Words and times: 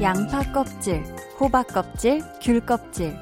양파 0.00 0.42
껍질, 0.52 1.02
호박 1.40 1.66
껍질, 1.66 2.22
귤 2.40 2.60
껍질. 2.64 3.16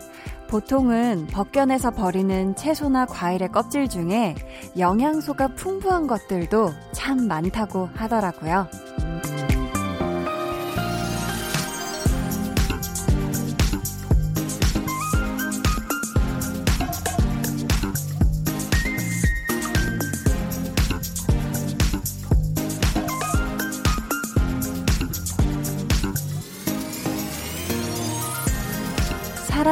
보통은 0.46 1.26
벗겨내서 1.28 1.90
버리는 1.90 2.54
채소나 2.54 3.06
과일의 3.06 3.50
껍질 3.50 3.88
중에 3.88 4.34
영양소가 4.78 5.48
풍부한 5.54 6.06
것들도 6.06 6.72
참 6.92 7.26
많다고 7.26 7.88
하더라고요. 7.94 8.68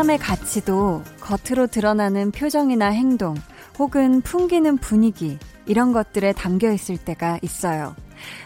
사람의 0.04 0.18
가치도 0.18 1.02
겉으로 1.20 1.66
드러나는 1.66 2.30
표정이나 2.30 2.88
행동, 2.88 3.34
혹은 3.78 4.20
풍기는 4.20 4.76
분위기, 4.76 5.38
이런 5.64 5.92
것들에 5.92 6.32
담겨 6.32 6.70
있을 6.70 6.98
때가 6.98 7.38
있어요. 7.40 7.96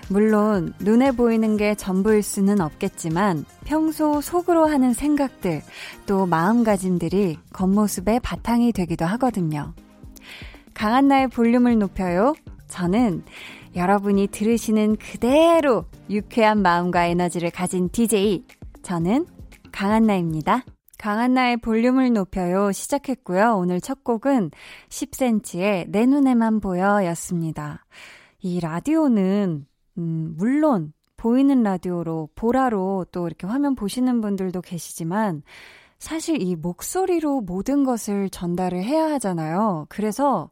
물론, 0.08 0.72
눈에 0.78 1.10
보이는 1.10 1.56
게 1.56 1.74
전부일 1.74 2.22
수는 2.22 2.60
없겠지만, 2.60 3.44
평소 3.64 4.20
속으로 4.20 4.66
하는 4.66 4.92
생각들, 4.92 5.62
또 6.06 6.26
마음가짐들이 6.26 7.38
겉모습의 7.52 8.20
바탕이 8.20 8.72
되기도 8.72 9.04
하거든요. 9.04 9.74
강한나의 10.74 11.26
볼륨을 11.28 11.76
높여요. 11.78 12.34
저는 12.68 13.24
여러분이 13.74 14.28
들으시는 14.28 14.96
그대로 14.96 15.86
유쾌한 16.08 16.62
마음과 16.62 17.06
에너지를 17.06 17.50
가진 17.50 17.88
DJ, 17.90 18.44
저는 18.84 19.26
강한나입니다. 19.72 20.62
강한나의 20.98 21.58
볼륨을 21.58 22.12
높여요 22.12 22.72
시작했고요. 22.72 23.56
오늘 23.56 23.80
첫 23.80 24.04
곡은 24.04 24.50
10cm의 24.88 25.88
내 25.88 26.06
눈에만 26.06 26.60
보여 26.60 27.04
였습니다. 27.06 27.84
이 28.40 28.60
라디오는, 28.60 29.66
음, 29.98 30.34
물론 30.36 30.92
보이는 31.16 31.62
라디오로, 31.62 32.30
보라로 32.34 33.06
또 33.12 33.26
이렇게 33.26 33.46
화면 33.46 33.74
보시는 33.74 34.20
분들도 34.20 34.60
계시지만 34.60 35.42
사실 35.98 36.40
이 36.42 36.54
목소리로 36.56 37.40
모든 37.40 37.84
것을 37.84 38.30
전달을 38.30 38.82
해야 38.84 39.10
하잖아요. 39.12 39.86
그래서 39.88 40.50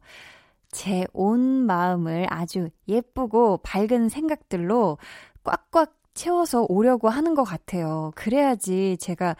제 0.71 1.05
온 1.13 1.65
마음을 1.65 2.27
아주 2.29 2.69
예쁘고 2.87 3.57
밝은 3.63 4.09
생각들로 4.09 4.97
꽉꽉 5.43 5.93
채워서 6.13 6.65
오려고 6.67 7.09
하는 7.09 7.33
것 7.35 7.43
같아요. 7.43 8.11
그래야지 8.15 8.97
제가 8.99 9.35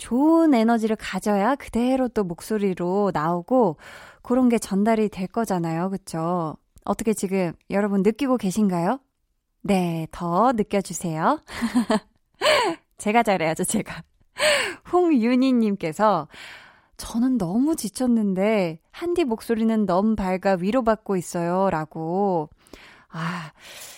좋은 0.00 0.54
에너지를 0.54 0.96
가져야 0.96 1.54
그대로 1.56 2.08
또 2.08 2.24
목소리로 2.24 3.10
나오고 3.12 3.76
그런 4.22 4.48
게 4.48 4.58
전달이 4.58 5.10
될 5.10 5.26
거잖아요. 5.26 5.90
그쵸? 5.90 6.56
어떻게 6.84 7.12
지금 7.12 7.52
여러분 7.68 8.02
느끼고 8.02 8.38
계신가요? 8.38 8.98
네, 9.60 10.08
더 10.10 10.52
느껴주세요. 10.52 11.42
제가 12.96 13.22
잘해야죠, 13.22 13.64
제가. 13.64 14.02
홍윤희님께서 14.90 16.28
저는 16.96 17.36
너무 17.36 17.76
지쳤는데 17.76 18.80
한디 18.90 19.24
목소리는 19.24 19.84
너무 19.84 20.16
밝아 20.16 20.56
위로받고 20.60 21.16
있어요. 21.16 21.68
라고. 21.68 22.48
아, 23.10 23.52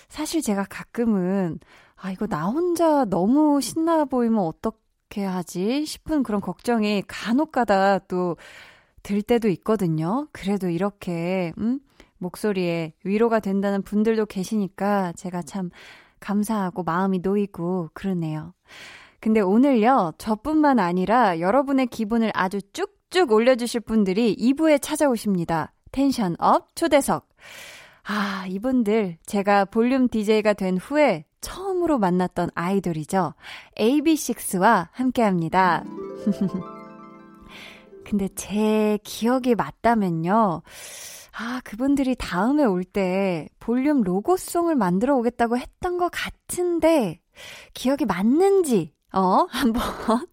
사실 0.09 0.43
제가 0.43 0.67
가끔은 0.69 1.61
아, 1.95 2.11
이거 2.11 2.27
나 2.27 2.47
혼자 2.47 3.05
너무 3.05 3.61
신나 3.61 4.05
보이면 4.05 4.41
어떡 4.41 4.82
어떻게 5.13 5.25
하지 5.25 5.85
싶은 5.85 6.23
그런 6.23 6.41
걱정이 6.41 7.03
간혹 7.07 7.53
가다 7.53 7.99
또 8.01 8.37
들 9.03 9.21
때도 9.23 9.49
있거든요. 9.49 10.29
그래도 10.33 10.69
이렇게, 10.69 11.53
음, 11.59 11.81
목소리에 12.19 12.93
위로가 13.05 13.41
된다는 13.41 13.83
분들도 13.83 14.27
계시니까 14.27 15.13
제가 15.17 15.43
참 15.43 15.71
감사하고 16.21 16.85
마음이 16.85 17.19
놓이고 17.19 17.91
그러네요. 17.95 18.55
근데 19.21 19.41
오늘요, 19.41 20.13
저뿐만 20.19 20.79
아니라 20.79 21.41
여러분의 21.41 21.89
기분을 21.89 22.31
아주 22.35 22.61
쭉쭉 22.73 23.33
올려주실 23.33 23.81
분들이 23.81 24.37
2부에 24.37 24.81
찾아오십니다. 24.81 25.73
tension 25.91 26.37
up 26.39 26.75
초대석. 26.77 27.29
아, 28.05 28.47
이분들 28.49 29.19
제가 29.27 29.65
볼륨 29.65 30.09
DJ가 30.09 30.53
된 30.53 30.77
후에 30.77 31.25
처음으로 31.43 31.99
만났던 31.99 32.51
아이돌이죠. 32.55 33.35
AB6IX와 33.77 34.89
함께 34.93 35.23
합니다. 35.23 35.85
근데 38.05 38.29
제 38.35 38.99
기억이 39.05 39.55
맞다면요. 39.55 40.63
아, 41.35 41.61
그분들이 41.65 42.15
다음에 42.15 42.65
올 42.65 42.85
때 42.85 43.49
볼륨 43.59 44.03
로고송을 44.03 44.75
만들어 44.77 45.17
오겠다고 45.17 45.57
했던 45.57 45.97
것 45.99 46.11
같은데, 46.13 47.21
기억이 47.75 48.05
맞는지, 48.05 48.93
어, 49.15 49.47
한번 49.51 50.27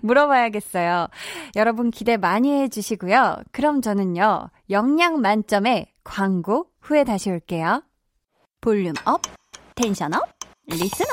물어봐야겠어요. 0.00 1.08
여러분 1.56 1.90
기대 1.90 2.16
많이 2.16 2.50
해주시고요. 2.62 3.36
그럼 3.52 3.82
저는요, 3.82 4.48
영양 4.70 5.20
만점의 5.20 5.92
광고 6.02 6.70
후에 6.80 7.04
다시 7.04 7.30
올게요. 7.30 7.82
volume 8.62 8.94
up, 9.04 9.20
tension 9.74 10.14
up, 10.14 10.22
listener 10.68 11.08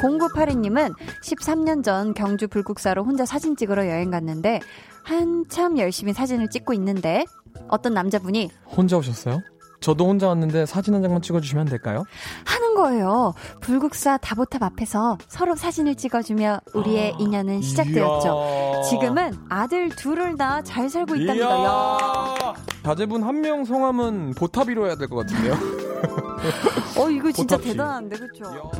0982님은 0.00 0.94
13년 1.24 1.82
전 1.84 2.14
경주 2.14 2.48
불국사로 2.48 3.04
혼자 3.04 3.26
사진 3.26 3.56
찍으러 3.56 3.86
여행 3.88 4.10
갔는데 4.10 4.60
한참 5.02 5.78
열심히 5.78 6.12
사진을 6.12 6.48
찍고 6.50 6.72
있는데 6.74 7.24
어떤 7.68 7.94
남자분이 7.94 8.50
혼자 8.66 8.96
오셨어요? 8.96 9.40
저도 9.80 10.06
혼자 10.06 10.28
왔는데 10.28 10.66
사진 10.66 10.94
한 10.94 11.02
장만 11.02 11.22
찍어주시면 11.22 11.64
될까요? 11.66 12.04
하는 12.44 12.74
거예요. 12.74 13.32
불국사 13.62 14.18
다보탑 14.18 14.62
앞에서 14.62 15.16
서로 15.26 15.56
사진을 15.56 15.94
찍어주며 15.94 16.60
우리의 16.74 17.14
아, 17.14 17.16
인연은 17.18 17.62
시작되었죠. 17.62 18.82
지금은 18.90 19.32
아들 19.48 19.88
둘을 19.88 20.36
다 20.36 20.60
잘 20.62 20.90
살고 20.90 21.16
있답니다. 21.16 21.64
야. 21.64 22.54
자제분 22.84 23.22
한 23.22 23.40
명 23.40 23.64
성함은 23.64 24.34
보탑이로 24.36 24.86
해야 24.86 24.96
될 24.96 25.08
것 25.08 25.16
같은데요. 25.26 25.54
어 27.00 27.08
이거 27.08 27.32
진짜 27.32 27.56
대단한데 27.56 28.16
그렇죠? 28.18 28.70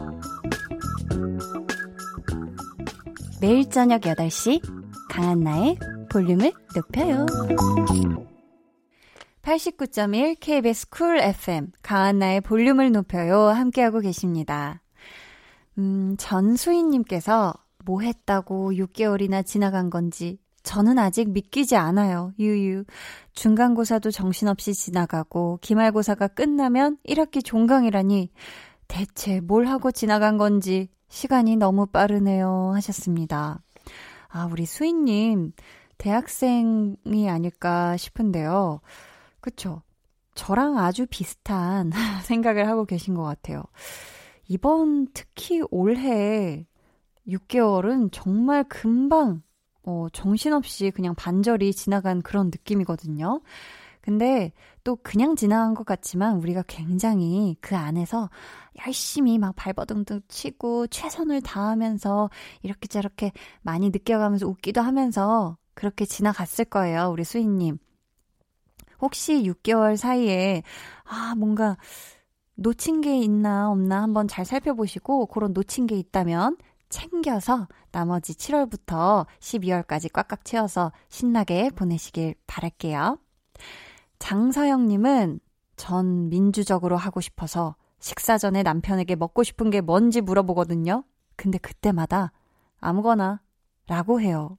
매일 3.40 3.68
저녁 3.70 4.02
8시 4.02 4.60
강한나의 5.08 5.78
볼륨을 6.10 6.52
높여요. 6.74 7.24
89.1 9.42 10.36
KBS 10.38 10.90
쿨 10.90 11.18
FM 11.18 11.72
강한나의 11.82 12.42
볼륨을 12.42 12.92
높여요 12.92 13.38
함께하고 13.48 14.00
계십니다. 14.00 14.82
음, 15.78 16.14
전수인님께서 16.18 17.54
뭐 17.86 18.02
했다고 18.02 18.72
6개월이나 18.72 19.46
지나간 19.46 19.88
건지 19.88 20.38
저는 20.62 20.98
아직 20.98 21.30
믿기지 21.30 21.76
않아요. 21.76 22.32
유유. 22.38 22.84
중간고사도 23.32 24.10
정신없이 24.10 24.74
지나가고 24.74 25.58
기말고사가 25.62 26.28
끝나면 26.28 26.98
1학기 27.06 27.44
종강이라니 27.44 28.30
대체 28.88 29.40
뭘 29.40 29.66
하고 29.66 29.90
지나간 29.90 30.36
건지 30.36 30.88
시간이 31.08 31.56
너무 31.56 31.86
빠르네요 31.86 32.72
하셨습니다. 32.74 33.62
아, 34.28 34.48
우리 34.50 34.66
수인 34.66 35.04
님 35.04 35.52
대학생이 35.98 37.28
아닐까 37.28 37.96
싶은데요. 37.96 38.80
그쵸? 39.40 39.82
저랑 40.34 40.78
아주 40.78 41.06
비슷한 41.10 41.90
생각을 42.24 42.68
하고 42.68 42.84
계신 42.84 43.14
것 43.14 43.22
같아요. 43.22 43.62
이번 44.48 45.08
특히 45.12 45.62
올해 45.70 46.66
6개월은 47.28 48.10
정말 48.12 48.64
금방 48.64 49.42
어, 49.84 50.06
정신없이 50.12 50.90
그냥 50.90 51.14
반절이 51.14 51.72
지나간 51.74 52.22
그런 52.22 52.46
느낌이거든요. 52.46 53.40
근데 54.00 54.52
또 54.82 54.96
그냥 54.96 55.36
지나간 55.36 55.74
것 55.74 55.84
같지만 55.84 56.36
우리가 56.36 56.64
굉장히 56.66 57.56
그 57.60 57.76
안에서 57.76 58.30
열심히 58.86 59.38
막 59.38 59.54
발버둥둥 59.56 60.22
치고 60.28 60.86
최선을 60.86 61.42
다하면서 61.42 62.30
이렇게 62.62 62.88
저렇게 62.88 63.32
많이 63.62 63.90
느껴가면서 63.90 64.46
웃기도 64.46 64.80
하면서 64.80 65.58
그렇게 65.74 66.06
지나갔을 66.06 66.64
거예요. 66.64 67.10
우리 67.10 67.24
수인님. 67.24 67.78
혹시 69.00 69.42
6개월 69.44 69.96
사이에 69.96 70.62
아, 71.04 71.34
뭔가 71.36 71.76
놓친 72.54 73.00
게 73.00 73.18
있나 73.18 73.70
없나 73.70 74.02
한번 74.02 74.28
잘 74.28 74.44
살펴보시고 74.44 75.26
그런 75.26 75.52
놓친 75.52 75.86
게 75.86 75.96
있다면 75.96 76.56
챙겨서 76.90 77.68
나머지 77.92 78.34
7월부터 78.34 79.26
12월까지 79.38 80.12
꽉꽉 80.12 80.44
채워서 80.44 80.92
신나게 81.08 81.70
보내시길 81.70 82.34
바랄게요. 82.46 83.18
장서영님은 84.18 85.40
전 85.76 86.28
민주적으로 86.28 86.98
하고 86.98 87.22
싶어서 87.22 87.76
식사 88.00 88.36
전에 88.36 88.62
남편에게 88.62 89.16
먹고 89.16 89.42
싶은 89.42 89.70
게 89.70 89.80
뭔지 89.80 90.20
물어보거든요. 90.20 91.04
근데 91.36 91.58
그때마다 91.58 92.32
아무거나 92.80 93.40
라고 93.86 94.20
해요. 94.20 94.58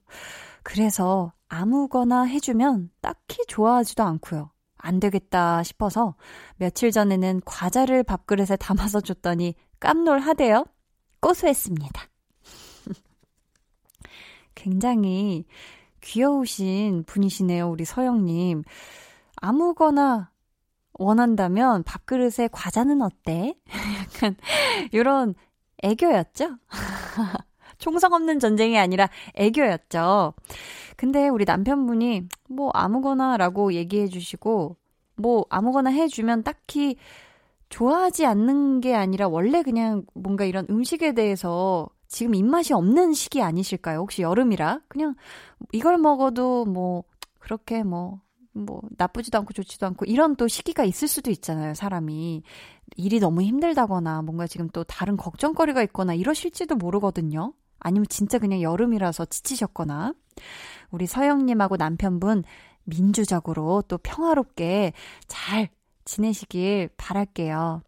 그래서 0.62 1.32
아무거나 1.48 2.24
해주면 2.24 2.90
딱히 3.00 3.44
좋아하지도 3.46 4.02
않고요. 4.02 4.50
안 4.76 4.98
되겠다 5.00 5.62
싶어서 5.62 6.16
며칠 6.56 6.90
전에는 6.90 7.42
과자를 7.44 8.02
밥그릇에 8.02 8.56
담아서 8.58 9.00
줬더니 9.00 9.54
깜놀하대요. 9.78 10.64
고소했습니다. 11.20 12.11
굉장히 14.62 15.44
귀여우신 16.00 17.02
분이시네요, 17.04 17.68
우리 17.68 17.84
서영님. 17.84 18.62
아무거나 19.36 20.30
원한다면 20.92 21.82
밥그릇에 21.82 22.48
과자는 22.52 23.02
어때? 23.02 23.56
약간, 24.00 24.36
요런 24.94 25.34
애교였죠? 25.82 26.58
총성 27.78 28.12
없는 28.12 28.38
전쟁이 28.38 28.78
아니라 28.78 29.08
애교였죠. 29.34 30.34
근데 30.96 31.28
우리 31.28 31.44
남편분이 31.44 32.28
뭐 32.48 32.70
아무거나 32.72 33.36
라고 33.36 33.72
얘기해 33.72 34.06
주시고, 34.06 34.76
뭐 35.16 35.44
아무거나 35.50 35.90
해주면 35.90 36.44
딱히 36.44 36.96
좋아하지 37.68 38.26
않는 38.26 38.80
게 38.80 38.94
아니라 38.94 39.26
원래 39.26 39.64
그냥 39.64 40.04
뭔가 40.14 40.44
이런 40.44 40.66
음식에 40.70 41.14
대해서 41.14 41.88
지금 42.12 42.34
입맛이 42.34 42.74
없는 42.74 43.14
시기 43.14 43.40
아니실까요? 43.40 44.00
혹시 44.00 44.20
여름이라? 44.20 44.80
그냥 44.86 45.14
이걸 45.72 45.96
먹어도 45.96 46.66
뭐 46.66 47.04
그렇게 47.38 47.82
뭐, 47.82 48.20
뭐 48.52 48.82
나쁘지도 48.98 49.38
않고 49.38 49.54
좋지도 49.54 49.86
않고 49.86 50.04
이런 50.04 50.36
또 50.36 50.46
시기가 50.46 50.84
있을 50.84 51.08
수도 51.08 51.30
있잖아요, 51.30 51.72
사람이. 51.72 52.42
일이 52.96 53.18
너무 53.18 53.40
힘들다거나 53.40 54.20
뭔가 54.20 54.46
지금 54.46 54.68
또 54.68 54.84
다른 54.84 55.16
걱정거리가 55.16 55.82
있거나 55.84 56.12
이러실지도 56.12 56.76
모르거든요. 56.76 57.54
아니면 57.80 58.04
진짜 58.10 58.38
그냥 58.38 58.60
여름이라서 58.60 59.24
지치셨거나. 59.24 60.12
우리 60.90 61.06
서영님하고 61.06 61.78
남편분 61.78 62.44
민주적으로 62.84 63.82
또 63.88 63.96
평화롭게 63.96 64.92
잘 65.28 65.70
지내시길 66.04 66.90
바랄게요. 66.98 67.80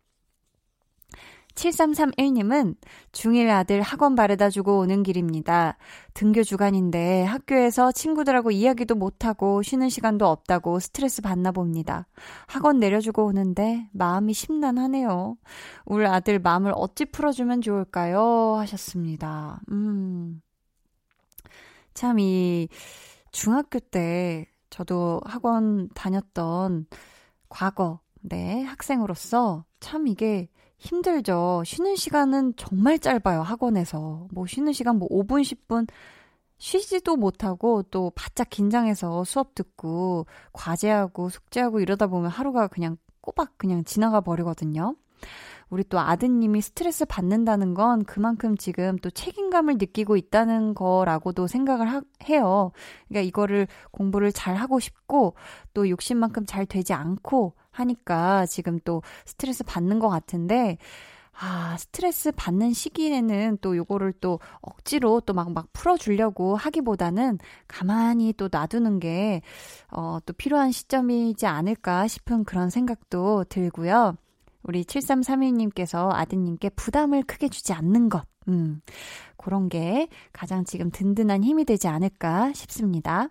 7331님은 1.54 2.76
중1 3.12 3.48
아들 3.50 3.80
학원 3.80 4.14
바래다 4.14 4.50
주고 4.50 4.78
오는 4.78 5.02
길입니다. 5.02 5.76
등교 6.14 6.42
주간인데 6.42 7.24
학교에서 7.24 7.92
친구들하고 7.92 8.50
이야기도 8.50 8.94
못하고 8.94 9.62
쉬는 9.62 9.88
시간도 9.88 10.26
없다고 10.26 10.80
스트레스 10.80 11.22
받나 11.22 11.52
봅니다. 11.52 12.06
학원 12.46 12.78
내려주고 12.78 13.24
오는데 13.24 13.88
마음이 13.92 14.34
심란하네요. 14.34 15.36
우리 15.84 16.06
아들 16.06 16.38
마음을 16.38 16.72
어찌 16.74 17.04
풀어주면 17.04 17.60
좋을까요? 17.60 18.56
하셨습니다. 18.56 19.60
음. 19.70 20.42
참, 21.94 22.18
이 22.18 22.68
중학교 23.30 23.78
때 23.78 24.46
저도 24.70 25.20
학원 25.24 25.88
다녔던 25.94 26.86
과거, 27.48 28.00
네, 28.20 28.62
학생으로서 28.62 29.64
참 29.78 30.08
이게 30.08 30.48
힘들죠. 30.84 31.62
쉬는 31.64 31.96
시간은 31.96 32.54
정말 32.56 32.98
짧아요, 32.98 33.40
학원에서. 33.42 34.28
뭐 34.30 34.46
쉬는 34.46 34.72
시간 34.72 34.98
뭐 34.98 35.08
5분, 35.08 35.42
10분 35.42 35.88
쉬지도 36.58 37.16
못하고 37.16 37.82
또 37.84 38.12
바짝 38.14 38.50
긴장해서 38.50 39.24
수업 39.24 39.54
듣고 39.54 40.26
과제하고 40.52 41.30
숙제하고 41.30 41.80
이러다 41.80 42.06
보면 42.06 42.30
하루가 42.30 42.68
그냥 42.68 42.96
꼬박 43.22 43.56
그냥 43.56 43.84
지나가 43.84 44.20
버리거든요. 44.20 44.94
우리 45.70 45.82
또 45.84 45.98
아드님이 45.98 46.60
스트레스 46.60 47.06
받는다는 47.06 47.72
건 47.72 48.04
그만큼 48.04 48.56
지금 48.56 48.96
또 48.96 49.10
책임감을 49.10 49.74
느끼고 49.78 50.16
있다는 50.16 50.74
거라고도 50.74 51.46
생각을 51.46 51.90
하, 51.90 52.02
해요. 52.28 52.72
그러니까 53.08 53.26
이거를 53.26 53.66
공부를 53.90 54.32
잘 54.32 54.54
하고 54.54 54.78
싶고 54.78 55.34
또 55.72 55.88
욕심만큼 55.88 56.44
잘 56.44 56.66
되지 56.66 56.92
않고 56.92 57.54
하니까 57.74 58.46
지금 58.46 58.78
또 58.84 59.02
스트레스 59.26 59.64
받는 59.64 59.98
것 59.98 60.08
같은데 60.08 60.78
아, 61.36 61.76
스트레스 61.78 62.30
받는 62.32 62.72
시기에는 62.72 63.58
또 63.60 63.76
요거를 63.76 64.14
또 64.20 64.38
억지로 64.60 65.20
또 65.20 65.34
막, 65.34 65.52
막 65.52 65.72
풀어주려고 65.72 66.56
하기보다는 66.56 67.38
가만히 67.66 68.32
또 68.34 68.48
놔두는 68.50 69.00
게, 69.00 69.42
어, 69.90 70.18
또 70.24 70.32
필요한 70.32 70.70
시점이지 70.70 71.46
않을까 71.46 72.06
싶은 72.06 72.44
그런 72.44 72.70
생각도 72.70 73.44
들고요. 73.48 74.16
우리 74.62 74.84
7331님께서 74.84 76.10
아드님께 76.12 76.70
부담을 76.70 77.22
크게 77.22 77.48
주지 77.48 77.72
않는 77.72 78.08
것. 78.08 78.24
음, 78.48 78.80
그런 79.36 79.68
게 79.68 80.08
가장 80.32 80.64
지금 80.64 80.90
든든한 80.90 81.42
힘이 81.42 81.64
되지 81.64 81.88
않을까 81.88 82.52
싶습니다. 82.52 83.28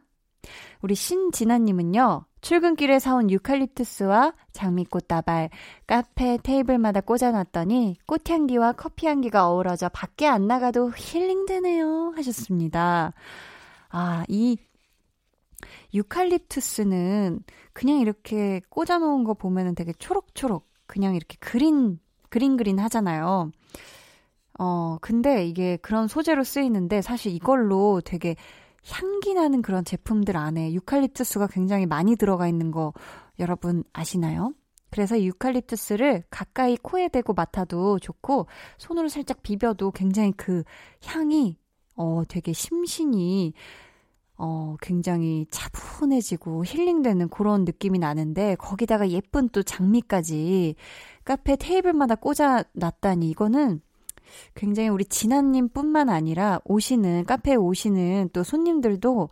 우리 0.82 0.94
신진아님은요, 0.94 2.26
출근길에 2.44 3.00
사온 3.00 3.32
유칼립투스와 3.32 4.34
장미꽃 4.52 5.08
다발, 5.08 5.50
카페 5.88 6.38
테이블마다 6.44 7.00
꽂아놨더니 7.00 7.96
꽃향기와 8.06 8.74
커피향기가 8.74 9.50
어우러져 9.50 9.88
밖에 9.88 10.28
안 10.28 10.46
나가도 10.46 10.92
힐링되네요. 10.94 12.12
하셨습니다. 12.18 13.14
아, 13.90 14.26
이 14.28 14.58
유칼립투스는 15.94 17.44
그냥 17.72 18.00
이렇게 18.00 18.60
꽂아놓은 18.68 19.24
거 19.24 19.36
보면은 19.36 19.74
되게 19.74 19.94
초록초록 19.94 20.68
그냥 20.86 21.16
이렇게 21.16 21.38
그린, 21.40 21.98
그린 22.28 22.58
그린 22.58 22.78
하잖아요. 22.78 23.52
어, 24.60 24.98
근데 25.00 25.48
이게 25.48 25.78
그런 25.78 26.10
소재로 26.10 26.44
쓰이는데 26.44 27.02
사실 27.02 27.32
이걸로 27.32 28.02
되게 28.04 28.36
향기 28.88 29.34
나는 29.34 29.62
그런 29.62 29.86
제품들 29.86 30.36
안에 30.38 30.74
유칼립투스가 30.74 31.48
굉장히 31.48 31.86
많이 31.86 32.16
들어가 32.16 32.48
있는 32.48 32.72
거 32.72 32.94
여러분 33.40 33.84
아시나요? 33.94 34.54
그래서 34.90 35.20
유칼립투스를 35.22 36.24
가까이 36.30 36.78
코에 36.78 37.08
대고 37.08 37.34
맡아도 37.34 37.98
좋고 38.00 38.48
손으로 38.78 39.10
살짝 39.10 39.42
비벼도 39.42 39.92
굉장히 39.92 40.32
그 40.34 40.64
향이 41.04 41.58
어 41.96 42.24
되게 42.28 42.54
심신이 42.54 43.54
어, 44.36 44.76
굉장히 44.82 45.46
차분해지고 45.52 46.66
힐링되는 46.66 47.30
그런 47.30 47.66
느낌이 47.66 48.00
나는데 48.00 48.56
거기다가 48.56 49.10
예쁜 49.10 49.48
또 49.50 49.64
장미까지 49.64 50.76
카페 51.24 51.56
테이블마다 51.56 52.16
꽂아 52.16 52.64
놨다니 52.74 53.30
이거는 53.30 53.82
굉장히 54.56 54.90
우리 54.90 55.06
진아님 55.06 55.70
뿐만 55.70 56.10
아니라 56.10 56.60
오시는 56.66 57.26
카페에 57.26 57.56
오시는 57.56 58.30
또 58.34 58.44
손님들도 58.44 59.30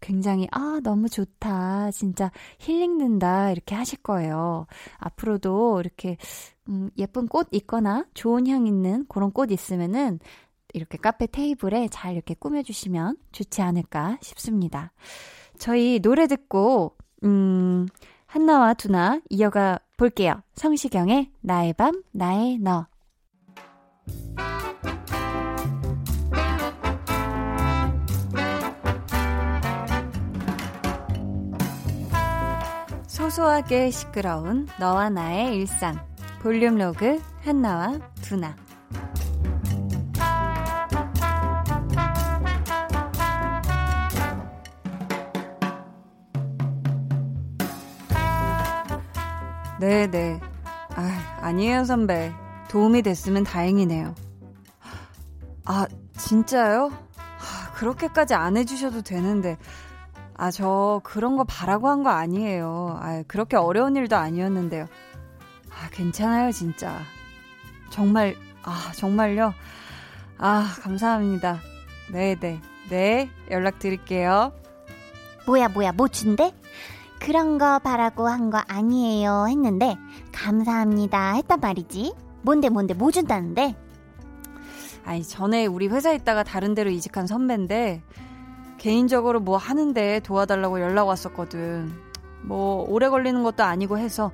굉장히 0.00 0.48
아 0.50 0.80
너무 0.82 1.08
좋다 1.08 1.90
진짜 1.92 2.32
힐링된다 2.58 3.52
이렇게 3.52 3.74
하실 3.74 4.02
거예요 4.02 4.66
앞으로도 4.98 5.80
이렇게 5.80 6.16
음, 6.68 6.90
예쁜 6.98 7.28
꽃 7.28 7.48
있거나 7.52 8.04
좋은 8.14 8.46
향 8.46 8.66
있는 8.66 9.04
그런 9.08 9.30
꽃 9.32 9.50
있으면은 9.50 10.18
이렇게 10.74 10.98
카페 10.98 11.26
테이블에 11.26 11.88
잘 11.88 12.14
이렇게 12.14 12.34
꾸며주시면 12.34 13.16
좋지 13.32 13.62
않을까 13.62 14.18
싶습니다. 14.22 14.92
저희 15.58 16.00
노래 16.00 16.26
듣고, 16.26 16.96
음, 17.24 17.86
한나와 18.26 18.74
두나 18.74 19.20
이어가 19.28 19.78
볼게요. 19.96 20.42
성시경의 20.54 21.30
나의 21.40 21.74
밤, 21.74 22.02
나의 22.12 22.58
너. 22.58 22.86
소소하게 33.06 33.90
시끄러운 33.90 34.66
너와 34.80 35.08
나의 35.10 35.56
일상. 35.56 35.98
볼륨 36.42 36.76
로그 36.76 37.22
한나와 37.44 37.98
두나. 38.20 38.56
네네. 49.78 50.40
아, 50.94 51.38
아니에요, 51.40 51.84
선배. 51.84 52.32
도움이 52.72 53.02
됐으면 53.02 53.44
다행이네요. 53.44 54.14
아, 55.66 55.86
진짜요? 56.16 56.90
아, 57.18 57.72
그렇게까지 57.74 58.32
안 58.34 58.56
해주셔도 58.56 59.02
되는데. 59.02 59.58
아, 60.34 60.50
저 60.50 61.00
그런 61.04 61.36
거 61.36 61.44
바라고 61.44 61.88
한 61.88 62.02
거 62.02 62.08
아니에요. 62.10 62.98
아, 63.00 63.22
그렇게 63.28 63.56
어려운 63.56 63.94
일도 63.94 64.16
아니었는데요. 64.16 64.86
아, 65.70 65.88
괜찮아요, 65.90 66.50
진짜. 66.50 66.98
정말, 67.90 68.36
아, 68.62 68.90
정말요? 68.96 69.52
아, 70.38 70.74
감사합니다. 70.80 71.60
네네. 72.10 72.60
네, 72.88 73.30
연락드릴게요. 73.50 74.52
뭐야, 75.46 75.68
뭐야, 75.68 75.92
뭐 75.92 76.08
준대? 76.08 76.54
그런 77.20 77.58
거 77.58 77.78
바라고 77.78 78.26
한 78.28 78.50
거 78.50 78.60
아니에요 78.66 79.46
했는데 79.48 79.96
감사합니다 80.32 81.34
했단 81.34 81.60
말이지. 81.60 82.12
뭔데 82.42 82.68
뭔데 82.68 82.94
뭐 82.94 83.10
준다는데? 83.10 83.76
아니, 85.04 85.22
전에 85.24 85.66
우리 85.66 85.88
회사에 85.88 86.14
있다가 86.16 86.42
다른 86.42 86.74
데로 86.74 86.90
이직한 86.90 87.26
선배인데, 87.26 88.02
개인적으로 88.78 89.40
뭐 89.40 89.56
하는데 89.56 90.20
도와달라고 90.20 90.80
연락 90.80 91.08
왔었거든. 91.08 91.92
뭐, 92.42 92.84
오래 92.88 93.08
걸리는 93.08 93.42
것도 93.42 93.64
아니고 93.64 93.98
해서, 93.98 94.30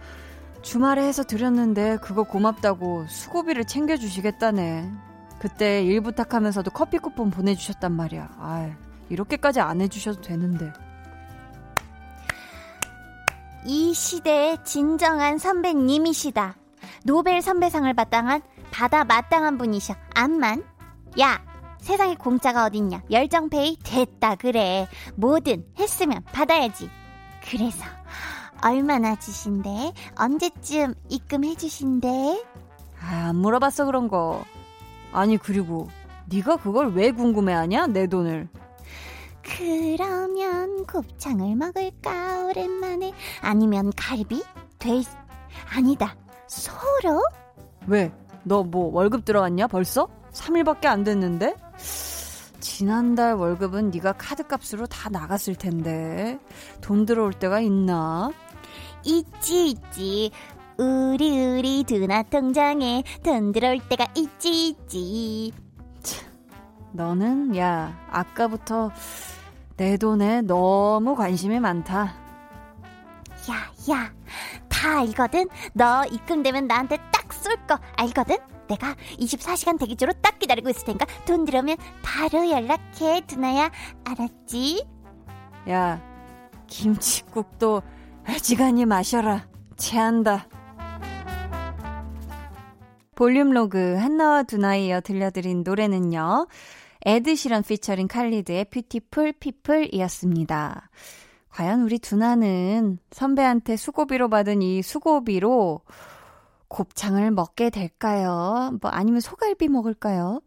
주말에 0.62 1.06
해서 1.06 1.22
드렸는데, 1.22 1.98
그거 2.02 2.24
고맙다고 2.24 3.06
수고비를 3.08 3.66
챙겨주시겠다네. 3.66 4.90
그때 5.38 5.82
일 5.82 6.00
부탁하면서도 6.00 6.70
커피 6.72 6.98
쿠폰 6.98 7.30
보내주셨단 7.30 7.92
말이야. 7.92 8.28
아 8.38 8.70
이렇게까지 9.08 9.60
안 9.60 9.80
해주셔도 9.80 10.20
되는데. 10.20 10.72
이 13.64 13.94
시대의 13.94 14.58
진정한 14.64 15.38
선배님이시다. 15.38 16.56
노벨 17.04 17.42
선배상을 17.42 17.92
받당한 17.94 18.42
받아 18.70 19.04
마땅한 19.04 19.58
분이셔. 19.58 19.94
암만. 20.14 20.64
야, 21.20 21.42
세상에 21.80 22.14
공짜가 22.14 22.64
어딨냐. 22.66 23.02
열정페이 23.10 23.78
됐다 23.82 24.34
그래. 24.36 24.88
뭐든 25.16 25.64
했으면 25.78 26.22
받아야지. 26.32 26.90
그래서 27.48 27.84
얼마나 28.62 29.16
주신대? 29.16 29.92
언제쯤 30.16 30.94
입금해 31.08 31.54
주신대? 31.54 32.44
아, 33.00 33.28
안 33.28 33.36
물어봤어 33.36 33.86
그런 33.86 34.08
거. 34.08 34.44
아니 35.12 35.36
그리고 35.38 35.88
네가 36.26 36.56
그걸 36.56 36.92
왜 36.92 37.10
궁금해하냐 37.10 37.86
내 37.88 38.06
돈을 38.06 38.48
그러면 39.42 40.84
곱창을 40.84 41.56
먹을까 41.56 42.44
오랜만에 42.44 43.12
아니면 43.40 43.90
갈비 43.96 44.42
돼 44.78 45.02
아니다 45.74 46.14
소로? 46.48 47.22
왜? 47.86 48.12
너 48.44 48.62
뭐 48.62 48.90
월급 48.92 49.24
들어왔냐 49.24 49.66
벌써? 49.66 50.08
3일밖에 50.32 50.86
안 50.86 51.04
됐는데? 51.04 51.54
지난달 52.60 53.34
월급은 53.34 53.90
네가 53.90 54.12
카드값으로 54.12 54.86
다 54.86 55.08
나갔을 55.10 55.54
텐데. 55.54 56.38
돈 56.80 57.06
들어올 57.06 57.32
때가 57.32 57.60
있나? 57.60 58.30
있지 59.04 59.68
있지. 59.70 60.30
우리 60.78 61.46
우리 61.58 61.84
두나 61.84 62.22
통장에 62.22 63.02
돈 63.24 63.52
들어올 63.52 63.80
때가 63.88 64.06
있지 64.14 64.68
있지. 64.68 65.52
너는 66.92 67.56
야 67.56 67.98
아까부터 68.10 68.90
내 69.76 69.96
돈에 69.96 70.42
너무 70.42 71.14
관심이 71.16 71.58
많다. 71.60 72.14
야, 73.50 73.72
야, 73.90 74.12
다 74.68 75.00
알거든? 75.00 75.48
너 75.74 76.04
입금되면 76.06 76.66
나한테 76.66 76.96
딱 77.12 77.28
쏠 77.32 77.56
거 77.66 77.78
알거든? 77.96 78.36
내가 78.68 78.94
24시간 79.18 79.78
대기조로 79.78 80.12
딱 80.20 80.38
기다리고 80.38 80.68
있을 80.70 80.84
테니까 80.84 81.06
돈 81.24 81.44
들어오면 81.44 81.76
바로 82.02 82.50
연락해, 82.50 83.22
두나야. 83.26 83.70
알았지? 84.04 84.84
야, 85.70 86.02
김치국도 86.66 87.82
어지간히 88.28 88.84
마셔라. 88.84 89.46
체한다. 89.76 90.48
볼륨 93.14 93.50
로그 93.50 93.96
한나와 93.96 94.42
두나에 94.42 94.86
이어 94.86 95.00
들려드린 95.00 95.62
노래는요. 95.64 96.46
에드시런 97.06 97.62
피처링 97.62 98.06
칼리드의 98.08 98.66
뷰티풀 98.66 99.32
피플이었습니다. 99.40 100.90
과연 101.58 101.82
우리 101.82 101.98
두나는 101.98 103.00
선배한테 103.10 103.76
수고비로 103.76 104.28
받은 104.28 104.62
이 104.62 104.80
수고비로 104.80 105.80
곱창을 106.68 107.32
먹게 107.32 107.70
될까요? 107.70 108.78
뭐 108.80 108.92
아니면 108.92 109.18
소갈비 109.20 109.66
먹을까요? 109.66 110.40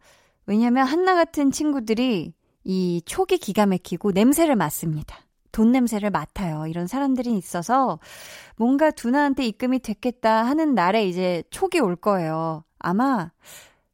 왜냐면 0.45 0.87
한나 0.87 1.13
같은 1.15 1.51
친구들이 1.51 2.33
이 2.63 3.01
촉이 3.05 3.39
기가 3.41 3.65
막히고 3.65 4.13
냄새를 4.13 4.55
맡습니다. 4.55 5.17
돈 5.51 5.73
냄새를 5.73 6.11
맡아요. 6.11 6.65
이런 6.67 6.87
사람들이 6.87 7.37
있어서 7.37 7.99
뭔가 8.55 8.89
두나한테 8.89 9.45
입금이 9.45 9.79
됐겠다 9.79 10.45
하는 10.45 10.75
날에 10.75 11.05
이제 11.05 11.43
촉이 11.49 11.81
올 11.81 11.97
거예요. 11.97 12.63
아마 12.79 13.31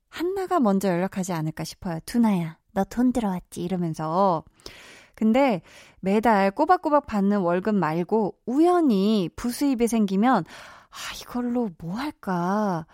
한나가 0.10 0.60
먼저 0.60 0.88
연락하지 0.88 1.34
않을까 1.34 1.64
싶어요. 1.64 1.98
두나야, 2.06 2.60
너 2.74 2.84
돈 2.84 3.12
들어왔지? 3.12 3.64
이러면서. 3.64 4.44
근데 5.16 5.64
매달 6.08 6.52
꼬박꼬박 6.52 7.06
받는 7.06 7.40
월급 7.40 7.76
말고 7.76 8.38
우연히 8.46 9.30
부수입이 9.36 9.90
생기면 9.90 10.46
아, 10.46 10.98
이걸로 11.22 11.70
뭐 11.78 11.96
할까? 11.96 12.88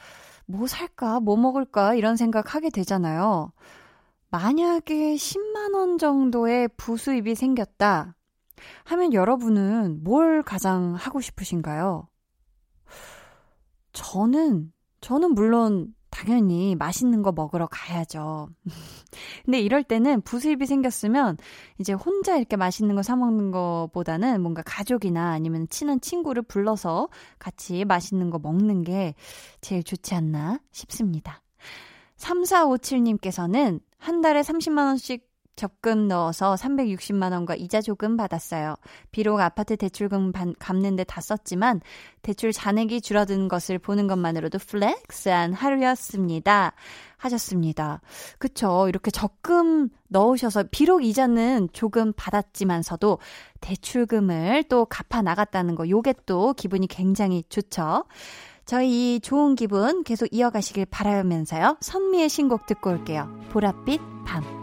뭐 0.48 0.66
살까? 0.66 1.20
뭐 1.20 1.38
먹을까? 1.38 1.94
이런 1.94 2.16
생각 2.16 2.56
하게 2.56 2.72
되잖아요. 2.72 3.54
만약에 4.32 5.14
10만원 5.14 6.00
정도의 6.00 6.70
부수입이 6.70 7.36
생겼다. 7.36 8.16
하면 8.86 9.14
여러분은 9.14 10.04
뭘 10.04 10.42
가장 10.42 10.96
하고 10.96 11.22
싶으신가요? 11.22 12.08
저는, 13.92 14.74
저는 15.02 15.36
물론 15.36 15.94
당연히 16.24 16.76
맛있는 16.76 17.22
거 17.22 17.34
먹으러 17.34 17.68
가야죠. 17.70 18.48
근데 19.46 19.60
이럴 19.60 19.84
때는 19.84 20.22
부수입이 20.22 20.66
생겼으면 20.66 21.38
이제 21.80 21.92
혼자 21.94 22.38
이렇게 22.38 22.56
맛있는 22.56 22.96
거 22.96 23.04
사 23.04 23.18
먹는 23.18 23.52
거보다는 23.52 24.42
뭔가 24.42 24.62
가족이나 24.66 25.32
아니면 25.32 25.68
친한 25.70 26.00
친구를 26.00 26.44
불러서 26.44 27.10
같이 27.38 27.84
맛있는 27.84 28.30
거 28.30 28.40
먹는 28.40 28.84
게 28.84 29.14
제일 29.60 29.84
좋지 29.84 30.16
않나 30.16 30.62
싶습니다. 30.72 31.42
3457님께서는 32.18 33.82
한 33.98 34.22
달에 34.22 34.42
30만원씩 34.42 35.24
적금 35.56 36.08
넣어서 36.08 36.56
360만원과 36.56 37.60
이자 37.60 37.82
조금 37.82 38.18
받았어요. 38.18 38.76
비록 39.12 39.40
아파트 39.40 39.78
대출금 39.78 40.32
갚는데 40.58 41.04
다 41.04 41.22
썼지만 41.22 41.82
대출 42.22 42.52
잔액이 42.52 43.02
줄어든 43.02 43.48
것을 43.48 43.78
보는 43.80 44.08
것만으로도 44.08 44.58
플렉스한 44.60 45.54
하루였습니다. 45.54 46.74
하셨습니다. 47.18 48.02
그쵸. 48.38 48.88
이렇게 48.90 49.12
적금 49.12 49.90
넣으셔서 50.10 50.66
비록 50.72 51.04
이자는 51.04 51.70
조금 51.72 52.14
받았지만서도 52.14 53.20
대출금을 53.62 54.64
또 54.70 54.86
갚아 54.86 55.22
나갔다는 55.22 55.76
거 55.76 55.88
요게 55.88 56.16
또 56.26 56.54
기분이 56.54 56.88
굉장히 56.88 57.44
좋죠. 57.48 58.06
저희 58.66 59.16
이 59.16 59.20
좋은 59.20 59.56
기분 59.56 60.04
계속 60.04 60.28
이어가시길 60.32 60.86
바라면서요. 60.86 61.78
선미의 61.82 62.30
신곡 62.30 62.66
듣고 62.66 62.92
올게요. 62.92 63.30
보랏빛 63.52 64.00
밤. 64.26 64.63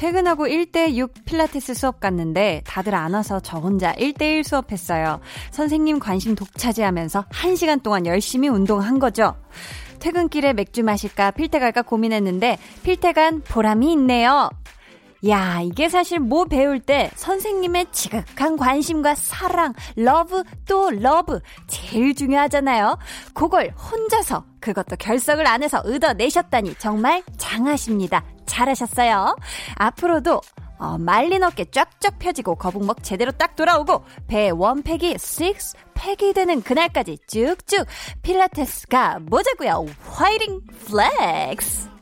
퇴근하고 0.00 0.46
1대6 0.46 1.26
필라테스 1.26 1.74
수업 1.74 2.00
갔는데 2.00 2.62
다들 2.66 2.94
안 2.94 3.12
와서 3.12 3.38
저 3.38 3.58
혼자 3.58 3.92
1대1 3.92 4.44
수업했어요. 4.44 5.20
선생님 5.50 5.98
관심 5.98 6.34
독차지하면서 6.34 7.26
1시간 7.26 7.82
동안 7.82 8.06
열심히 8.06 8.48
운동한 8.48 8.98
거죠. 8.98 9.36
퇴근길에 9.98 10.54
맥주 10.54 10.82
마실까 10.82 11.32
필테 11.32 11.58
갈까 11.58 11.82
고민했는데 11.82 12.56
필테 12.82 13.12
간 13.12 13.42
보람이 13.42 13.92
있네요. 13.92 14.48
야, 15.28 15.60
이게 15.62 15.88
사실 15.88 16.18
뭐 16.18 16.44
배울 16.46 16.80
때 16.80 17.10
선생님의 17.14 17.86
지극한 17.92 18.56
관심과 18.56 19.14
사랑, 19.14 19.74
love 19.96 20.44
또 20.66 20.90
love 20.90 21.40
제일 21.66 22.14
중요하잖아요. 22.14 22.98
그걸 23.34 23.70
혼자서 23.70 24.44
그것도 24.60 24.96
결석을 24.96 25.46
안 25.46 25.62
해서 25.62 25.78
얻어내셨다니 25.84 26.76
정말 26.78 27.22
장하십니다. 27.36 28.24
잘하셨어요. 28.46 29.36
앞으로도 29.76 30.40
어, 30.78 30.96
말린 30.96 31.44
어깨 31.44 31.66
쫙쫙 31.66 32.18
펴지고 32.18 32.54
거북목 32.54 33.02
제대로 33.02 33.30
딱 33.32 33.54
돌아오고 33.54 34.02
배 34.26 34.48
one 34.48 34.73
pack이 34.73 35.14
6 35.16 35.36
pack이 35.36 36.34
되는 36.34 36.62
그날까지 36.62 37.18
쭉쭉 37.26 37.86
필라테스 38.22 39.02
가 39.02 39.18
보자고요. 39.20 39.84
화이팅 40.08 40.62
flex! 40.86 41.99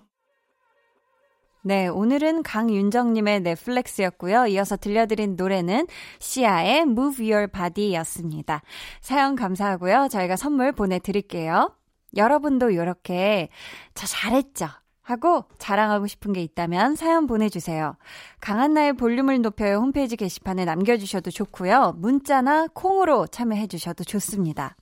네, 1.63 1.89
오늘은 1.89 2.45
강윤정님의 2.45 3.41
flex였고요. 3.41 4.47
이어서 4.47 4.77
들려드린 4.77 5.37
노래는 5.37 5.87
Sia의 6.21 6.83
Move 6.83 7.33
Your 7.33 7.49
Body였습니다. 7.49 8.63
사연 9.01 9.35
감사하고요. 9.35 10.09
저희가 10.11 10.37
선물 10.37 10.73
보내드릴게요. 10.73 11.75
여러분도 12.17 12.71
이렇게 12.71 13.49
저 13.95 14.07
잘했죠? 14.07 14.69
하고 15.03 15.47
자랑하고 15.59 16.07
싶은 16.07 16.33
게 16.33 16.43
있다면 16.43 16.95
사연 16.95 17.27
보내주세요. 17.27 17.97
강한나의 18.41 18.93
볼륨을 18.93 19.41
높여요 19.41 19.79
홈페이지 19.79 20.17
게시판에 20.17 20.65
남겨주셔도 20.65 21.31
좋고요. 21.31 21.95
문자나 21.97 22.69
콩으로 22.75 23.27
참여해주셔도 23.27 24.05
좋습니다. 24.05 24.77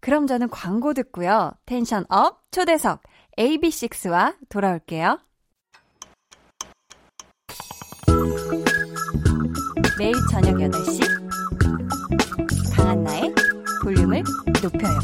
그럼 0.00 0.26
저는 0.26 0.48
광고 0.48 0.94
듣고요. 0.94 1.52
tension 1.66 2.06
up 2.08 2.50
초대석 2.50 3.02
AB6IX와 3.36 4.36
돌아올게요. 4.48 5.18
매일 10.00 10.14
저녁 10.30 10.54
8시 10.54 10.98
강한나의 12.74 13.34
볼륨을 13.82 14.22
높여요. 14.62 14.98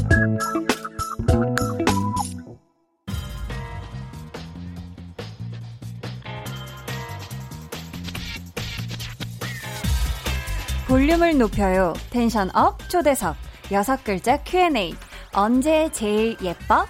볼륨을 10.87 11.37
높여요. 11.37 11.93
텐션 12.09 12.49
업 12.55 12.89
초대석. 12.89 13.35
여섯 13.71 14.03
글자 14.03 14.41
Q&A. 14.41 14.95
언제 15.35 15.91
제일 15.91 16.35
예뻐? 16.41 16.87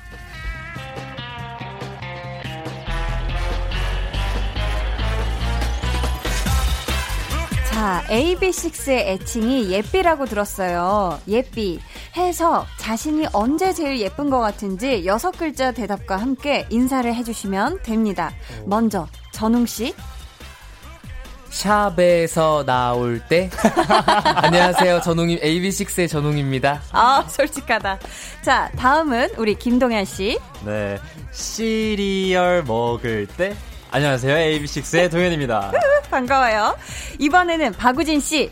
자, 7.78 8.04
AB6IX의 8.10 8.90
애칭이 9.06 9.70
예삐라고 9.70 10.26
들었어요. 10.26 11.20
예삐. 11.28 11.80
해서 12.16 12.66
자신이 12.80 13.28
언제 13.34 13.72
제일 13.72 14.00
예쁜 14.00 14.32
것 14.32 14.40
같은지 14.40 15.06
여섯 15.06 15.30
글자 15.38 15.72
대답과 15.72 16.18
함께 16.18 16.66
인사를 16.72 17.14
해주시면 17.14 17.84
됩니다. 17.84 18.32
먼저, 18.66 19.08
전웅씨. 19.32 19.94
샵에서 21.50 22.64
나올 22.66 23.20
때 23.30 23.50
안녕하세요 24.44 25.02
전웅님 25.02 25.40
AB6IX의 25.40 26.08
전웅입니다 26.10 26.82
아 26.92 27.24
솔직하다 27.28 28.00
자 28.44 28.70
다음은 28.78 29.30
우리 29.38 29.56
김동현 29.56 30.04
씨 30.06 30.38
네 30.66 31.00
시리얼 31.32 32.64
먹을 32.64 33.26
때 33.38 33.56
안녕하세요 33.92 34.36
AB6IX의 34.60 35.10
동현입니다 35.12 35.72
반가워요 36.12 36.76
이번에는 37.20 37.74
박우진 37.74 38.20
씨 38.20 38.52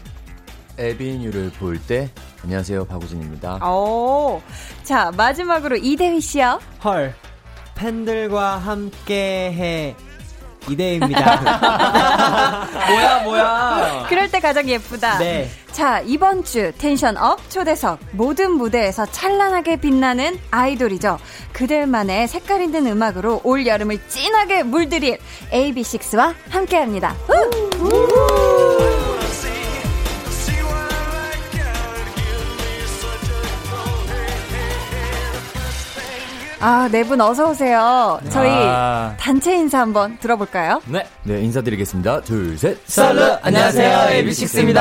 ABNEW를 0.78 1.52
볼 1.52 1.80
때 1.88 2.10
안녕하세요 2.44 2.86
박우진입니다. 2.86 3.56
오, 3.66 4.40
자 4.84 5.10
마지막으로 5.18 5.78
이대휘 5.78 6.22
씨요. 6.22 6.60
헐 6.84 7.16
팬들과 7.74 8.58
함께 8.58 9.52
해 9.52 9.96
이대휘입니다. 10.70 11.38
뭐야 12.88 13.20
뭐야 13.24 14.06
그럴 14.10 14.30
때 14.30 14.40
가장 14.40 14.70
예쁘다. 14.70 15.18
네. 15.18 15.50
자 15.76 16.00
이번 16.00 16.46
주 16.46 16.72
tension 16.78 17.18
up 17.18 17.50
초대석 17.50 18.00
모든 18.14 18.52
무대에서 18.52 19.06
찬란하게 19.08 19.76
빛나는 19.82 20.40
아이돌이죠. 20.50 21.20
그들만의 21.52 22.30
색깔 22.30 22.62
있는 22.62 22.88
음악으로 22.88 23.42
올 23.44 23.68
여름을 23.68 24.08
진하게 24.08 24.64
물들일 24.64 25.18
AB6IX와 25.52 26.34
함께합니다. 26.50 27.14
아, 36.60 36.88
네 36.92 37.04
분 37.04 37.20
어서 37.22 37.50
오세요. 37.52 38.20
저희 38.32 38.50
아. 38.52 39.16
단체 39.20 39.56
인사 39.56 39.80
한번 39.82 40.18
들어볼까요? 40.20 40.82
네 40.86 41.06
네 41.24 41.42
인사드리겠습니다. 41.42 42.22
둘 42.22 42.58
셋. 42.58 42.78
썰루 42.88 43.38
안녕하세요 43.42 44.24
AB6IX입니다 44.24 44.78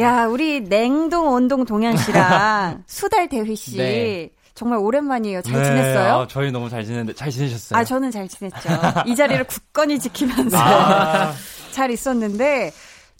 야, 0.00 0.26
우리 0.26 0.60
냉동 0.60 1.28
온동 1.28 1.64
동현 1.64 1.96
씨랑 1.96 2.82
수달 2.88 3.28
대휘 3.28 3.54
씨 3.54 3.76
네. 3.76 4.30
정말 4.54 4.78
오랜만이에요. 4.78 5.42
잘 5.42 5.58
네, 5.62 5.64
지냈어요? 5.64 6.14
아, 6.14 6.26
저희 6.28 6.50
너무 6.50 6.68
잘 6.68 6.84
지냈는데 6.84 7.14
잘 7.14 7.30
지내셨어요? 7.30 7.78
아, 7.78 7.84
저는 7.84 8.10
잘 8.10 8.26
지냈죠. 8.28 8.68
이 9.06 9.14
자리를 9.14 9.44
굳건히 9.48 9.98
지키면서 9.98 10.56
아. 10.58 11.32
잘 11.70 11.90
있었는데 11.90 12.72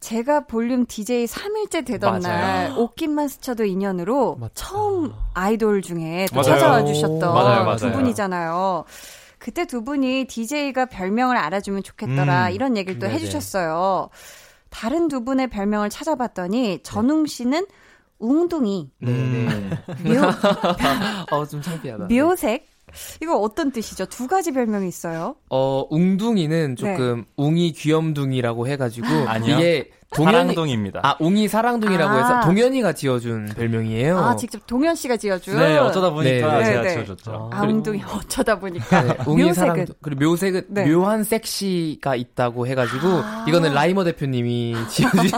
제가 0.03 0.41
볼륨 0.47 0.85
DJ 0.85 1.27
3일째 1.27 1.87
되던 1.87 2.21
맞아요. 2.21 2.21
날 2.37 2.73
옷깃만 2.79 3.29
스쳐도 3.29 3.65
인연으로 3.65 4.39
처음 4.55 5.13
아이돌 5.33 5.81
중에. 5.81 6.27
찾아와 6.27 6.85
주셨던 6.85 7.21
맞아요, 7.21 7.65
맞아요. 7.65 7.77
두 7.77 7.93
분이잖아요. 7.93 8.85
그때 9.39 9.65
두 9.65 9.83
분이 9.85 10.27
DJ가 10.27 10.87
별명을 10.87 11.37
알아주면 11.37 11.83
좋겠더라 11.85 12.49
음. 12.49 12.53
이런 12.53 12.77
얘기를 12.77 12.99
또 12.99 13.07
네네. 13.07 13.15
해주셨어요. 13.15 14.09
다른 14.71 15.07
두 15.09 15.25
분의 15.25 15.49
별명을 15.51 15.89
찾아봤더니 15.91 16.81
전웅 16.83 17.27
씨는 17.27 17.67
웅둥이, 18.19 18.91
네네 18.99 19.49
묘, 20.05 20.21
어 21.33 21.45
좀 21.47 21.61
창피하다 21.63 22.07
묘색. 22.09 22.72
이거 23.23 23.37
어떤 23.39 23.73
뜻이죠? 23.73 24.07
두 24.07 24.27
가지 24.27 24.53
별명이 24.53 24.89
있어요. 24.89 25.37
어 25.51 25.87
웅둥이는 25.91 26.77
조금 26.77 27.25
웅이 27.37 27.73
귀염둥이라고 27.73 28.67
해가지고 28.69 29.07
아니요. 29.27 29.55
이게 29.57 29.91
동현이 30.15 30.33
사랑둥입니다 30.53 31.01
아 31.03 31.17
웅이 31.21 31.49
사랑둥이라고 31.49 32.13
아. 32.13 32.17
해서 32.19 32.41
동현이가 32.47 32.93
지어준 32.93 33.47
별명이에요 33.57 34.19
아, 34.19 34.37
직접 34.37 34.67
동현 34.67 34.95
씨가 34.95 35.17
지어준. 35.17 35.57
네 35.59 35.79
어쩌다 35.79 36.11
보니까 36.11 36.59
네, 36.59 36.65
제가 36.67 36.83
네. 36.83 36.89
지어줬죠 36.93 37.49
아, 37.51 37.63
웅둥이 37.63 38.03
어쩌다 38.15 38.59
보니까. 38.59 39.03
네, 39.03 39.17
웅이 39.27 39.45
묘색은. 39.45 39.55
사랑 39.55 39.87
그리고 40.03 40.25
묘섹은 40.29 40.63
네. 40.69 40.85
묘한 40.91 41.25
섹시가 41.25 42.15
있다고 42.17 42.67
해가지고 42.67 43.09
아. 43.09 43.47
이거는 43.49 43.73
라이머 43.73 44.05
대표님이 44.05 44.75
지어준 44.91 45.31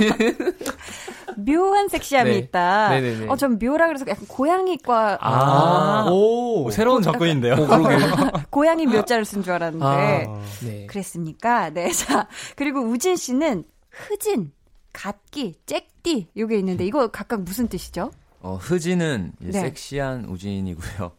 묘한 1.37 1.88
섹시함이 1.88 2.31
네. 2.31 2.37
있다. 2.38 2.88
네네네. 2.90 3.29
어, 3.29 3.37
전 3.37 3.59
묘라 3.59 3.87
그래서 3.88 4.05
약간 4.09 4.27
고양이과, 4.27 5.18
아, 5.20 6.07
오, 6.11 6.70
새로운 6.70 7.03
접근인데요 7.03 7.55
오. 7.55 7.66
고양이 8.51 8.87
묘자를 8.87 9.25
쓴 9.25 9.42
줄 9.42 9.53
알았는데. 9.53 9.85
아, 10.29 10.40
네. 10.64 10.87
그랬습니까? 10.87 11.70
네. 11.70 11.90
자, 11.92 12.29
그리고 12.57 12.81
우진 12.81 13.16
씨는 13.16 13.64
섹진, 13.90 14.53
갓기, 14.92 15.55
잭띠, 15.66 16.29
요게 16.37 16.59
있는데, 16.59 16.85
이거 16.85 17.09
각각 17.09 17.42
무슨 17.42 17.68
뜻이죠? 17.68 18.11
어 18.40 18.57
흐지는 18.57 19.33
이제 19.40 19.53
네. 19.53 19.61
섹시한 19.61 20.27
우진이고요. 20.27 21.12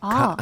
아, 0.00 0.36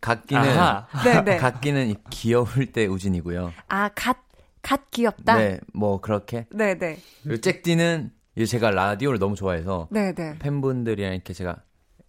갓기는 0.00 0.42
아하. 0.42 0.86
네네. 1.02 1.36
갓기는 1.38 1.88
이 1.88 1.96
귀여울 2.10 2.72
때 2.72 2.86
우진이고요. 2.86 3.52
아, 3.68 3.88
갓, 3.94 4.18
갓 4.62 4.90
귀엽다? 4.90 5.36
네, 5.36 5.60
뭐 5.74 6.00
그렇게. 6.00 6.46
네네. 6.50 6.98
그리고 7.24 7.40
잭디는 7.40 8.10
이제 8.36 8.46
제가 8.46 8.70
라디오를 8.70 9.18
너무 9.18 9.34
좋아해서 9.36 9.88
네네. 9.90 10.38
팬분들이랑 10.38 11.14
이렇게 11.14 11.32
제가 11.32 11.56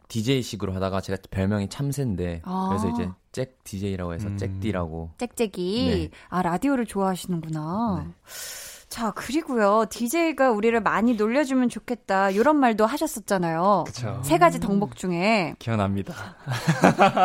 DJ식으로 0.07 0.73
하다가 0.73 1.01
제가 1.01 1.17
별명이 1.31 1.69
참새인데 1.69 2.41
아. 2.45 2.67
그래서 2.69 2.89
이제 2.89 3.09
잭 3.31 3.63
DJ라고 3.63 4.13
해서 4.13 4.27
음. 4.27 4.38
잭디라고. 4.38 5.11
짹짹이. 5.17 5.85
네. 5.85 6.09
아, 6.29 6.41
라디오를 6.41 6.85
좋아하시는구나. 6.85 8.03
네. 8.05 8.11
자, 8.88 9.11
그리고요. 9.11 9.85
DJ가 9.89 10.51
우리를 10.51 10.79
많이 10.79 11.15
놀려주면 11.15 11.69
좋겠다. 11.69 12.29
이런 12.29 12.57
말도 12.57 12.85
하셨었잖아요. 12.85 13.83
그쵸 13.88 14.21
세 14.23 14.38
가지 14.38 14.59
덕목 14.59 14.95
중에. 14.95 15.55
기억납니다 15.59 16.13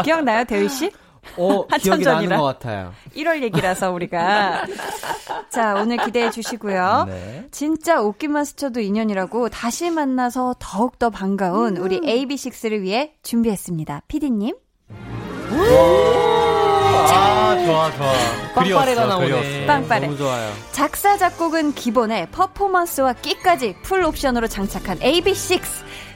기억나요, 0.04 0.44
대휘 0.44 0.68
씨? 0.68 0.90
어, 1.36 1.66
기억이. 1.80 2.04
나는 2.04 2.28
것 2.36 2.42
같아요. 2.42 2.92
1월 3.16 3.42
얘기라서 3.42 3.90
우리가. 3.92 4.64
자, 5.50 5.74
오늘 5.74 5.96
기대해 5.98 6.30
주시고요. 6.30 7.04
네. 7.08 7.46
진짜 7.50 8.00
옷깃만 8.00 8.44
스쳐도 8.44 8.80
인연이라고 8.80 9.48
다시 9.48 9.90
만나서 9.90 10.56
더욱더 10.58 11.10
반가운 11.10 11.76
우리 11.76 12.00
AB6IX를 12.00 12.80
위해 12.82 13.12
준비했습니다. 13.22 14.02
피디님. 14.08 14.54
아 17.12 17.56
좋아, 17.64 17.90
좋아. 17.92 18.12
빵빠레가 18.54 19.06
나오네. 19.06 19.66
빵빠레. 19.66 20.06
너무 20.06 20.16
좋아요. 20.18 20.52
작사, 20.72 21.16
작곡은 21.16 21.74
기본에 21.74 22.26
퍼포먼스와 22.30 23.12
끼까지 23.14 23.76
풀 23.82 24.04
옵션으로 24.04 24.46
장착한 24.46 24.98
AB6. 25.00 25.60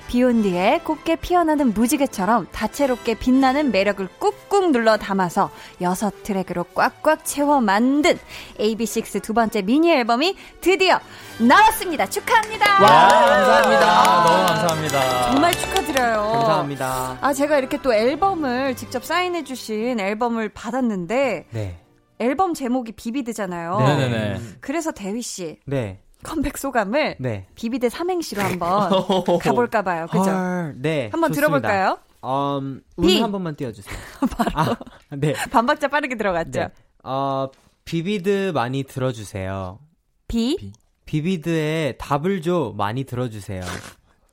비온 0.06 0.42
뒤에 0.42 0.80
곱게 0.84 1.16
피어나는 1.16 1.74
무지개처럼 1.74 2.46
다채롭게 2.52 3.14
빛나는 3.14 3.72
매력을 3.72 4.06
꾹꾹 4.18 4.70
눌러 4.70 4.96
담아서 4.96 5.50
여섯 5.80 6.22
트랙으로 6.22 6.64
꽉꽉 6.74 7.24
채워 7.24 7.60
만든 7.60 8.18
AB6 8.58 9.22
두 9.22 9.34
번째 9.34 9.62
미니 9.62 9.90
앨범이 9.92 10.36
드디어 10.60 11.00
나왔습니다. 11.38 12.06
축하합니다. 12.06 12.82
와, 12.82 13.08
감사합니다. 13.08 14.24
너무 14.24 14.46
감사합니다. 14.46 15.30
정말 15.32 15.52
축하드려요. 15.52 16.32
감사합니다. 16.32 17.18
아, 17.20 17.32
제가 17.32 17.58
이렇게 17.58 17.80
또 17.82 17.92
앨범을 17.92 18.76
직접 18.76 19.04
사인해주신 19.04 19.98
앨범을 19.98 20.50
받았는데, 20.50 21.46
네. 21.50 21.80
앨범 22.20 22.54
제목이 22.54 22.92
VIVID잖아요. 22.92 23.78
네네네. 23.78 24.40
그래서 24.60 24.92
대휘 24.92 25.20
씨, 25.22 25.58
네. 25.66 26.00
컴백 26.24 26.58
소감을 26.58 27.16
네. 27.20 27.46
VIVID 27.54 27.88
삼행시로 27.88 28.42
한번 28.42 28.90
가볼까 29.40 29.82
봐요. 29.82 30.06
그죠? 30.10 30.24
헐, 30.30 30.74
네. 30.78 31.08
한번 31.12 31.30
좋습니다. 31.32 31.34
들어볼까요? 31.60 31.98
음, 32.24 32.82
비. 33.00 33.18
운한 33.18 33.30
번만 33.30 33.54
띄워주세요. 33.54 33.94
아, 34.54 34.74
네. 35.10 35.34
반박자 35.52 35.88
빠르게 35.88 36.16
들어갔죠? 36.16 36.50
네. 36.60 36.68
어, 37.04 37.48
비비드 37.84 38.52
많이 38.54 38.82
들어주세요. 38.82 39.78
비, 40.26 40.72
비비드의 41.04 41.98
답을 41.98 42.40
줘 42.42 42.72
많이 42.76 43.04
들어주세요. 43.04 43.60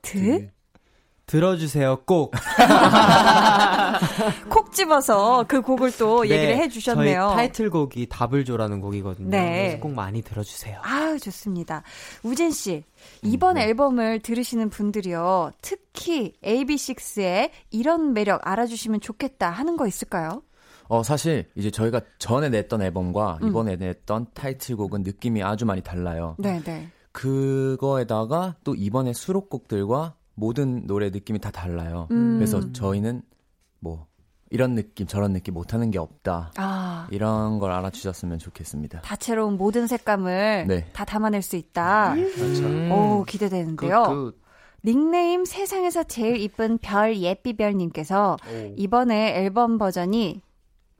드, 0.00 0.48
들어주세요, 1.32 2.00
꼭. 2.04 2.32
콕 4.50 4.70
집어서 4.74 5.46
그 5.48 5.62
곡을 5.62 5.96
또 5.96 6.24
네, 6.24 6.28
얘기를 6.28 6.58
해주셨네요. 6.58 7.28
저희 7.28 7.36
타이틀곡이 7.36 8.08
답을 8.10 8.44
줘라는 8.44 8.82
곡이거든요. 8.82 9.30
네. 9.30 9.68
그래서 9.68 9.80
꼭 9.80 9.94
많이 9.94 10.20
들어주세요. 10.20 10.80
아유, 10.82 11.18
좋습니다. 11.18 11.84
우진 12.22 12.50
씨, 12.50 12.84
이번 13.22 13.54
네. 13.54 13.62
앨범을 13.62 14.20
들으시는 14.20 14.68
분들이요, 14.68 15.52
특히 15.62 16.34
AB6IX의 16.44 17.48
이런 17.70 18.12
매력 18.12 18.46
알아주시면 18.46 19.00
좋겠다 19.00 19.48
하는 19.48 19.78
거 19.78 19.86
있을까요? 19.86 20.42
어, 20.88 21.02
사실 21.02 21.48
이제 21.54 21.70
저희가 21.70 22.02
전에 22.18 22.50
냈던 22.50 22.82
앨범과 22.82 23.38
음. 23.40 23.48
이번에 23.48 23.76
냈던 23.76 24.26
타이틀곡은 24.34 25.02
느낌이 25.02 25.42
아주 25.42 25.64
많이 25.64 25.80
달라요. 25.80 26.36
네네. 26.38 26.90
그거에다가 27.12 28.56
또 28.64 28.74
이번에 28.74 29.14
수록곡들과 29.14 30.16
모든 30.34 30.86
노래 30.86 31.10
느낌이 31.10 31.38
다 31.38 31.50
달라요. 31.50 32.08
음. 32.10 32.36
그래서 32.36 32.72
저희는 32.72 33.22
뭐 33.80 34.06
이런 34.50 34.74
느낌 34.74 35.06
저런 35.06 35.32
느낌 35.32 35.54
못하는 35.54 35.90
게 35.90 35.98
없다. 35.98 36.52
아, 36.56 37.08
이런 37.10 37.58
걸 37.58 37.72
알아주셨으면 37.72 38.38
좋겠습니다. 38.38 39.00
다채로운 39.00 39.56
모든 39.56 39.86
색감을 39.86 40.66
네. 40.68 40.86
다 40.92 41.04
담아낼 41.04 41.40
수 41.42 41.56
있다. 41.56 42.14
음. 42.14 42.92
오, 42.92 43.24
기대되는데요. 43.24 44.02
그, 44.04 44.08
그, 44.14 44.42
닉네임 44.84 45.44
세상에서 45.44 46.02
제일 46.04 46.36
이쁜 46.36 46.76
별 46.78 47.16
예삐별님께서 47.16 48.36
이번에 48.76 49.36
앨범 49.36 49.78
버전이 49.78 50.42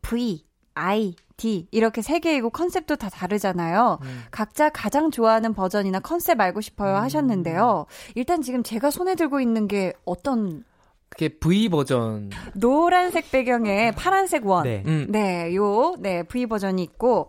V, 0.02 0.44
I, 0.74 1.14
D 1.42 1.66
이렇게 1.72 2.02
세 2.02 2.20
개이고 2.20 2.50
컨셉도 2.50 2.94
다 2.94 3.08
다르잖아요. 3.08 3.98
각자 4.30 4.70
가장 4.70 5.10
좋아하는 5.10 5.54
버전이나 5.54 5.98
컨셉 5.98 6.40
알고 6.40 6.60
싶어요 6.60 6.94
하셨는데요. 6.96 7.86
일단 8.14 8.42
지금 8.42 8.62
제가 8.62 8.92
손에 8.92 9.16
들고 9.16 9.40
있는 9.40 9.66
게 9.66 9.92
어떤 10.04 10.64
그게 11.08 11.28
V 11.28 11.68
버전. 11.68 12.30
노란색 12.54 13.32
배경에 13.32 13.90
파란색 13.90 14.46
원. 14.46 14.62
네. 14.64 14.84
음. 14.86 15.08
네, 15.10 15.54
요, 15.56 15.96
네, 15.98 16.22
V 16.22 16.46
버전이 16.46 16.80
있고. 16.84 17.28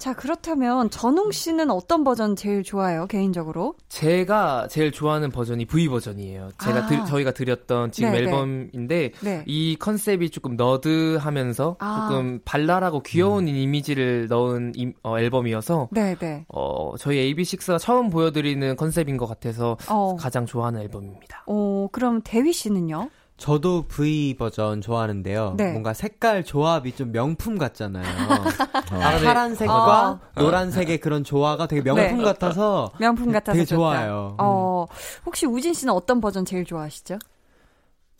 자, 0.00 0.14
그렇다면 0.14 0.88
전웅 0.88 1.30
씨는 1.30 1.70
어떤 1.70 2.04
버전 2.04 2.34
제일 2.34 2.62
좋아요, 2.62 3.06
개인적으로? 3.06 3.74
제가 3.90 4.66
제일 4.70 4.92
좋아하는 4.92 5.30
버전이 5.30 5.66
V 5.66 5.88
버전이에요. 5.90 6.48
제가 6.58 6.78
아. 6.78 6.86
드- 6.86 7.04
저희가 7.04 7.32
드렸던 7.32 7.92
지금 7.92 8.12
네, 8.12 8.20
네. 8.20 8.24
앨범인데 8.24 9.12
네. 9.20 9.44
이 9.46 9.76
컨셉이 9.78 10.30
조금 10.30 10.56
nerd하면서 10.56 11.76
아. 11.80 12.08
조금 12.08 12.40
발랄하고 12.46 13.02
귀여운 13.02 13.46
이미지를 13.46 14.26
넣은 14.28 14.72
이- 14.74 14.94
어, 15.02 15.18
앨범이어서 15.18 15.88
네, 15.92 16.14
네. 16.14 16.46
어, 16.48 16.94
저희 16.98 17.34
AB6IX가 17.34 17.78
처음 17.78 18.08
보여드리는 18.08 18.76
컨셉인 18.76 19.18
것 19.18 19.26
같아서 19.26 19.76
어, 19.90 20.16
가장 20.16 20.46
좋아하는 20.46 20.80
앨범입니다. 20.80 21.42
어, 21.46 21.88
그럼 21.92 22.22
대휘 22.24 22.54
씨는요? 22.54 23.10
저도 23.40 23.84
V 23.88 24.36
버전 24.38 24.82
좋아하는데요. 24.82 25.54
네. 25.56 25.72
뭔가 25.72 25.94
색깔 25.94 26.44
조합이 26.44 26.94
좀 26.94 27.10
명품 27.10 27.56
같잖아요. 27.56 28.04
어. 28.92 29.00
파란색과 29.24 30.10
어. 30.10 30.20
노란색의 30.40 30.98
그런 30.98 31.24
조화가 31.24 31.66
되게 31.66 31.82
명품 31.82 32.18
네. 32.18 32.22
같아서 32.24 32.92
명품 32.98 33.32
같아서 33.32 33.54
되게 33.54 33.64
좋다. 33.64 33.78
좋아요. 33.78 34.36
어, 34.38 34.86
혹시 35.24 35.46
우진 35.46 35.72
씨는 35.72 35.92
어떤 35.94 36.20
버전 36.20 36.44
제일 36.44 36.66
좋아하시죠? 36.66 37.18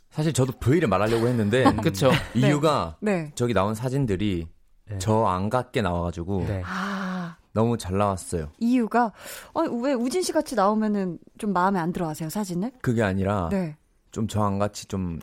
사실 0.09 0.33
저도 0.33 0.52
V를 0.59 0.88
말하려고 0.88 1.28
했는데 1.28 1.64
그쵸? 1.85 2.11
이유가 2.35 2.96
네. 3.00 3.30
저기 3.35 3.52
나온 3.52 3.74
사진들이 3.74 4.48
네. 4.88 4.98
저안 4.98 5.50
같게 5.50 5.83
나와가지고 5.83 6.46
네. 6.48 6.62
아, 6.64 7.37
너무 7.52 7.76
잘 7.76 7.98
나왔어요. 7.98 8.48
이유가, 8.59 9.12
어, 9.52 9.61
왜 9.61 9.92
우진 9.92 10.22
씨 10.22 10.33
같이 10.33 10.54
나오면은 10.54 11.18
좀 11.37 11.52
마음에 11.52 11.78
안 11.78 11.92
들어 11.92 12.09
하세요, 12.09 12.30
사진을? 12.30 12.72
그게 12.80 13.02
아니라 13.02 13.50
네. 13.52 13.76
좀저안 14.12 14.59
같이 14.59 14.87
좀 14.87 15.18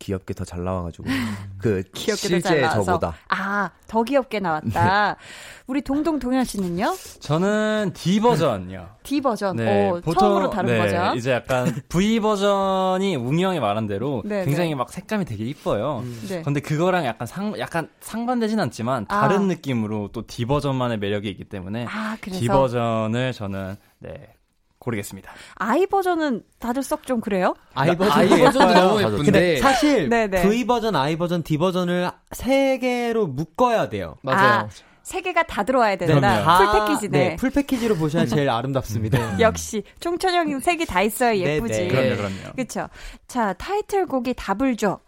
귀엽게 0.00 0.32
더 0.32 0.44
잘 0.44 0.62
나와가지고 0.62 1.04
그 1.58 1.82
귀엽게 1.92 2.28
실제. 2.28 2.62
저보다 2.68 3.16
아, 3.28 3.70
더 3.88 4.04
귀엽게 4.04 4.38
나왔다. 4.38 5.16
우리 5.66 5.82
동동 5.82 6.20
동현 6.20 6.44
씨는요? 6.44 6.94
저는 7.18 7.90
D 7.94 8.20
버전이요. 8.20 8.88
D 9.02 9.20
버전. 9.20 9.56
네, 9.56 9.90
어, 9.90 10.00
처음으로 10.00 10.50
다른 10.50 10.68
네, 10.70 10.78
버전. 10.78 11.16
이제 11.16 11.32
약간 11.32 11.74
V 11.88 12.20
버전이 12.20 13.16
웅이 13.16 13.42
형이 13.42 13.58
말한 13.58 13.88
대로 13.88 14.22
네, 14.24 14.44
굉장히 14.44 14.68
네. 14.70 14.74
막 14.76 14.88
색감이 14.90 15.24
되게 15.24 15.44
이뻐요. 15.44 16.04
네. 16.28 16.42
근데 16.42 16.60
그거랑 16.60 17.04
약간 17.04 17.26
상 17.26 17.58
약간 17.58 17.88
상반되진 18.00 18.60
않지만 18.60 19.06
아. 19.08 19.22
다른 19.22 19.48
느낌으로 19.48 20.10
또 20.12 20.24
D 20.28 20.44
버전만의 20.46 20.98
매력이 20.98 21.28
있기 21.28 21.42
때문에 21.44 21.86
아, 21.90 22.16
그래서 22.20 22.38
D 22.38 22.46
버전을 22.46 23.32
저는 23.32 23.76
네 23.98 24.28
고르겠습니다. 24.78 25.32
I 25.56 25.86
버전은 25.86 26.42
다들 26.58 26.82
썩 26.82 27.02
좀 27.06 27.20
그래요? 27.20 27.54
아이 27.74 27.96
버전 27.96 28.12
아이 28.12 28.28
버전도 28.28 28.74
너무. 28.74 29.00
예쁜데 29.00 29.22
근데 29.24 29.56
사실 29.58 30.08
네, 30.08 30.26
네. 30.28 30.42
V 30.42 30.66
버전, 30.66 30.94
I 30.96 31.16
버전, 31.16 31.42
D 31.42 31.58
버전을 31.58 32.10
세 32.32 32.78
개로 32.78 33.26
묶어야 33.26 33.88
돼요. 33.88 34.16
맞아요. 34.22 34.60
아, 34.64 34.68
세 35.02 35.22
개가 35.22 35.44
다 35.44 35.62
들어와야 35.62 35.96
된다. 35.96 36.42
다- 36.44 36.58
full 36.58 36.86
패키지네. 36.86 37.18
네, 37.30 37.36
full 37.36 37.50
패키지로 37.50 37.96
보셔야 37.96 38.26
제일 38.26 38.50
아름답습니다. 38.50 39.18
역시 39.40 39.82
총천연색이 40.00 40.84
다 40.84 41.00
있어야 41.00 41.34
예쁘지. 41.36 41.72
네, 41.72 41.88
네. 41.88 42.16
그럼요, 42.16 42.16
그럼요. 42.16 42.52
그쵸. 42.56 42.88
자, 43.26 43.54
타이틀곡이 43.54 44.34
답을 44.34 44.76
줘. 44.76 45.00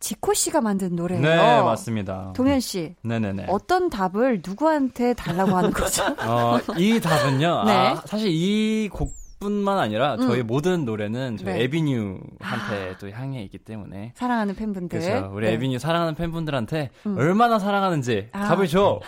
지코 0.00 0.32
씨가 0.34 0.60
만든 0.60 0.94
노래예요. 0.94 1.22
네, 1.22 1.36
맞습니다. 1.62 2.32
동현 2.36 2.60
씨, 2.60 2.94
네네네. 3.02 3.46
어떤 3.48 3.90
답을 3.90 4.42
누구한테 4.46 5.14
달라고 5.14 5.56
하는 5.56 5.70
거죠? 5.72 6.04
어, 6.24 6.58
이 6.76 7.00
답은요. 7.00 7.64
네. 7.64 7.72
아, 7.72 8.02
사실 8.06 8.28
이 8.30 8.88
곡 8.92 9.12
뿐만 9.38 9.78
아니라 9.78 10.16
저희 10.16 10.40
음. 10.40 10.46
모든 10.46 10.84
노래는 10.84 11.36
저희 11.36 11.54
네. 11.54 11.62
에비뉴한테 11.62 12.96
또 13.00 13.10
향해 13.10 13.42
있기 13.44 13.58
때문에 13.58 14.12
사랑하는 14.16 14.54
팬분들. 14.54 14.98
그렇죠. 14.98 15.30
우리 15.32 15.46
네. 15.46 15.52
에비뉴 15.52 15.78
사랑하는 15.78 16.14
팬분들한테 16.14 16.90
음. 17.06 17.16
얼마나 17.16 17.58
사랑하는지 17.58 18.28
아. 18.32 18.48
답을 18.48 18.66
줘. 18.66 19.00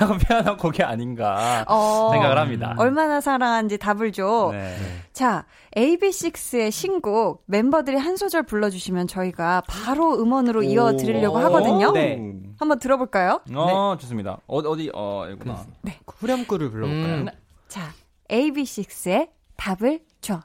라고 0.00 0.14
표현한 0.26 0.56
곡이 0.56 0.82
아닌가 0.82 1.64
어, 1.68 2.10
생각을 2.12 2.38
합니다. 2.38 2.74
얼마나 2.78 3.20
사랑하는지 3.20 3.78
답을 3.78 4.12
줘. 4.12 4.50
네. 4.52 4.76
자, 5.12 5.46
AB6IX의 5.76 6.70
신곡 6.70 7.42
멤버들이 7.46 7.96
한 7.96 8.16
소절 8.16 8.44
불러주시면 8.44 9.08
저희가 9.08 9.62
바로 9.68 10.14
음원으로 10.20 10.62
이어드리려고 10.62 11.38
하거든요. 11.38 11.92
네. 11.92 12.32
한번 12.58 12.78
들어볼까요? 12.78 13.40
어, 13.54 13.96
좋습니다. 14.00 14.38
어, 14.46 14.58
어디, 14.58 14.90
어, 14.94 15.26
여기구나. 15.30 15.66
후렴구를 16.06 16.70
불러볼까요? 16.70 17.14
음. 17.14 17.26
자, 17.68 17.90
AB6IX의 18.30 19.35
답을 19.56 20.00
줘. 20.20 20.40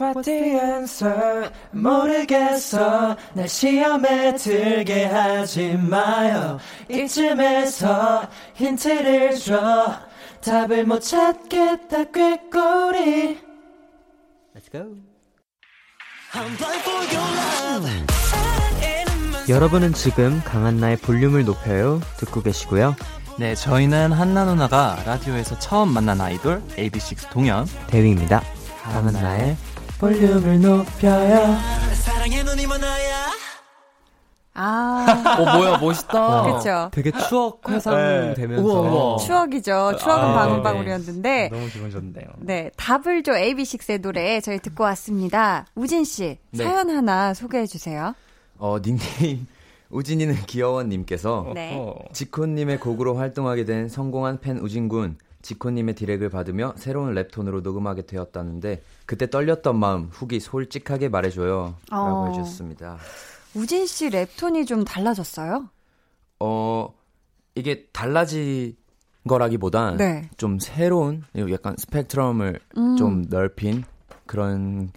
What 0.00 0.22
the 0.22 0.58
answer? 0.58 1.50
모르겠어. 1.72 3.16
날 3.34 3.48
시험에 3.48 4.34
들게 4.34 5.04
하지 5.04 5.74
마요. 5.76 6.58
이쯤에서 6.88 8.28
힌트를 8.54 9.36
줘. 9.36 10.00
답을 10.40 10.86
못 10.86 11.00
찾겠다 11.00 12.04
꾀꼬리. 12.04 13.38
Let's 14.54 14.70
go. 14.72 14.96
I'm 16.32 16.56
blind 16.56 16.82
for 16.82 17.04
your 17.12 17.28
love 17.84 18.20
여러분은 19.48 19.94
지금 19.94 20.40
강한나의 20.44 20.96
볼륨을 20.98 21.44
높여요. 21.44 22.00
듣고 22.18 22.42
계시고요. 22.42 22.94
네, 23.38 23.54
저희는 23.54 24.12
한나 24.12 24.44
누나가 24.44 24.98
라디오에서 25.06 25.58
처음 25.58 25.92
만난 25.92 26.20
아이돌 26.20 26.62
AB6 26.76 27.30
동현 27.30 27.66
대위입니다. 27.86 28.42
강한나의 28.82 29.56
볼륨을 29.98 30.60
높여요 30.60 31.56
사랑의 31.94 32.44
눈이 32.44 32.66
많아야 32.66 33.30
아. 34.52 35.36
어, 35.38 35.56
뭐야, 35.56 35.78
멋있다. 35.78 36.42
그쵸. 36.58 36.90
되게 36.92 37.10
추억 37.28 37.66
회상되면서. 37.66 38.62
우와, 38.62 38.80
우와. 38.90 39.16
추억이죠. 39.18 39.96
추억은 39.96 40.22
아, 40.24 40.34
방울방울이었는데. 40.34 41.48
너무 41.50 41.66
기분 41.68 41.90
좋네요. 41.90 42.26
네, 42.40 42.70
답을 42.76 43.22
줘 43.22 43.32
AB6IX의 43.32 44.02
노래 44.02 44.40
저희 44.40 44.58
듣고 44.58 44.84
왔습니다. 44.84 45.66
우진 45.76 46.04
씨, 46.04 46.36
네. 46.50 46.64
사연 46.64 46.90
하나 46.90 47.32
소개해 47.32 47.66
주세요. 47.66 48.14
어, 48.58 48.76
닉네임 48.82 49.46
우진이는 49.90 50.34
귀여워님께서 50.46 51.52
네. 51.54 51.94
지코님의 52.12 52.80
곡으로 52.80 53.14
활동하게 53.16 53.64
된 53.64 53.88
성공한 53.88 54.40
팬 54.40 54.58
우진군. 54.58 55.18
지코님의 55.42 55.94
디렉을 55.94 56.28
받으며 56.28 56.74
새로운 56.76 57.14
랩톤으로 57.14 57.62
녹음하게 57.62 58.02
되었다는데 58.02 58.82
그때 59.06 59.30
떨렸던 59.30 59.78
마음 59.78 60.08
후기 60.10 60.38
솔직하게 60.38 61.08
말해줘요. 61.08 61.76
라고 61.90 62.04
어. 62.04 62.28
해주셨습니다. 62.28 62.98
우진 63.54 63.86
씨 63.86 64.10
랩톤이 64.10 64.66
좀 64.66 64.84
달라졌어요? 64.84 65.70
어, 66.40 66.94
이게 67.54 67.86
달라진 67.92 68.76
거라기보단 69.26 69.96
네. 69.96 70.28
좀 70.36 70.58
새로운 70.58 71.24
약간 71.50 71.74
스펙트럼을 71.78 72.60
음. 72.76 72.96
좀 72.96 73.24
넓힌 73.28 73.84
그런 74.26 74.92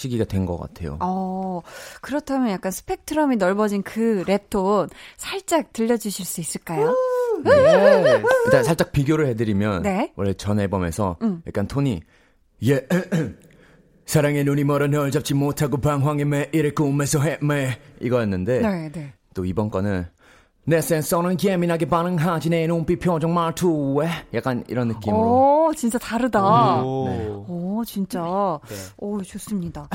시기가 0.00 0.24
된 0.24 0.46
것 0.46 0.56
같아요. 0.56 0.96
어, 1.00 1.60
그렇다면 2.00 2.48
약간 2.50 2.72
스펙트럼이 2.72 3.36
넓어진 3.36 3.82
그 3.82 4.24
랩톤 4.26 4.88
살짝 5.18 5.74
들려주실 5.74 6.24
수 6.24 6.40
있을까요? 6.40 6.96
네. 7.44 8.22
일단 8.46 8.64
살짝 8.64 8.92
비교를 8.92 9.26
해드리면 9.26 9.82
네. 9.82 10.10
원래 10.16 10.32
전 10.32 10.58
앨범에서 10.58 11.18
음. 11.20 11.42
약간 11.46 11.66
톤이 11.68 12.00
예 12.64 12.86
사랑의 14.06 14.44
눈이 14.44 14.64
멀어 14.64 14.86
널 14.86 15.10
잡지 15.10 15.34
못하고 15.34 15.76
방황의 15.76 16.24
매일을 16.24 16.74
꿈에서 16.74 17.20
헤매 17.20 17.78
이거였는데 18.00 18.60
네, 18.60 18.90
네. 18.90 19.12
또 19.34 19.44
이번 19.44 19.70
거는 19.70 20.06
내 20.64 20.80
센서는 20.80 21.36
예민하게 21.42 21.86
반응하지 21.86 22.50
내 22.50 22.66
눈빛 22.66 23.00
표정 23.00 23.34
말투에 23.34 24.08
약간 24.34 24.62
이런 24.68 24.88
느낌으로 24.88 25.66
오, 25.68 25.72
진짜 25.74 25.98
다르다. 25.98 26.82
오. 26.82 27.44
오, 27.48 27.84
진짜. 27.84 28.20
네. 28.68 28.74
오, 28.98 29.22
좋습니다. 29.22 29.88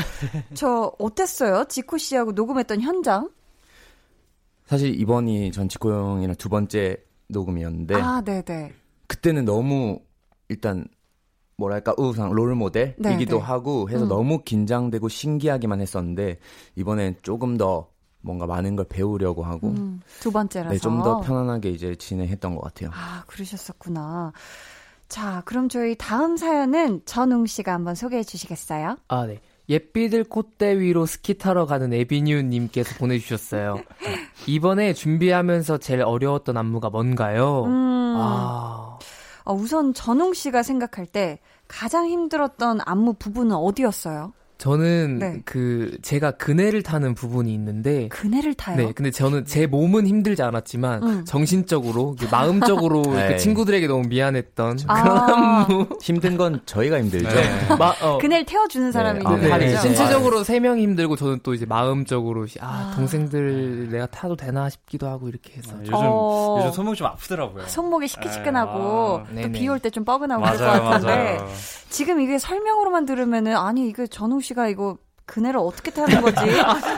저, 0.53 0.91
어땠어요? 0.99 1.65
지코 1.69 1.97
씨하고 1.97 2.31
녹음했던 2.31 2.81
현장? 2.81 3.29
사실 4.65 4.99
이번이 4.99 5.51
전 5.51 5.69
지코 5.69 5.91
형이랑 5.91 6.35
두 6.35 6.49
번째 6.49 6.97
녹음이었는데 7.27 7.95
아, 7.95 8.21
네네. 8.21 8.73
그때는 9.07 9.45
너무 9.45 9.99
일단 10.49 10.87
뭐랄까 11.57 11.93
우상 11.97 12.31
롤 12.31 12.55
모델이기도 12.55 13.03
네, 13.03 13.25
네. 13.25 13.37
하고 13.37 13.89
해서 13.89 14.03
음. 14.03 14.09
너무 14.09 14.41
긴장되고 14.43 15.07
신기하기만 15.07 15.79
했었는데 15.81 16.39
이번엔 16.75 17.17
조금 17.21 17.57
더 17.57 17.89
뭔가 18.25 18.45
많은 18.47 18.75
걸 18.75 18.85
배우려고 18.89 19.43
하고 19.43 19.67
음, 19.69 20.01
두 20.19 20.31
번째라서. 20.31 20.73
네, 20.73 20.79
좀 20.79 21.03
더 21.03 21.19
편안하게 21.21 21.69
이제 21.69 21.95
진행했던 21.95 22.55
것 22.55 22.61
같아요. 22.61 22.89
아, 22.93 23.23
그러셨었구나. 23.27 24.33
자, 25.07 25.43
그럼 25.45 25.69
저희 25.69 25.95
다음 25.95 26.35
사연은 26.35 27.01
전웅 27.05 27.45
씨가 27.45 27.71
한번 27.73 27.93
소개해 27.95 28.23
주시겠어요? 28.23 28.97
아, 29.07 29.25
네. 29.27 29.39
예삐들 29.69 30.23
콧대 30.25 30.79
위로 30.79 31.05
스키 31.05 31.37
타러 31.37 31.65
가는 31.65 31.91
에비뉴님께서 31.93 32.95
보내주셨어요. 32.97 33.77
이번에 34.47 34.93
준비하면서 34.93 35.77
제일 35.79 36.01
어려웠던 36.03 36.55
안무가 36.57 36.89
뭔가요? 36.89 37.63
음. 37.65 38.13
아, 38.17 38.97
어, 39.43 39.53
우선 39.53 39.93
전웅 39.93 40.33
씨가 40.33 40.63
생각할 40.63 41.05
때 41.05 41.39
가장 41.67 42.07
힘들었던 42.07 42.79
안무 42.85 43.13
부분은 43.13 43.55
어디였어요? 43.55 44.33
저는 44.57 45.19
네. 45.19 45.41
그 45.45 45.97
제가 46.01 46.31
그네를 46.31 46.81
타는 46.83 47.13
부분이 47.15 47.53
있는데 47.53 48.07
그네를 48.09 48.53
타요? 48.53 48.77
네, 48.77 48.91
근데 48.93 49.11
저는 49.11 49.45
제 49.45 49.67
몸은 49.67 50.07
힘들지 50.07 50.43
않았지만 50.43 51.03
음. 51.03 51.25
정신적으로, 51.25 52.15
그 52.19 52.27
마음적으로 52.31 53.03
에이. 53.33 53.37
친구들에게 53.37 53.87
너무 53.87 54.07
미안했던 54.07 54.79
아. 54.87 55.03
그런 55.03 55.17
안무. 55.17 55.87
힘든 56.01 56.37
건 56.37 56.61
저희가 56.65 56.99
힘들죠. 56.99 57.27
마, 57.77 57.93
어, 58.01 58.17
그네를 58.19 58.45
태워주는 58.45 58.91
사람이 58.91 59.21
아, 59.25 59.33
있는 59.33 59.49
팔이 59.49 59.65
거죠? 59.65 59.77
이제 59.77 59.87
신체적으로 59.87 60.43
세 60.43 60.59
명이 60.59 60.81
힘들고 60.83 61.15
저는 61.15 61.39
또 61.43 61.53
이제 61.53 61.65
마음적으로 61.65 62.45
아, 62.61 62.91
아. 62.91 62.95
동생들 62.95 63.89
내가 63.91 64.05
타도 64.07 64.35
되나 64.35 64.69
싶기도 64.69 65.07
하고 65.07 65.27
이렇게 65.29 65.53
해서 65.57 65.75
요즘 65.81 65.93
어. 65.95 66.57
요즘 66.59 66.71
손목이 66.71 66.97
좀 66.97 67.07
아프더라고요. 67.07 67.65
손목이 67.67 68.07
시큰시큰하고 68.07 68.71
아, 68.71 69.25
또 69.29 69.33
네네. 69.35 69.51
비올 69.51 69.79
때 69.79 69.89
좀 69.95 70.03
뻐근하고 70.03 70.43
그럴 70.43 70.57
것 70.57 70.65
같은데 70.83 71.37
맞아요. 71.37 71.47
지금 71.89 72.19
이게 72.19 72.37
설명으로만 72.37 73.05
들으면은 73.05 73.55
아니 73.55 73.87
이거 73.87 74.05
전웅 74.07 74.41
씨가 74.45 74.67
이거 74.69 74.97
그네를 75.25 75.59
어떻게 75.59 75.91
타는 75.91 76.21
거지? 76.21 76.37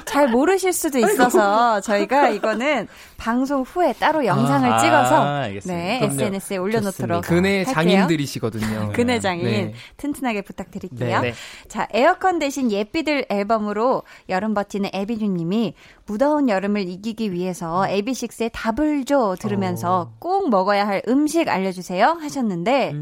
잘 0.05 0.27
모르실 0.27 0.73
수도 0.73 0.99
있어서 0.99 1.79
저희가 1.79 2.29
이거는 2.29 2.87
방송 3.15 3.61
후에 3.61 3.93
따로 3.93 4.25
영상을 4.25 4.69
아, 4.69 4.79
찍어서 4.79 5.23
알겠습니다. 5.23 5.81
네 5.81 5.99
그럼요. 5.99 6.13
SNS에 6.13 6.57
올려놓도록 6.57 7.23
그네. 7.23 7.63
장인들이시거든요. 7.63 8.91
그네 8.93 9.21
장인 9.21 9.45
네. 9.45 9.73
튼튼하게 9.95 10.41
부탁드릴게요. 10.41 11.21
네. 11.21 11.33
자, 11.69 11.87
에어컨 11.93 12.37
대신 12.39 12.69
예삐들 12.69 13.27
앨범으로 13.29 14.03
여름 14.27 14.53
버티는 14.53 14.89
에비주님이 14.93 15.73
무더운 16.05 16.49
여름을 16.49 16.87
이기기 16.87 17.31
위해서 17.31 17.85
AB6IX의 17.87 18.51
답을 18.53 19.05
줘 19.05 19.35
들으면서 19.39 20.11
꼭 20.19 20.49
먹어야 20.49 20.85
할 20.85 21.01
음식 21.07 21.47
알려주세요 21.47 22.17
하셨는데 22.21 22.93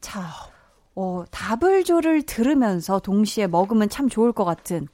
자, 0.00 0.49
어, 0.94 1.24
답을 1.30 1.84
줘를 1.84 2.22
들으면서 2.22 2.98
동시에 2.98 3.46
먹으면 3.46 3.88
참 3.88 4.08
좋을 4.08 4.32
것 4.32 4.44
같은 4.44 4.88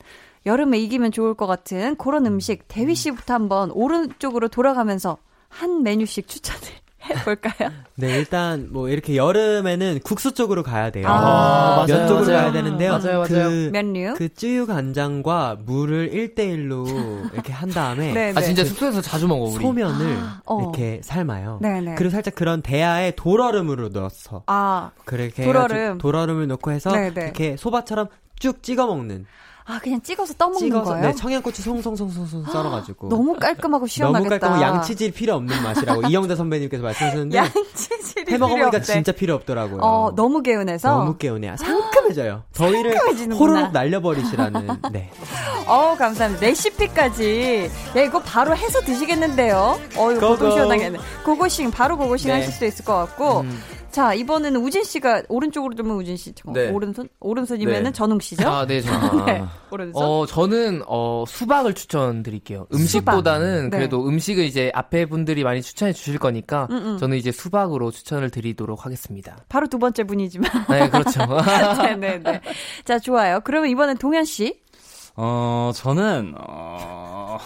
여름에 0.44 0.78
이기면 0.78 1.10
좋을 1.12 1.34
것 1.34 1.46
같은 1.46 1.96
그런 1.96 2.26
음식 2.26 2.68
대휘 2.68 2.94
씨부터 2.94 3.34
한번 3.34 3.70
오른쪽으로 3.72 4.48
돌아가면서 4.48 5.18
한 5.48 5.82
메뉴씩 5.82 6.28
추천을 6.28 6.62
해볼까요? 7.10 7.70
네, 7.96 8.18
일단 8.18 8.68
뭐 8.70 8.88
이렇게 8.88 9.16
여름에는 9.16 10.00
국수 10.04 10.32
쪽으로 10.34 10.62
가야 10.62 10.90
돼요. 10.90 11.06
아, 11.08 11.84
면 11.86 11.96
맞아요, 11.96 12.08
쪽으로 12.08 12.26
맞아요. 12.26 12.40
가야 12.42 12.52
되는데요. 12.52 12.92
맞아요, 12.92 13.18
맞아요. 13.20 13.48
그, 13.48 13.70
메뉴. 13.72 14.14
그 14.14 14.32
쯔유 14.34 14.66
간장과 14.66 15.58
물을 15.64 16.10
1대1로 16.10 17.32
이렇게 17.32 17.52
한 17.52 17.70
다음에 17.70 18.12
네, 18.14 18.30
아 18.34 18.40
네. 18.40 18.42
진짜 18.46 18.64
숙소에서 18.64 19.00
자주 19.00 19.26
먹어 19.28 19.44
우리. 19.44 19.62
소면을 19.62 20.16
아, 20.18 20.40
어. 20.46 20.60
이렇게 20.60 21.00
삶아요. 21.02 21.58
네네. 21.62 21.94
그리고 21.96 22.10
살짝 22.10 22.34
그런 22.34 22.62
대야에 22.62 23.12
돌얼음으로 23.12 23.88
넣어서 23.90 24.42
아, 24.46 24.90
그렇게 25.04 25.44
돌얼음. 25.44 25.98
돌얼음을 25.98 26.46
넣고 26.48 26.70
해서 26.72 26.90
네네. 26.90 27.22
이렇게 27.22 27.56
소바처럼 27.56 28.08
쭉 28.38 28.62
찍어 28.62 28.86
먹는. 28.86 29.26
아 29.68 29.80
그냥 29.82 30.00
찍어서 30.00 30.34
떠먹는 30.34 30.60
찍어서 30.60 30.90
거예요? 30.92 31.06
네, 31.08 31.12
청양고추 31.14 31.60
송송송송송 31.60 32.44
썰어가지고 32.44 33.08
너무 33.08 33.34
깔끔하고 33.34 33.88
시원하겠다. 33.88 34.38
너무 34.38 34.40
깔끔하고 34.40 34.76
양치질 34.78 35.10
필요 35.10 35.34
없는 35.34 35.60
맛이라고 35.60 36.02
이영대 36.08 36.36
선배님께서 36.36 36.84
말씀하셨는데 36.84 37.36
양치질이 37.36 38.32
해 38.32 38.38
먹어보니까 38.38 38.70
필요 38.70 38.78
없대. 38.78 38.92
진짜 38.92 39.10
필요 39.10 39.34
없더라고요. 39.34 39.80
어 39.82 40.12
너무 40.14 40.42
개운해서. 40.42 40.88
너무 40.88 41.16
개운해요. 41.16 41.56
상큼해져요. 41.56 42.44
더위를. 42.54 42.96
호로록 43.34 43.72
날려버리시라는. 43.72 44.68
네. 44.92 45.10
어 45.66 45.96
감사합니다. 45.98 46.46
레시피까지. 46.46 47.68
야 47.96 48.02
이거 48.02 48.20
바로 48.22 48.54
해서 48.56 48.80
드시겠는데요? 48.82 49.80
어 49.96 50.12
이거. 50.12 50.28
고고 50.28 50.50
시원하겠네. 50.52 50.98
고고싱 51.24 51.72
바로 51.72 51.96
고고싱 51.98 52.28
네. 52.28 52.34
하실 52.38 52.52
수도 52.52 52.66
있을 52.66 52.84
것 52.84 52.94
같고. 52.94 53.40
음. 53.40 53.60
자 53.96 54.12
이번에는 54.12 54.60
우진 54.60 54.84
씨가 54.84 55.22
오른쪽으로 55.30 55.74
두면 55.74 55.96
우진 55.96 56.18
씨. 56.18 56.30
저, 56.34 56.52
네. 56.52 56.68
오른손 56.70 57.08
오른손이면은 57.18 57.84
네. 57.84 57.92
전웅 57.92 58.20
씨죠? 58.20 58.46
아, 58.46 58.66
네, 58.66 58.82
저. 58.82 58.92
네. 59.24 59.42
오른손. 59.70 60.02
어, 60.04 60.26
저는, 60.26 60.82
어, 60.86 61.24
수박을 61.26 61.72
추천드릴게요. 61.72 62.66
음식보다는 62.74 63.56
수박. 63.56 63.70
네. 63.70 63.78
그래도 63.78 64.06
음식을 64.06 64.44
이제 64.44 64.70
앞에 64.74 65.06
분들이 65.06 65.44
많이 65.44 65.62
추천해 65.62 65.94
주실 65.94 66.18
거니까 66.18 66.68
음, 66.70 66.76
음. 66.76 66.98
저는 66.98 67.16
이제 67.16 67.32
수박으로 67.32 67.90
추천을 67.90 68.28
드리도록 68.28 68.84
하겠습니다. 68.84 69.38
바로 69.48 69.66
두 69.66 69.78
번째 69.78 70.04
분이지만. 70.04 70.50
네, 70.68 70.90
그렇죠. 70.90 71.20
네 71.78 71.96
네 71.96 72.18
네. 72.22 72.40
자 72.84 72.98
좋아요. 72.98 73.40
그러면 73.44 73.70
이번엔 73.70 73.96
동현 73.96 74.26
씨. 74.26 74.60
어, 75.16 75.70
저는, 75.74 76.34
어, 76.36 77.38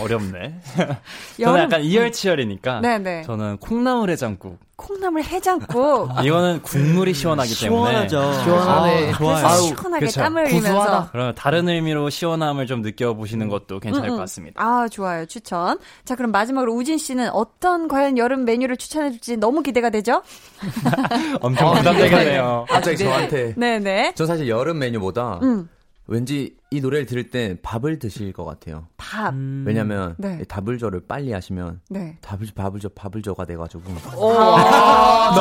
어렵네. 0.00 0.60
저는 1.42 1.60
약간 1.62 1.82
이열치열이니까. 1.82 2.80
네네. 2.80 3.22
저는 3.22 3.56
콩나물 3.58 4.10
해장국. 4.10 4.58
콩나물 4.76 5.22
해장국. 5.24 6.10
이거는 6.24 6.62
국물이 6.62 7.12
시원하기 7.12 7.54
때문에. 7.60 8.08
시원하죠. 8.08 8.42
시원하네. 8.44 9.12
아, 9.12 9.18
그래서 9.18 9.18
좋아요. 9.18 9.56
시원하게 9.58 10.06
그쵸. 10.06 10.20
땀을 10.20 10.46
흘리면서. 10.46 10.68
고소하다. 10.74 11.08
그러면 11.12 11.34
다른 11.34 11.68
의미로 11.68 12.08
시원함을 12.08 12.66
좀 12.66 12.80
느껴보시는 12.82 13.48
것도 13.48 13.80
괜찮을 13.80 14.08
음, 14.08 14.12
음. 14.12 14.16
것 14.16 14.20
같습니다. 14.22 14.62
아, 14.62 14.88
좋아요. 14.88 15.26
추천. 15.26 15.78
자, 16.04 16.14
그럼 16.16 16.30
마지막으로 16.30 16.72
우진 16.74 16.96
씨는 16.96 17.30
어떤 17.30 17.88
과연 17.88 18.16
여름 18.16 18.44
메뉴를 18.44 18.76
추천해줄지 18.76 19.36
너무 19.36 19.62
기대가 19.62 19.90
되죠? 19.90 20.22
엄청 21.40 21.68
어, 21.68 21.74
부담되겠네요. 21.74 22.66
갑자기 22.68 22.98
저한테 22.98 23.54
네네. 23.56 24.12
전 24.14 24.26
사실 24.26 24.48
여름 24.48 24.78
메뉴보다 24.78 25.40
음, 25.42 25.68
왠지 26.10 26.56
이 26.72 26.80
노래를 26.80 27.06
들을 27.06 27.30
때 27.30 27.56
밥을 27.62 28.00
드실 28.00 28.32
것 28.32 28.44
같아요. 28.44 28.88
밥. 28.96 29.32
음. 29.32 29.62
왜냐면 29.64 30.16
네. 30.18 30.40
이 30.42 30.44
답을 30.44 30.76
저를 30.78 31.02
빨리 31.06 31.32
하시면 31.32 31.80
네. 31.88 32.18
답을 32.20 32.48
밥을 32.52 32.80
저 32.80 32.88
밥을 32.88 33.22
저가 33.22 33.44
돼 33.44 33.56
가지고 33.56 33.82
아, 34.18 35.32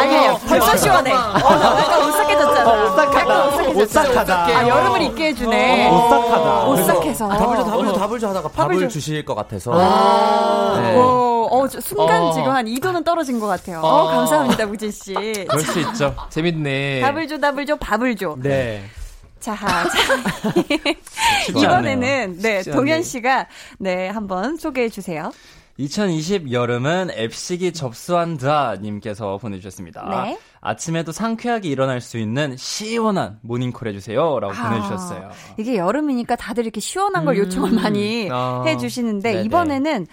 아니, 0.00 0.16
아니, 0.16 0.38
벌써 0.48 0.76
시원해. 0.78 1.12
어, 1.12 1.18
나 1.18 1.78
약간 1.78 2.08
오싹해졌잖아. 2.08 2.60
약간 2.60 2.86
오싹해졌어. 2.86 3.52
오싹해졌어요. 3.74 3.82
오싹하다. 3.82 4.46
아, 4.46 4.66
여름을 4.66 5.02
있게 5.02 5.26
해 5.26 5.34
주네. 5.34 5.88
어, 5.90 5.94
오싹하다. 6.06 6.64
오싹해서. 6.68 7.28
답을 7.28 7.56
줘, 7.58 7.64
답을 7.64 7.84
줘, 7.84 7.90
어. 7.90 7.92
답을 7.98 8.18
줘 8.18 8.28
하다가 8.30 8.48
답을 8.48 8.68
밥을 8.74 8.80
줘. 8.80 8.88
주실 8.88 9.22
것 9.26 9.34
같아서. 9.34 9.72
아, 9.74 10.80
네. 10.80 10.96
어, 10.96 11.48
어, 11.50 11.68
저 11.68 11.78
순간 11.82 12.22
어. 12.22 12.32
지금 12.32 12.48
한 12.50 12.64
2도는 12.64 13.04
떨어진 13.04 13.38
것 13.38 13.46
같아요. 13.46 13.80
어, 13.80 14.04
어. 14.04 14.06
감사합니다, 14.06 14.64
우진 14.64 14.90
씨. 14.90 15.12
그럴 15.12 15.60
수 15.60 15.80
있죠. 15.80 16.14
재밌네. 16.30 17.02
답을 17.02 17.28
줘, 17.28 17.36
답을 17.36 17.66
줘, 17.66 17.76
밥을 17.76 18.16
줘. 18.16 18.36
네. 18.38 18.84
자, 19.44 19.54
자. 19.56 19.84
쉽지 21.44 21.60
이번에는. 21.60 22.38
네 22.38 22.62
동현. 22.62 23.02
씨가 23.02 23.46
네 23.78 24.08
한번 24.08 24.56
소개해 24.56 24.88
주세요. 24.88 25.30
2020 25.76 26.52
여름은 26.52 27.10
앱식이 27.10 27.72
접수한다 27.72 28.76
님께서 28.80 29.38
보내주셨습니다. 29.38 30.24
네. 30.24 30.38
아침에도 30.60 31.12
상쾌하게 31.12 31.68
일어날 31.68 32.00
수 32.00 32.16
있는 32.16 32.56
시원한 32.56 33.38
모닝콜 33.42 33.88
해주세요. 33.88 34.38
라고 34.40 34.54
아, 34.54 34.70
보내주셨어요. 34.70 35.30
이게 35.58 35.76
여름이니까 35.76 36.36
다들 36.36 36.64
이렇게 36.64 36.80
시원한 36.80 37.24
걸 37.24 37.36
요청을 37.38 37.72
많이 37.72 38.28
아, 38.32 38.62
해주시는데 38.66 39.32
네네. 39.32 39.44
이번에는 39.44 40.06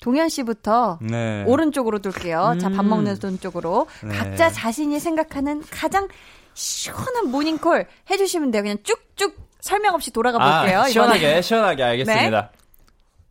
동현 0.00 0.30
씨부터 0.30 0.98
네. 1.02 1.44
오른쪽으로 1.46 1.98
돌게요. 1.98 2.56
자, 2.60 2.70
밥 2.70 2.86
먹는 2.86 3.18
돈 3.18 3.38
쪽으로 3.38 3.86
네. 4.02 4.16
각자 4.16 4.48
자신이 4.48 4.98
생각하는 4.98 5.62
가장 5.70 6.08
시원한 6.54 7.30
모닝콜 7.30 7.86
해주시면 8.10 8.50
돼요. 8.50 8.62
그냥 8.62 8.78
쭉쭉 8.82 9.36
설명 9.60 9.94
없이 9.94 10.10
돌아가 10.10 10.38
볼게요. 10.38 10.80
아, 10.80 10.88
시원하게, 10.88 11.18
이번에. 11.18 11.42
시원하게 11.42 11.82
알겠습니다. 11.82 12.50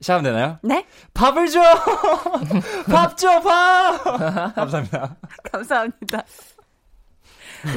시작하면 0.01 0.31
되나요? 0.31 0.59
네, 0.63 0.85
밥을 1.13 1.49
줘! 1.49 1.59
밥 2.89 3.17
줘, 3.17 3.41
밥! 3.41 4.01
감사합니다. 4.55 5.15
감사합니다. 5.51 6.23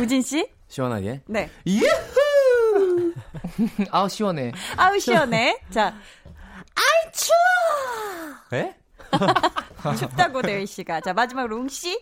우진 0.00 0.22
씨, 0.22 0.46
시원하게. 0.68 1.22
네, 1.26 1.50
아 3.90 4.06
시원해. 4.08 4.52
아우 4.76 4.98
시원해. 5.00 5.58
자, 5.70 5.94
아이 6.76 7.12
추워. 7.12 8.36
네? 8.52 8.76
춥다고 9.98 10.42
대휘 10.42 10.64
씨가. 10.66 11.00
자 11.00 11.12
마지막으로 11.12 11.56
웅 11.56 11.68
씨. 11.68 12.00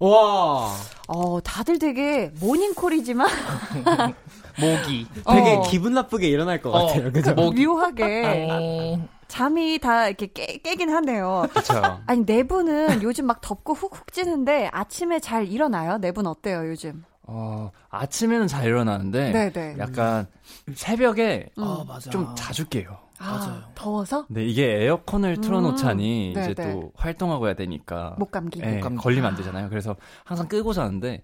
와. 0.00 0.74
어 1.08 1.40
다들 1.42 1.78
되게 1.78 2.30
모닝콜이지만 2.40 3.28
모기. 4.60 5.06
되게 5.26 5.56
어. 5.56 5.62
기분 5.62 5.94
나쁘게 5.94 6.28
일어날 6.28 6.60
것 6.60 6.70
어, 6.70 6.86
같아요. 6.86 7.12
그죠? 7.12 7.34
묘하게 7.34 8.98
잠이 9.28 9.78
다 9.78 10.08
이렇게 10.08 10.26
깨, 10.26 10.56
깨긴 10.58 10.90
하네요. 10.90 11.46
그쵸. 11.54 11.74
아니 12.06 12.24
네 12.26 12.42
분은 12.42 13.02
요즘 13.02 13.26
막 13.26 13.40
덥고 13.40 13.74
훅훅 13.74 14.12
찌는데 14.12 14.68
아침에 14.72 15.20
잘 15.20 15.46
일어나요? 15.46 15.98
네분 15.98 16.26
어때요 16.26 16.66
요즘? 16.68 17.04
어, 17.22 17.70
아침에는 17.90 18.46
잘 18.48 18.66
일어나는데, 18.66 19.32
네네. 19.32 19.76
약간 19.78 20.26
새벽에 20.74 21.50
음. 21.58 21.64
좀 22.10 22.34
자주 22.34 22.68
깨요. 22.68 22.98
아, 23.18 23.68
더워서 23.74 24.24
네, 24.30 24.44
이게 24.46 24.64
에어컨을 24.84 25.42
틀어놓자니 25.42 26.34
음, 26.34 26.40
이제. 26.40 26.54
또 26.54 26.90
활동하고 26.96 27.46
해야 27.46 27.54
되니까. 27.54 28.16
목 28.18 28.30
감기. 28.30 28.60
예, 28.62 28.80
걸리면 28.80 29.30
안 29.30 29.36
되잖아요. 29.36 29.68
그래서 29.68 29.94
항상 30.24 30.48
끄고 30.48 30.72
자는데, 30.72 31.22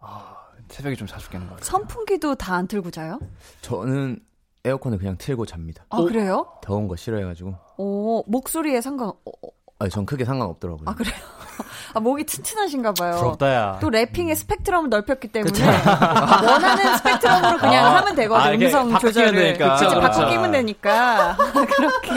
아, 0.00 0.34
새벽에 0.68 0.96
좀 0.96 1.06
자주 1.06 1.30
깨는 1.30 1.46
것 1.46 1.54
같아요. 1.54 1.64
선풍기도 1.64 2.34
다 2.34 2.56
안 2.56 2.66
틀고 2.66 2.90
자요? 2.90 3.20
저는 3.62 4.18
에어컨을 4.64 4.98
그냥 4.98 5.16
틀고 5.16 5.46
잡니다. 5.46 5.84
아 5.90 6.02
그래요? 6.02 6.46
더운 6.62 6.88
거 6.88 6.96
싫어해가지고. 6.96 7.54
오 7.78 8.24
목소리에 8.26 8.80
상관. 8.80 9.10
어, 9.10 9.14
어, 9.24 9.48
아니, 9.78 9.88
전 9.90 10.04
크게 10.04 10.24
상관없더라고요. 10.24 10.88
아 10.88 10.94
그래요? 10.94 11.14
아 11.94 12.00
목이 12.00 12.24
튼튼하신가 12.24 12.92
봐요. 12.94 13.16
부럽다, 13.16 13.54
야. 13.54 13.78
또 13.80 13.90
래핑의 13.90 14.36
스펙트럼을 14.36 14.90
넓혔기 14.90 15.28
때문에 15.28 15.58
원하는 16.46 16.96
스펙트럼으로 16.98 17.58
그냥 17.58 17.86
아, 17.86 17.96
하면 17.96 18.14
되거든요. 18.14 18.48
아, 18.48 18.52
음성 18.52 18.98
조절을. 18.98 19.32
되니까. 19.32 19.74
그치, 19.76 19.84
그쵸, 19.86 20.00
바꿔. 20.00 20.28
끼면 20.28 20.52
되니까. 20.52 21.36
그렇게. 21.76 22.10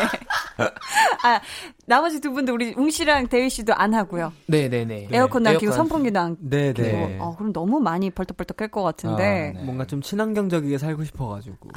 아, 1.24 1.40
나머지 1.86 2.20
두 2.22 2.32
분도 2.32 2.54
우리 2.54 2.74
웅 2.76 2.90
씨랑 2.90 3.28
대휘 3.28 3.50
씨도 3.50 3.74
안 3.74 3.94
하고요. 3.94 4.34
네네네. 4.48 5.10
에어컨도 5.12 5.50
안 5.50 5.58
키고 5.58 5.72
에어컨. 5.72 5.78
선풍기도 5.78 6.20
안 6.20 6.38
네네. 6.42 7.18
어, 7.20 7.36
그럼 7.38 7.54
너무 7.54 7.80
많이 7.80 8.10
벌떡벌떡 8.10 8.58
깰 8.58 8.72
것 8.72 8.84
같은데. 8.84 9.54
아, 9.56 9.60
네. 9.60 9.64
뭔가 9.66 9.86
좀 9.86 10.02
친환경적이게 10.02 10.78
살고 10.78 11.04
싶어가지고. 11.06 11.70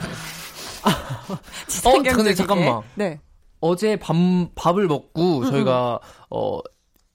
어, 1.85 2.03
근데 2.03 2.35
잠깐만. 2.35 2.83
네. 2.95 3.21
어제 3.61 3.97
밥 3.97 4.15
밥을 4.57 4.89
먹고 4.89 5.45
저희가 5.49 6.01
어 6.31 6.59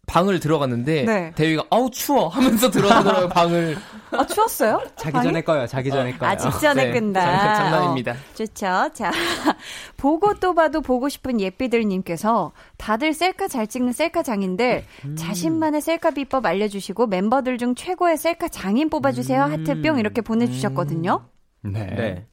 방을 0.08 0.40
들어갔는데 0.40 1.04
네. 1.04 1.32
대위가 1.36 1.64
아우 1.70 1.92
추워 1.92 2.30
하면서 2.30 2.72
들어가더라고요 2.72 3.28
방을. 3.30 3.78
아, 4.12 4.26
추웠어요? 4.26 4.82
자기 4.96 5.12
방이? 5.12 5.26
전에 5.28 5.42
꺼요. 5.42 5.68
자기 5.68 5.90
전에 5.92 6.18
꺼요. 6.18 6.30
아, 6.30 6.38
직전에 6.38 6.86
네, 6.86 6.92
끈다. 6.94 7.22
장- 7.22 7.56
장난입니다. 7.70 8.14
어, 8.14 8.16
좋죠. 8.34 8.90
자, 8.94 9.12
보고 9.98 10.34
또 10.36 10.56
봐도 10.56 10.80
보고 10.82 11.10
싶은 11.10 11.42
예삐들님께서 11.42 12.54
다들 12.78 13.14
셀카 13.14 13.50
잘 13.50 13.68
찍는 13.68 13.92
셀카 13.92 14.24
장인들 14.24 14.86
자신만의 15.18 15.82
셀카 15.82 16.12
비법 16.12 16.46
알려주시고 16.46 17.08
멤버들 17.08 17.58
중 17.58 17.76
최고의 17.76 18.18
셀카 18.18 18.48
장인 18.48 18.90
뽑아주세요. 18.90 19.42
하트뿅 19.44 20.00
이렇게 20.00 20.22
보내주셨거든요. 20.22 21.26
네. 21.64 21.86
네. 21.86 22.28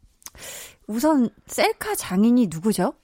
우선 0.86 1.28
셀카 1.48 1.96
장인이 1.96 2.46
누구죠? 2.52 2.94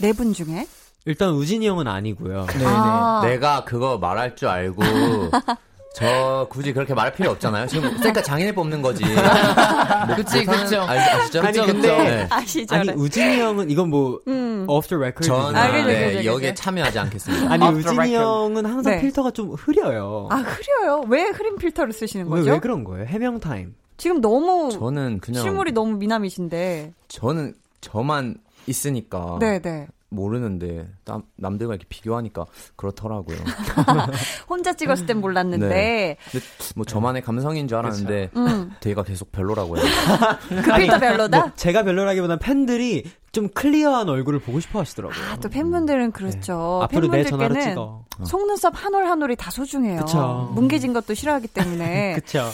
네 0.00 0.12
분 0.12 0.32
중에? 0.32 0.66
일단 1.04 1.30
우진이 1.30 1.66
형은 1.66 1.88
아니고요. 1.88 2.46
네네. 2.46 2.64
아, 2.66 3.20
내가 3.24 3.64
그거 3.64 3.98
말할 3.98 4.36
줄 4.36 4.48
알고 4.48 4.82
저 5.94 6.46
굳이 6.48 6.72
그렇게 6.72 6.94
말할 6.94 7.12
필요 7.12 7.30
없잖아요. 7.32 7.66
지금 7.66 7.94
셀카 7.98 8.22
장인을 8.22 8.54
뽑는 8.54 8.80
거지. 8.80 9.04
뭐, 10.06 10.16
그치, 10.16 10.44
그쵸. 10.44 10.80
알, 10.82 10.98
아시죠? 10.98 11.40
아니, 11.42 11.58
그쵸, 11.58 11.66
근데- 11.66 11.88
그쵸? 11.96 12.02
네. 12.02 12.26
아시죠? 12.30 12.74
아니 12.76 12.90
우진이 12.92 13.40
형은 13.40 13.70
이건 13.70 13.90
뭐 13.90 14.18
음. 14.26 14.64
off 14.68 14.88
the 14.88 14.96
record. 14.98 15.26
저는 15.26 15.54
아, 15.58 15.70
그죠, 15.70 15.86
네, 15.86 16.04
그죠, 16.06 16.16
그죠. 16.18 16.32
여기에 16.32 16.54
참여하지 16.54 16.98
않겠습니다. 16.98 17.52
아니 17.52 17.66
우진이. 17.66 18.14
형은 18.14 18.64
항상 18.64 18.94
네. 18.94 19.00
필터가 19.02 19.32
좀 19.32 19.50
흐려요. 19.52 20.28
아, 20.30 20.36
흐려요. 20.36 21.04
왜 21.08 21.24
흐린 21.24 21.56
필터를 21.56 21.92
쓰시는 21.92 22.26
왜, 22.26 22.38
거죠? 22.38 22.52
왜 22.52 22.58
그런 22.60 22.84
거예요? 22.84 23.04
해명 23.06 23.38
타임. 23.38 23.74
지금 23.98 24.20
너무 24.22 24.70
저는 24.72 25.18
그냥 25.20 25.42
실물이 25.42 25.72
너무 25.72 25.96
미남이신데. 25.96 26.94
저는 27.08 27.54
저만 27.82 28.36
있으니까 28.66 29.36
네네. 29.40 29.88
모르는데 30.12 30.88
남, 31.04 31.22
남들과 31.36 31.74
이렇게 31.74 31.86
비교하니까 31.88 32.46
그렇더라고요. 32.76 33.36
혼자 34.48 34.72
찍었을 34.72 35.06
땐 35.06 35.20
몰랐는데. 35.20 35.68
네. 35.68 36.16
근데 36.30 36.46
뭐 36.76 36.84
저만의 36.84 37.22
감성인 37.22 37.68
줄 37.68 37.78
알았는데 37.78 38.30
음. 38.36 38.70
대휘가 38.80 39.02
계속 39.02 39.32
별로라고요. 39.32 39.80
그 40.48 40.72
필터 40.76 40.98
별로다? 40.98 41.38
뭐 41.40 41.50
제가 41.56 41.82
별로라기보단 41.82 42.38
팬들이 42.38 43.04
좀 43.32 43.48
clear한 43.48 44.08
얼굴을 44.08 44.40
보고 44.40 44.60
싶어 44.60 44.80
하시더라고요. 44.80 45.18
아, 45.30 45.36
또 45.36 45.48
팬분들은 45.48 46.12
그렇죠. 46.12 46.78
네. 46.80 46.84
앞으로 46.84 47.08
내 47.08 47.24
전화로 47.24 47.54
팬분들께는 47.54 47.70
찍어. 47.70 48.04
속눈썹 48.26 48.72
한 48.76 48.94
올 48.94 49.06
한 49.06 49.22
올이 49.22 49.36
다 49.36 49.50
소중해요. 49.50 50.00
그쵸. 50.00 50.50
뭉개진 50.54 50.92
것도 50.92 51.14
싫어하기 51.14 51.48
때문에 51.48 52.12
그쵸. 52.20 52.44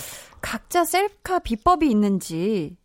각자 0.40 0.85
셀카 0.85 1.40
비법이 1.40 1.90
있는지. 1.90 2.77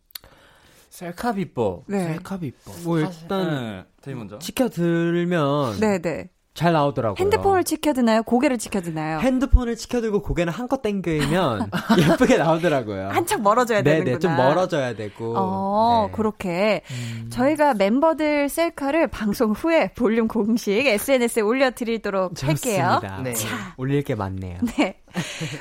셀카 0.94 1.32
비법. 1.32 1.86
네. 1.88 2.04
셀카 2.04 2.38
비법. 2.38 2.80
뭐 2.84 3.00
일단 3.00 3.84
네. 4.00 4.14
먼저. 4.14 4.38
치켜들면 4.38 5.80
네네. 5.80 6.30
잘 6.54 6.72
나오더라고요. 6.72 7.16
핸드폰을 7.18 7.64
지켜드나요? 7.64 8.22
고개를 8.22 8.58
지켜드나요? 8.58 9.18
핸드폰을 9.18 9.74
치켜들고 9.74 10.22
고개는 10.22 10.52
한껏 10.52 10.80
땡겨이면 10.82 11.70
예쁘게 11.98 12.36
나오더라고요. 12.38 13.08
한참 13.08 13.42
멀어져야 13.42 13.82
되는구나. 13.82 14.04
네네, 14.04 14.18
좀 14.20 14.36
멀어져야 14.36 14.94
되고. 14.94 15.34
어, 15.36 16.06
네. 16.06 16.12
그렇게. 16.16 16.82
저희가 17.30 17.74
멤버들 17.74 18.48
셀카를 18.48 19.08
방송 19.08 19.50
후에 19.50 19.90
볼륨 19.96 20.28
공식 20.28 20.86
SNS에 20.86 21.42
올려드리도록 21.42 22.40
할게요. 22.40 22.54
좋습니다. 23.00 23.20
네. 23.24 23.32
자. 23.34 23.74
올릴 23.76 24.02
게 24.04 24.14
많네요. 24.14 24.58
네. 24.78 25.00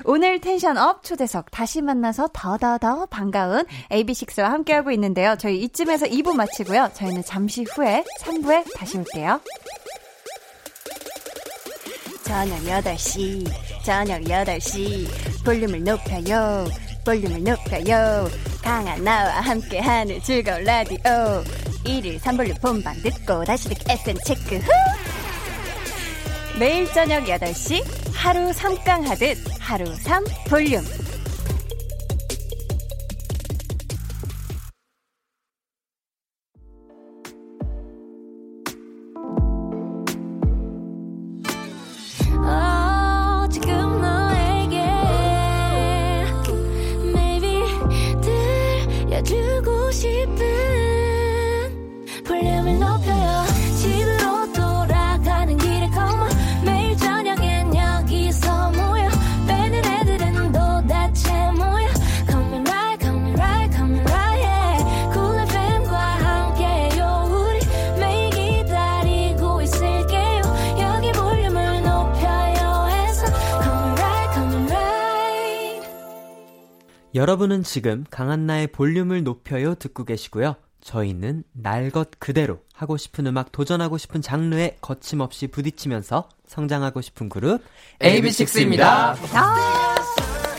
오늘 0.05 0.39
텐션업 0.39 1.03
초대석 1.03 1.49
다시 1.49 1.82
만나서 1.82 2.30
더더더 2.34 3.07
반가운 3.07 3.65
AB6IX와 3.89 4.43
함께하고 4.43 4.91
있는데요. 4.91 5.36
저희 5.39 5.61
이쯤에서 5.63 6.05
2부 6.05 6.36
마치고요. 6.36 6.89
저희는 6.93 7.24
잠시 7.24 7.63
후에 7.63 8.03
3부에 8.22 8.63
다시 8.76 8.97
올게요. 8.99 9.39
저녁 12.24 12.57
8시, 12.59 13.45
저녁 13.84 14.21
8시, 14.21 15.43
볼륨을 15.43 15.84
높여요, 15.84 16.65
볼륨을 17.03 17.43
높여요. 17.43 18.30
강한 18.61 19.03
나와 19.03 19.41
함께하는 19.41 20.21
즐거운 20.21 20.63
라디오. 20.63 21.43
1일 21.84 22.19
3볼륨 22.19 22.61
본방 22.61 22.95
듣고 23.01 23.43
다시 23.43 23.67
듣기 23.69 23.84
SN 23.89 24.17
체크 24.26 24.55
후! 24.55 24.71
매일 26.57 26.88
저녁 26.93 27.26
8시 27.26 27.84
하루 28.13 28.51
3강 28.51 29.03
하듯 29.03 29.38
하루 29.59 29.86
3 29.93 30.24
볼륨 30.47 30.82
들려주고 49.64 49.91
싶은 49.91 50.38
볼륨을 52.26 52.80
높여요 52.80 53.53
여러분은 77.16 77.64
지금 77.64 78.05
강한나의 78.09 78.68
볼륨을 78.68 79.24
높여요 79.24 79.76
듣고 79.76 80.03
계시고요. 80.03 80.55
저희는 80.82 81.43
날 81.53 81.91
것 81.91 82.09
그대로 82.20 82.59
하고 82.74 82.97
싶은 82.97 83.28
음악 83.28 83.51
도전하고 83.51 83.97
싶은 83.97 84.22
장르에 84.22 84.78
거침없이 84.82 85.47
부딪히면서 85.47 86.28
성장하고 86.47 87.01
싶은 87.01 87.30
그룹 87.30 87.61
AB6IX입니다. 87.99 88.82
아, 88.84 89.95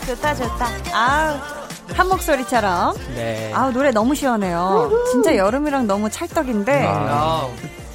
좋다, 0.07 0.33
좋다. 0.35 0.65
아우, 0.93 1.37
한 1.93 2.07
목소리처럼. 2.07 2.95
네. 3.15 3.51
아우, 3.53 3.71
노래 3.71 3.91
너무 3.91 4.15
시원해요. 4.15 4.89
진짜 5.11 5.35
여름이랑 5.35 5.85
너무 5.87 6.09
찰떡인데. 6.09 6.85
아, 6.87 7.47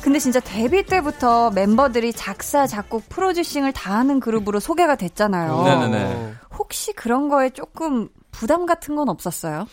근데 0.02 0.18
진짜 0.18 0.38
데뷔 0.38 0.84
때부터 0.84 1.50
멤버들이 1.50 2.12
작사, 2.12 2.66
작곡, 2.66 3.08
프로듀싱을 3.08 3.72
다 3.72 3.94
하는 3.98 4.20
그룹으로 4.20 4.60
소개가 4.60 4.96
됐잖아요. 4.96 5.62
네네네. 5.62 6.34
혹시 6.58 6.92
그런 6.92 7.28
거에 7.28 7.50
조금 7.50 8.08
부담 8.40 8.64
같은 8.64 8.96
건 8.96 9.10
없었어요? 9.10 9.66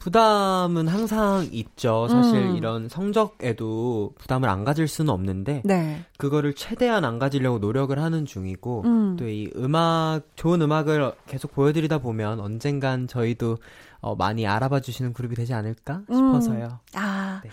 부담은 0.00 0.88
항상 0.88 1.46
있죠. 1.52 2.08
사실 2.08 2.38
음. 2.38 2.56
이런 2.56 2.88
성적에도 2.88 4.14
부담을 4.18 4.48
안 4.48 4.64
가질 4.64 4.88
수는 4.88 5.14
없는데 5.14 5.62
네. 5.64 6.04
그거를 6.16 6.54
최대한 6.54 7.04
안 7.04 7.18
가지려고 7.18 7.58
노력을 7.58 7.98
하는 7.98 8.24
중이고 8.24 8.82
음. 8.84 9.16
또이 9.16 9.50
음악 9.56 10.22
좋은 10.36 10.62
음악을 10.62 11.12
계속 11.26 11.52
보여드리다 11.52 11.98
보면 11.98 12.40
언젠간 12.40 13.08
저희도 13.08 13.58
어, 14.04 14.14
많이 14.14 14.46
알아봐 14.46 14.80
주시는 14.80 15.14
그룹이 15.14 15.34
되지 15.34 15.54
않을까 15.54 16.02
싶어서요. 16.12 16.78
아, 16.94 17.40
네. 17.42 17.48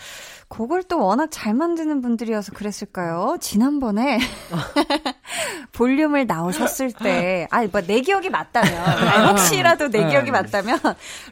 곡을 0.50 0.84
또 0.84 1.00
워낙 1.00 1.30
잘 1.32 1.54
만드는 1.54 2.02
분들이어서 2.02 2.52
그랬을까요? 2.52 3.38
지난번에 3.40 4.20
볼륨을 5.72 6.28
나오셨을 6.28 6.92
때, 6.92 7.48
아, 7.52 7.66
뭐, 7.72 7.80
내 7.80 8.02
기억이 8.02 8.30
맞다면, 8.30 8.74
아니, 8.84 9.28
혹시라도 9.32 9.88
내 9.88 10.10
기억이 10.10 10.32
맞다면, 10.32 10.78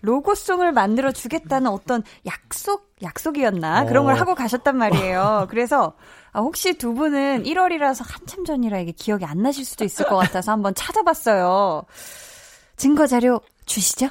로고송을 0.03 0.71
만들어 0.71 1.11
주겠다는 1.11 1.69
어떤 1.69 2.01
약속, 2.25 2.89
약속이었나? 3.03 3.87
그런 3.87 4.05
걸 4.05 4.13
어. 4.13 4.17
하고 4.17 4.35
가셨단 4.35 4.77
말이에요. 4.77 5.47
그래서, 5.49 5.95
아, 6.31 6.39
혹시 6.41 6.73
두 6.77 6.93
분은 6.93 7.43
1월이라서 7.43 8.03
한참 8.07 8.45
전이라 8.45 8.79
이게 8.79 8.91
기억이 8.91 9.25
안 9.25 9.41
나실 9.41 9.65
수도 9.65 9.83
있을 9.83 10.05
것 10.05 10.15
같아서 10.17 10.51
한번 10.51 10.73
찾아봤어요. 10.75 11.83
증거 12.77 13.07
자료 13.07 13.41
주시죠? 13.65 14.07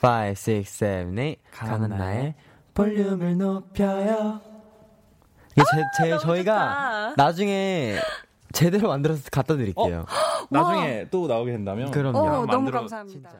5, 0.00 0.08
6, 0.30 0.64
7, 0.64 1.14
8 1.14 1.36
가는 1.68 1.88
나의 1.88 2.34
볼륨을 2.74 3.36
높여요. 3.36 4.40
이게 5.56 5.64
제, 5.96 6.10
제 6.10 6.18
저희가 6.18 7.14
나중에 7.16 7.96
제대로 8.52 8.88
만들어서 8.88 9.24
갖다 9.32 9.56
드릴게요. 9.56 10.06
나중에 10.50 11.06
또 11.10 11.26
나오게 11.26 11.50
된다면 11.50 11.90
그럼요. 11.90 12.18
어, 12.18 12.46
너무 12.46 12.70
만들어- 12.70 12.72
감사합니다. 12.74 13.30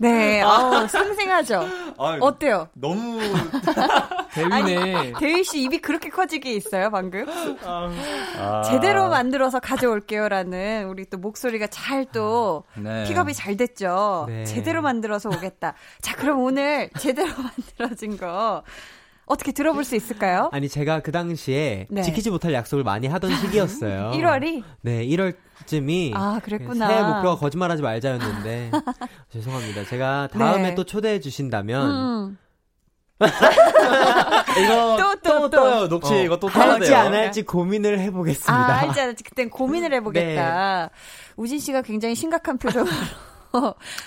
네, 0.00 0.40
아우, 0.40 0.86
생생하죠? 0.88 1.66
아유, 1.98 2.18
어때요? 2.22 2.68
너무 2.72 3.18
데뷔네. 4.32 5.12
대휘 5.18 5.44
씨 5.44 5.62
입이 5.62 5.80
그렇게 5.80 6.08
커지게 6.08 6.52
있어요, 6.52 6.90
방금? 6.90 7.26
아. 7.64 8.62
제대로 8.62 9.08
만들어서 9.08 9.60
가져올게요라는 9.60 10.86
우리 10.88 11.04
또 11.04 11.18
목소리가 11.18 11.66
잘또 11.66 12.64
네. 12.76 13.04
픽업이 13.04 13.34
잘 13.34 13.56
됐죠. 13.56 14.24
네. 14.28 14.44
제대로 14.44 14.80
만들어서 14.82 15.28
오겠다. 15.28 15.74
자, 16.00 16.16
그럼 16.16 16.40
오늘 16.40 16.88
제대로 16.98 17.28
만들어진 17.78 18.16
거 18.16 18.62
어떻게 19.30 19.52
들어볼 19.52 19.84
수 19.84 19.94
있을까요? 19.94 20.50
아니 20.52 20.68
제가 20.68 21.00
그 21.00 21.12
당시에 21.12 21.86
네. 21.88 22.02
지키지 22.02 22.30
못할 22.30 22.52
약속을 22.52 22.82
많이 22.82 23.06
하던 23.06 23.36
시기였어요. 23.36 24.10
1월이? 24.18 24.64
네, 24.80 25.06
1월쯤이 25.06 26.12
아, 26.14 26.40
그랬구나. 26.42 26.88
새해 26.88 27.02
목표가 27.02 27.36
거짓말하지 27.36 27.80
말자였는데 27.80 28.72
죄송합니다. 29.32 29.84
제가 29.84 30.28
다음에 30.32 30.70
네. 30.70 30.74
또 30.74 30.82
초대해 30.82 31.20
주신다면 31.20 31.90
음. 31.90 32.38
이거 33.20 34.96
또, 34.98 35.14
또, 35.16 35.20
또, 35.22 35.50
또. 35.50 35.50
또요. 35.50 35.88
녹취 35.88 36.14
어, 36.14 36.22
이거 36.22 36.38
또 36.40 36.48
할지 36.48 36.88
돼요. 36.88 36.98
안 36.98 37.14
할지 37.14 37.42
고민을 37.42 38.00
해보겠습니다. 38.00 38.52
아, 38.52 38.78
알지, 38.80 39.00
알지. 39.00 39.24
그땐 39.24 39.50
고민을 39.50 39.92
해보겠다. 39.94 40.90
우진 41.36 41.60
씨가 41.60 41.82
굉장히 41.82 42.14
심각한 42.16 42.58
표정으로 42.58 42.90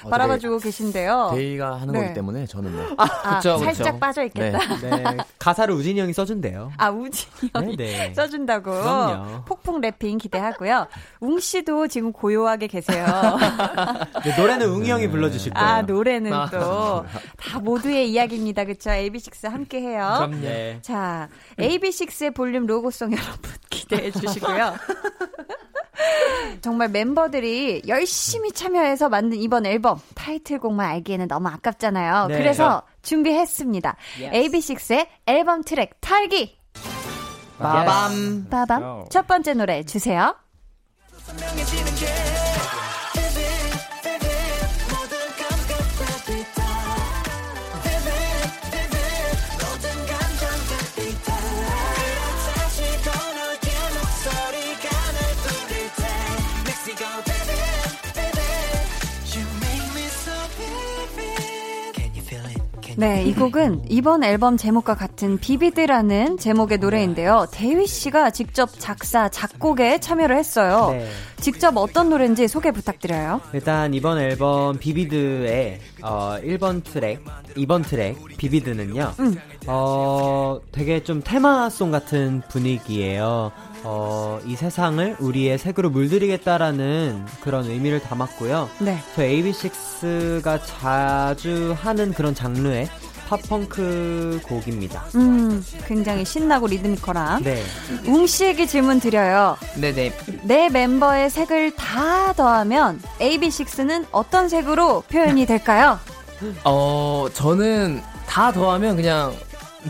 바라봐주고 0.10 0.60
계신데요. 0.60 1.32
데이가 1.34 1.80
하는 1.82 1.94
네. 1.94 2.02
거기 2.02 2.14
때문에 2.14 2.46
저는 2.46 2.72
뭐 2.72 2.96
아, 2.98 3.38
그쵸, 3.38 3.58
그쵸. 3.58 3.66
살짝 3.66 4.00
빠져 4.00 4.24
있겠다. 4.24 4.60
네, 4.82 5.18
가사를 5.40 5.74
우진이 5.74 6.00
형이 6.00 6.14
써준대요. 6.14 6.72
아, 6.78 6.90
우진이 6.90 7.52
형이 7.54 7.78
네, 7.78 8.08
네. 8.08 8.14
써준다고. 8.14 8.72
그럼요. 8.72 9.46
폭풍 9.46 9.82
rapping 9.82 10.18
기대하고요. 10.18 10.88
웅 11.20 11.40
씨도 11.40 11.88
지금 11.88 12.12
고요하게 12.12 12.68
계세요. 12.68 13.06
네, 14.24 14.38
노래는 14.38 14.68
웅이 14.68 14.90
형이 14.90 15.10
불러주실 15.10 15.54
거예요. 15.54 15.68
아, 15.68 15.82
노래는 15.82 16.34
아. 16.34 16.50
또다 16.50 17.60
모두의 17.62 18.10
이야기입니다. 18.12 18.66
그쵸? 18.66 18.90
AB6 18.90 19.50
함께 19.50 19.82
해요. 19.82 20.14
그럼요. 20.18 20.42
네. 20.42 20.80
자, 20.82 21.30
AB6IX의 21.60 22.34
볼륨 22.34 22.66
로고송 22.66 23.12
여러분 23.12 23.52
기대해 23.70 24.12
주시고요. 24.12 24.74
정말 26.62 26.90
멤버들이 26.90 27.82
열심히 27.88 28.52
참여해서 28.52 29.10
만든 29.10 29.38
이번 29.38 29.66
앨범 29.66 30.00
타이틀곡만 30.16 30.90
알기에는 30.90 31.28
너무 31.28 31.50
아깝잖아요. 31.50 32.28
네. 32.28 32.38
그래서 32.38 32.84
준비했습니다. 33.02 33.96
AB6IX의 34.32 35.08
앨범 35.26 35.64
트랙 35.64 36.00
탈기. 36.00 36.58
빠밤. 37.60 38.48
빠밤. 38.50 39.06
첫 39.10 39.28
번째 39.28 39.54
노래 39.54 39.84
주세요. 39.84 40.36
네, 62.96 63.24
이 63.24 63.34
곡은 63.34 63.86
이번 63.90 64.24
앨범 64.24 64.56
제목과 64.56 64.96
같은 64.96 65.38
VIVID라는 65.40 66.38
제목의 66.38 66.78
노래인데요. 66.78 67.48
대휘 67.52 67.88
씨가 67.88 68.30
직접 68.30 68.70
작사, 68.78 69.30
작곡에 69.30 70.00
참여를 70.00 70.38
했어요. 70.38 70.92
네. 70.92 71.08
직접 71.40 71.76
어떤 71.76 72.10
노래인지 72.10 72.48
소개 72.48 72.72
부탁드려요. 72.72 73.42
일단 73.54 73.94
이번 73.94 74.20
앨범 74.20 74.78
VIVID의 74.78 75.80
어, 76.04 76.38
1번 76.42 76.84
트랙, 76.84 77.24
2번 77.56 77.84
트랙 77.84 78.38
VIVID는요. 78.38 79.14
음. 79.20 79.36
어, 79.68 80.60
되게 80.72 81.04
좀 81.04 81.22
테마송 81.24 81.92
같은 81.92 82.42
분위기예요. 82.50 83.52
어, 83.84 84.40
이 84.46 84.56
세상을 84.56 85.18
우리의 85.20 85.58
색으로 85.58 85.90
물들이겠다라는 85.90 87.26
그런 87.42 87.66
의미를 87.66 88.00
담았고요. 88.00 88.70
네. 88.80 89.00
저 89.16 89.22
AB6IX가 89.24 90.60
자주 90.66 91.76
하는 91.78 92.14
그런 92.14 92.34
장르의 92.34 92.90
팝펑크 93.28 94.42
곡입니다. 94.44 95.04
음, 95.16 95.64
굉장히 95.88 96.24
신나고 96.26 96.68
리드미컬한. 96.68 97.44
네. 97.44 97.64
웅 98.06 98.28
씨에게 98.28 98.66
질문 98.66 99.00
드려요. 99.00 99.58
네네. 99.80 100.14
내 100.44 100.70
멤버의 100.70 101.30
색을 101.30 101.72
다 101.76 102.34
더하면 102.34 103.02
AB6IX는 103.20 104.06
어떤 104.12 104.50
색으로 104.50 105.02
표현이 105.10 105.46
될까요? 105.46 106.00
어, 106.64 107.28
저는 107.34 108.02
다 108.28 108.52
더하면 108.52 108.96
그냥 108.96 109.34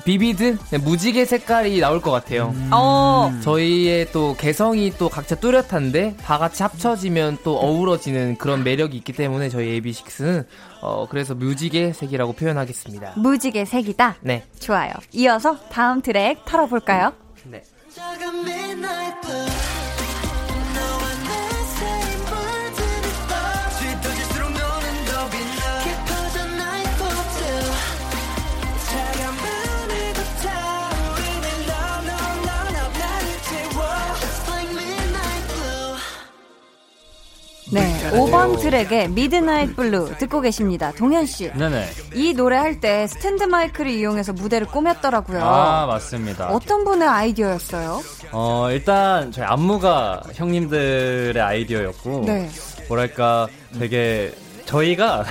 비비드? 0.05 0.57
그냥 0.69 0.83
무지개 0.83 1.25
색깔이 1.25 1.79
나올 1.79 2.01
것 2.01 2.11
같아요. 2.11 2.53
어, 2.71 3.31
저희의 3.43 4.11
또 4.11 4.35
개성이 4.37 4.91
또 4.97 5.09
각자 5.09 5.35
뚜렷한데 5.35 6.15
다 6.17 6.37
같이 6.37 6.63
합쳐지면 6.63 7.39
또 7.43 7.57
어우러지는 7.59 8.37
그런 8.37 8.63
매력이 8.63 8.97
있기 8.97 9.13
때문에 9.13 9.49
저희 9.49 9.81
AB6IX는 9.81 10.45
어, 10.81 11.07
그래서 11.09 11.35
무지개 11.35 11.93
색이라고 11.93 12.33
표현하겠습니다. 12.33 13.13
무지개 13.17 13.65
색이다. 13.65 14.17
네. 14.21 14.43
좋아요. 14.59 14.91
이어서 15.11 15.57
다음 15.69 16.01
트랙 16.01 16.43
털어볼까요? 16.45 17.13
네. 17.45 17.61
5번 38.11 38.59
트랙의 38.59 39.09
MIDNIGHT 39.09 39.75
BLUE 39.75 40.17
듣고 40.17 40.41
계십니다. 40.41 40.91
동현 40.95 41.25
씨. 41.25 41.51
네네. 41.53 41.87
이 42.13 42.33
노래 42.33 42.57
할 42.57 42.79
때 42.79 43.07
스탠드 43.07 43.43
마이크를 43.43 43.91
이용해서 43.91 44.33
무대를 44.33 44.67
꾸몄더라고요. 44.67 45.39
아, 45.43 45.85
맞습니다. 45.85 46.49
어떤 46.49 46.83
분의 46.83 47.07
아이디어였어요? 47.07 48.01
어, 48.31 48.67
일단 48.71 49.31
저희 49.31 49.45
안무가 49.45 50.21
형님들의 50.33 51.41
아이디어였고 51.41 52.23
네. 52.25 52.49
뭐랄까 52.87 53.47
되게 53.79 54.33
저희가 54.65 55.23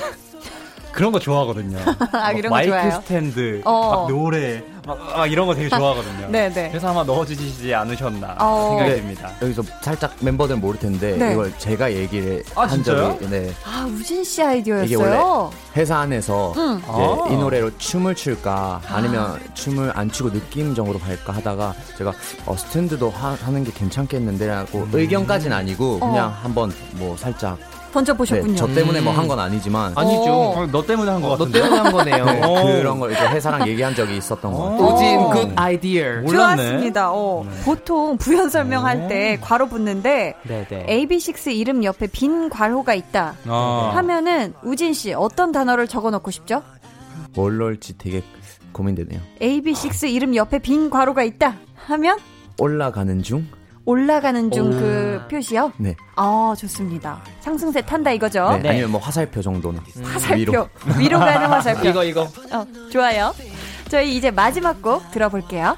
그런 0.93 1.11
거 1.13 1.19
좋아하거든요. 1.19 1.79
아, 2.13 2.19
막 2.19 2.39
이런 2.39 2.43
거 2.43 2.51
마이크 2.51 2.71
좋아해요? 2.71 3.01
스탠드, 3.03 3.63
어. 3.65 3.91
막 3.91 4.09
노래, 4.09 4.63
막, 4.87 4.99
막 4.99 5.27
이런 5.27 5.47
거 5.47 5.55
되게 5.55 5.69
좋아하거든요. 5.71 6.29
네네. 6.31 6.69
그래서 6.71 6.89
아마 6.89 7.03
넣어주시지 7.03 7.75
않으셨나 7.75 8.37
어. 8.39 8.69
생각이 8.71 8.91
네, 8.91 8.97
듭니다. 8.97 9.31
여기서 9.41 9.63
살짝 9.81 10.15
멤버들은 10.21 10.61
모를 10.61 10.79
텐데 10.79 11.17
네. 11.17 11.33
이걸 11.33 11.57
제가 11.59 11.93
얘기를 11.93 12.43
아, 12.55 12.63
한 12.63 12.71
진짜요? 12.71 13.19
적이 13.19 13.31
네. 13.31 13.53
아, 13.65 13.87
우진 13.87 14.23
씨 14.23 14.43
이게 14.43 14.43
아이디어였어요? 14.43 14.99
원래 14.99 15.57
회사 15.77 15.99
안에서 15.99 16.53
응. 16.57 16.79
이제 16.79 16.87
아. 16.89 17.29
이 17.31 17.37
노래로 17.37 17.79
춤을 17.79 18.15
출까 18.15 18.83
아니면 18.89 19.41
춤을 19.55 19.93
안 19.95 20.11
추고 20.11 20.31
느낌적으로 20.31 20.99
갈까 20.99 21.33
하다가 21.33 21.75
제가 21.97 22.13
어, 22.47 22.57
스탠드도 22.57 23.11
하, 23.11 23.37
는게 23.51 23.71
괜찮겠는데라고 23.73 24.89
의견까지는 24.93 25.57
아니고 25.57 25.99
어. 26.01 26.07
그냥 26.07 26.35
한번 26.43 26.73
뭐 26.93 27.17
살짝 27.17 27.59
던져보셨군요. 27.93 28.53
네, 28.53 28.57
저 28.57 28.67
때문에 28.67 29.01
뭐 29.01 29.13
한 29.13 29.29
건 29.29 29.39
아니지만 29.39 29.93
아니죠. 29.95 30.33
어. 30.33 30.67
너 30.73 30.85
때문에 30.85 31.11
한거너 31.11 31.37
같은데. 31.37 31.61
때문에 31.61 31.79
한 31.81 31.93
거네요. 31.93 32.25
네, 32.25 32.41
어. 32.43 32.63
그런 32.79 32.99
걸 32.99 33.13
이제 33.13 33.21
회사랑 33.29 33.69
얘기한 33.69 33.95
적이 33.95 34.17
있었던 34.17 34.53
것 34.53 34.59
같아요. 34.59 34.87
오진 34.89 35.19
어. 35.19 35.29
good 35.31 35.53
아이디어. 35.55 36.21
몰랐네. 36.23 36.57
좋았습니다. 36.63 37.11
어. 37.13 37.45
보통 37.65 38.17
부연 38.17 38.49
설명할 38.51 39.07
때 39.09 39.39
괄호 39.41 39.69
붙는데 39.69 40.35
네네. 40.43 40.87
AB6 40.89 41.55
이름 41.55 41.85
옆에 41.85 42.07
빈 42.09 42.49
괄호가 42.49 42.95
있다 42.95 43.35
어. 43.47 43.91
하면은 43.95 44.55
우진 44.65 44.93
씨 44.95 45.13
어떤 45.13 45.53
단어를 45.53 45.87
적어 45.87 46.11
놓고 46.11 46.31
싶죠? 46.31 46.63
뭘 47.35 47.59
넣을지 47.59 47.97
되게 47.99 48.23
고민되네요. 48.73 49.21
AB6 49.41 50.11
이름 50.11 50.35
옆에 50.35 50.59
빈 50.59 50.91
괄호가 50.91 51.23
있다 51.23 51.57
하면 51.87 52.19
올라가는 52.59 53.23
중? 53.23 53.47
올라가는 53.85 54.51
중 54.51 54.71
그 54.71 55.21
표시요? 55.31 55.73
네. 55.77 55.97
아, 56.17 56.55
좋습니다. 56.57 57.21
상승세 57.41 57.81
탄다 57.83 58.13
이거죠? 58.13 58.59
네. 58.63 58.71
아니면 58.71 58.91
뭐 58.93 59.01
화살표 59.01 59.43
정도나. 59.43 59.83
화살표. 60.05 60.37
위로. 60.37 60.69
위로 60.99 61.19
가는 61.19 61.47
화살표. 61.49 61.89
이거 61.89 62.05
이거. 62.05 62.23
어, 62.23 62.67
좋아요. 62.91 63.35
저희 63.89 64.17
이제 64.17 64.31
마지막 64.31 64.81
곡 64.81 65.11
들어볼게요. 65.11 65.77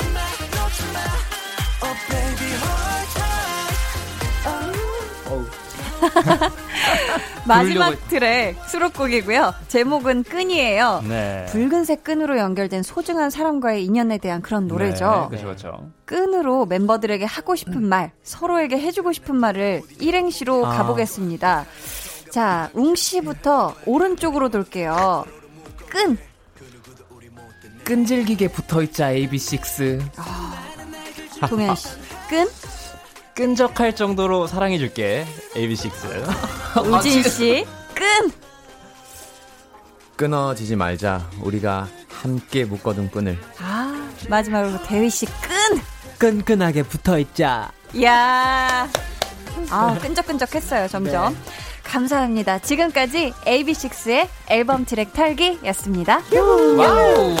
마 0.00 0.20
tight 0.42 1.02
마지막 7.46 8.08
트랙 8.08 8.56
수록곡이고요. 8.68 9.54
제목은 9.68 10.24
끈이에요. 10.24 11.02
네. 11.08 11.46
붉은색 11.50 12.04
끈으로 12.04 12.38
연결된 12.38 12.82
소중한 12.82 13.30
사람과의 13.30 13.84
인연에 13.84 14.18
대한 14.18 14.42
그런 14.42 14.66
노래죠. 14.68 15.28
네, 15.30 15.38
그렇죠, 15.38 15.44
그렇죠. 15.44 15.90
끈으로 16.04 16.66
멤버들에게 16.66 17.24
하고 17.24 17.56
싶은 17.56 17.82
말, 17.84 18.12
서로에게 18.22 18.78
해주고 18.78 19.12
싶은 19.12 19.36
말을 19.36 19.82
일행시로 20.00 20.66
아. 20.66 20.76
가보겠습니다. 20.76 21.66
자, 22.30 22.70
웅 22.74 22.94
씨부터 22.94 23.74
오른쪽으로 23.86 24.48
돌게요. 24.48 25.24
끈. 25.88 26.16
끈질기게 27.84 28.48
붙어있자 28.48 29.12
AB6. 29.12 30.00
동현 31.48 31.74
씨. 31.74 31.88
끈. 32.28 32.48
끈적할 33.34 33.94
정도로 33.96 34.46
사랑해줄게. 34.46 35.26
AB6. 35.54 36.86
우진 36.86 37.22
씨. 37.24 37.66
끈. 37.94 38.30
끊어지지 40.16 40.76
말자. 40.76 41.28
우리가 41.40 41.88
함께 42.08 42.64
묶어둔 42.64 43.10
끈을. 43.10 43.38
아, 43.58 44.10
마지막으로 44.28 44.82
대휘 44.84 45.10
씨. 45.10 45.26
끈. 45.26 45.80
끈끈하게 46.18 46.84
붙어있자. 46.84 47.72
이야. 47.94 48.88
아, 49.70 49.98
끈적끈적했어요, 50.00 50.88
점점. 50.88 51.34
네. 51.34 51.40
감사합니다. 51.84 52.58
지금까지 52.60 53.32
AB6IX의 53.44 54.28
앨범 54.48 54.84
트랙 54.84 55.12
털기였습니다. 55.12 56.20
와우. 56.76 57.36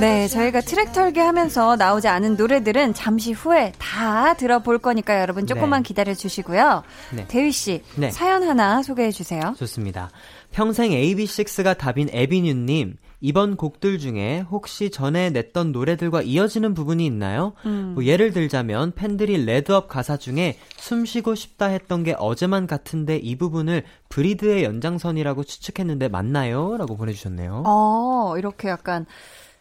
네, 0.00 0.28
저희가 0.28 0.62
트랙 0.62 0.92
털기 0.94 1.20
하면서 1.20 1.76
나오지 1.76 2.08
않은 2.08 2.36
노래들은 2.36 2.94
잠시 2.94 3.32
후에 3.32 3.72
다 3.78 4.32
들어볼 4.32 4.78
거니까 4.78 5.20
여러분 5.20 5.46
조금만 5.46 5.82
네. 5.82 5.88
기다려 5.88 6.14
주시고요. 6.14 6.82
네. 7.12 7.26
대휘 7.28 7.52
씨, 7.52 7.82
네. 7.96 8.10
사연 8.10 8.42
하나 8.42 8.82
소개해 8.82 9.10
주세요. 9.10 9.54
좋습니다. 9.58 10.10
평생 10.52 10.92
AB6IX가 10.92 11.76
답인 11.76 12.08
에비뉴님, 12.12 12.96
이번 13.20 13.56
곡들 13.56 13.98
중에 13.98 14.40
혹시 14.50 14.90
전에 14.90 15.30
냈던 15.30 15.72
노래들과 15.72 16.22
이어지는 16.22 16.72
부분이 16.74 17.04
있나요? 17.04 17.52
음. 17.66 17.92
뭐 17.94 18.04
예를 18.04 18.32
들자면 18.32 18.92
팬들이 18.94 19.44
RED 19.44 19.70
UP 19.70 19.88
가사 19.88 20.16
중에 20.16 20.56
숨 20.76 21.04
쉬고 21.04 21.34
싶다 21.34 21.66
했던 21.66 22.02
게 22.02 22.14
어제만 22.18 22.66
같은데 22.66 23.16
이 23.16 23.36
부분을 23.36 23.84
BREATHE의 24.08 24.64
연장선이라고 24.64 25.44
추측했는데 25.44 26.08
맞나요? 26.08 26.76
라고 26.78 26.96
보내주셨네요. 26.96 27.64
어, 27.66 28.34
이렇게 28.38 28.68
약간 28.68 29.04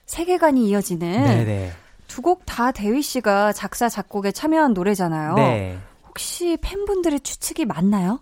세계관이 0.06 0.68
이어지는 0.70 1.24
네네. 1.24 1.72
두 2.08 2.22
곡 2.24 2.42
다 2.46 2.72
대휘 2.72 3.02
씨가 3.02 3.54
작사 3.54 3.88
작곡에 3.90 4.32
참여한 4.32 4.74
노래잖아요. 4.74 5.36
네. 5.36 5.78
혹시 6.08 6.58
팬분들의 6.62 7.20
추측이 7.20 7.66
맞나요? 7.66 8.20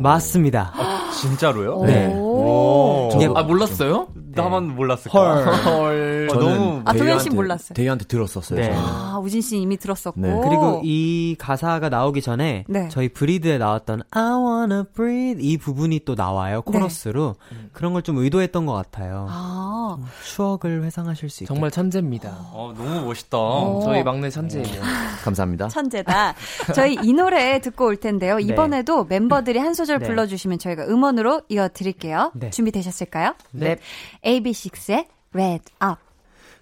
맞습니다. 0.00 0.72
진짜로요? 1.20 1.82
네. 1.84 2.06
오. 2.14 3.10
이게 3.14 3.28
아 3.34 3.42
몰랐어요? 3.42 4.08
나만 4.34 4.74
몰랐을까? 4.76 5.44
헐. 5.64 6.28
어, 6.30 6.34
너무 6.38 6.82
아, 6.84 6.92
동현 6.92 7.18
씨 7.18 7.30
몰랐어요. 7.30 7.74
대휘한테 7.74 8.04
들었었어요. 8.04 8.58
네. 8.58 8.66
저는. 8.66 8.78
아, 8.78 9.18
우진 9.22 9.40
씨 9.40 9.58
이미 9.58 9.76
들었었고. 9.76 10.20
네. 10.20 10.28
그리고 10.44 10.80
이 10.84 11.34
가사가 11.38 11.88
나오기 11.88 12.22
전에 12.22 12.64
네. 12.68 12.88
저희 12.90 13.08
브리드에 13.08 13.58
나왔던 13.58 14.02
I 14.10 14.22
wanna 14.32 14.84
breathe 14.94 15.44
이 15.44 15.56
부분이 15.58 16.00
또 16.04 16.14
나와요 16.14 16.62
코러스로 16.62 17.36
그런 17.72 17.92
걸 17.92 18.02
좀 18.02 18.18
의도했던 18.18 18.64
것 18.64 18.72
같아요. 18.74 19.26
아, 19.28 19.98
추억을 20.24 20.84
회상하실 20.84 21.28
수 21.30 21.42
있게. 21.44 21.52
정말 21.52 21.70
천재입니다. 21.70 22.30
어, 22.52 22.72
너무 22.76 23.06
멋있다. 23.06 23.36
어. 23.38 23.80
저희 23.84 24.02
막내 24.04 24.30
천재예요. 24.30 24.80
감사합니다. 25.24 25.68
천재다. 25.68 26.34
저희 26.74 26.96
이 27.02 27.12
노래 27.12 27.60
듣고 27.60 27.86
올 27.86 27.96
텐데요. 27.96 28.38
이번에도 28.38 29.04
멤버들이 29.04 29.58
한 29.58 29.67
소절 29.74 29.98
네. 30.00 30.06
불러주시면 30.06 30.58
저희가 30.58 30.86
음원으로 30.86 31.42
이어드릴게요. 31.48 32.32
네. 32.34 32.50
준비되셨을까요? 32.50 33.34
네. 33.52 33.76
AB6IX의 34.24 35.06
Red 35.32 35.64
Up. 35.82 36.00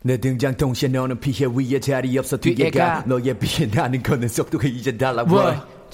내 0.03 0.19
등장 0.19 0.57
동시에 0.57 0.89
너는 0.89 1.19
피해 1.19 1.49
위에 1.53 1.81
자리 1.81 2.17
없어 2.17 2.37
뒤에 2.37 2.71
가 2.71 3.03
가. 3.03 3.05
너의 3.07 3.37
비해 3.39 3.69
나는 3.73 4.03
걷는 4.03 4.29
속도가 4.29 4.69
이제 4.69 4.97
달라 4.97 5.25
뭐? 5.25 5.43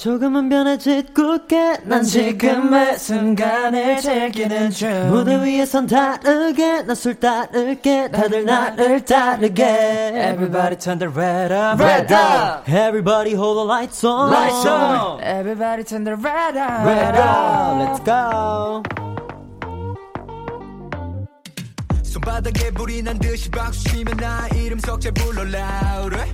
조금은 0.02 0.48
변해질 0.48 1.14
굳게 1.14 1.76
난 1.84 2.02
지금의 2.02 2.98
순간을 2.98 4.00
즐기는 4.00 4.68
중 4.70 5.10
무대 5.10 5.40
위에선 5.44 5.86
다르게 5.86 6.82
난 6.82 6.96
술 6.96 7.14
따를게 7.20 8.10
다들 8.10 8.44
나를 8.44 9.04
따르게 9.04 9.62
Everybody 9.62 10.76
turn 10.76 10.98
the 10.98 11.08
red 11.08 11.52
up. 11.54 11.80
Red 11.80 12.12
up 12.12 12.68
Everybody 12.68 13.34
hold 13.34 13.58
the 13.58 13.64
lights 13.64 14.02
on 14.02 14.32
Lights 14.32 14.66
on. 14.66 15.20
Everybody 15.22 15.84
turn 15.84 16.02
the 16.02 16.16
red 16.16 16.56
up. 16.58 16.84
Red 16.84 17.14
up 17.14 17.78
Let's 17.78 18.02
go 18.04 18.82
손바닥에 22.02 22.72
불이 22.72 23.02
난 23.02 23.20
듯이 23.20 23.48
박수 23.52 23.84
치면 23.84 24.16
나 24.16 24.48
이름 24.48 24.80
석자 24.80 25.12
불러 25.12 25.42
louder 25.44 26.26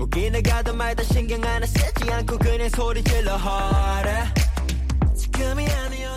목이 0.00 0.30
나가다 0.30 0.72
말다 0.72 1.02
신경 1.02 1.44
하나 1.44 1.66
쓰지 1.66 2.10
않고 2.10 2.38
그냥 2.38 2.70
소리 2.70 3.04
질러 3.04 3.36
harder 3.36 4.32
지금이 5.14 5.66
아니어 5.68 6.09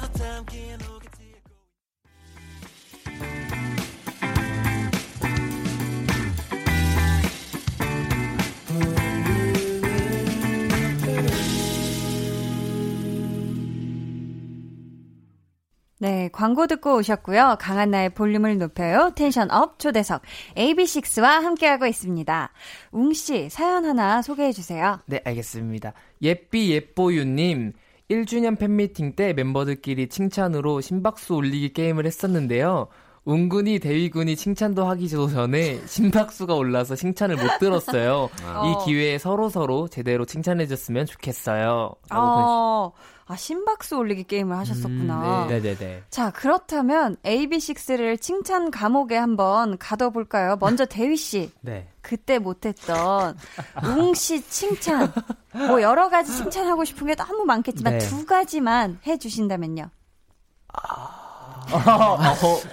네, 16.04 16.28
광고 16.34 16.68
듣고 16.68 16.98
오셨고요. 16.98 17.56
강한나의 17.62 18.10
볼륨을 18.10 18.58
높여요. 18.58 19.14
tension 19.16 19.50
up 19.52 19.80
초대석 19.80 20.22
AB6IX와 20.58 21.40
함께하고 21.40 21.86
있습니다. 21.86 22.52
웅씨, 22.92 23.48
사연 23.50 23.86
하나 23.86 24.22
소개해 24.22 24.52
주세요. 24.52 25.00
네, 25.06 25.22
알겠습니다. 25.24 25.94
예삐 26.22 26.72
예뽀유님, 26.74 27.72
1주년 28.12 28.60
팬미팅 28.60 29.16
때 29.16 29.32
멤버들끼리 29.32 30.10
칭찬으로 30.10 30.82
심박수 30.82 31.36
올리기 31.36 31.72
게임을 31.72 32.06
했었는데요. 32.06 32.90
웅군이 33.24 33.80
대휘군이 33.80 34.36
칭찬도 34.36 34.86
하기 34.86 35.08
전에 35.08 35.80
심박수가 35.88 36.54
올라서 36.54 36.98
칭찬을 36.98 37.38
못 37.38 37.60
들었어요. 37.60 38.30
어. 38.44 38.66
이 38.66 38.86
기회에 38.86 39.18
서로 39.18 39.48
서로 39.48 39.88
제대로 39.88 40.26
칭찬해줬으면 40.26 41.06
좋겠어요. 41.06 41.96
라고 42.10 42.94
아, 43.34 43.36
아, 43.36 43.36
심박수 43.36 43.98
올리기 43.98 44.26
게임을 44.26 44.56
하셨었구나. 44.58 45.48
네네네. 45.50 46.04
자, 46.10 46.32
그렇다면 46.32 47.18
AB6IX를 47.24 48.22
칭찬 48.22 48.70
감옥에 48.70 49.18
한번 49.18 49.78
가둬볼까요? 49.80 50.58
먼저 50.60 50.86
대휘씨. 50.86 51.52
네. 51.62 51.88
그때 52.02 52.38
못했던 52.38 53.36
웅씨 53.84 54.48
칭찬. 54.48 55.12
뭐 55.54 55.82
여러 55.82 56.10
가지 56.10 56.36
칭찬하고 56.36 56.86
싶은 56.86 57.08
게 57.08 57.16
너무 57.16 57.44
많겠지만 57.46 57.98
네. 57.98 58.00
두 58.00 58.26
가지만 58.26 59.00
해주신다면요. 59.06 59.90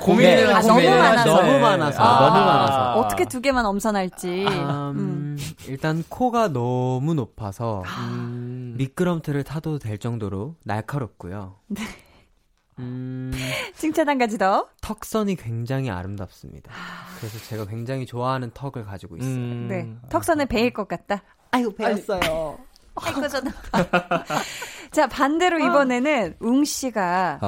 고민을 0.00 0.52
아, 0.52 0.56
하시네. 0.56 0.74
너무 0.74 0.96
많아서. 0.98 1.42
너무 1.42 1.58
많아서. 1.58 2.02
아, 2.02 2.28
너무 2.28 2.44
많아서. 2.44 2.92
어떻게 3.00 3.24
두 3.24 3.40
개만 3.40 3.66
엄선할지. 3.66 4.46
음, 4.46 5.38
일단 5.66 6.02
코가 6.08 6.48
너무 6.48 7.14
높아서 7.14 7.82
아. 7.86 8.08
음, 8.12 8.74
미끄럼틀을 8.76 9.44
타도 9.44 9.78
될 9.78 9.98
정도로 9.98 10.56
날카롭고요. 10.64 11.56
네. 11.68 11.82
음, 12.78 13.30
칭찬 13.74 14.08
한 14.08 14.16
가지 14.18 14.38
더. 14.38 14.68
턱선이 14.80 15.36
굉장히 15.36 15.90
아름답습니다. 15.90 16.72
그래서 17.18 17.38
제가 17.48 17.66
굉장히 17.66 18.06
좋아하는 18.06 18.50
턱을 18.54 18.84
가지고 18.86 19.18
있어요. 19.18 19.34
음. 19.34 19.66
네. 19.68 19.86
턱선에 20.08 20.46
베일 20.46 20.72
것 20.72 20.88
같다. 20.88 21.22
아이고, 21.50 21.74
배웠어요. 21.74 22.58
아이고, 22.94 23.28
저는. 23.28 23.52
자, 24.92 25.06
반대로 25.08 25.58
이번에는 25.58 26.36
웅씨가 26.40 27.40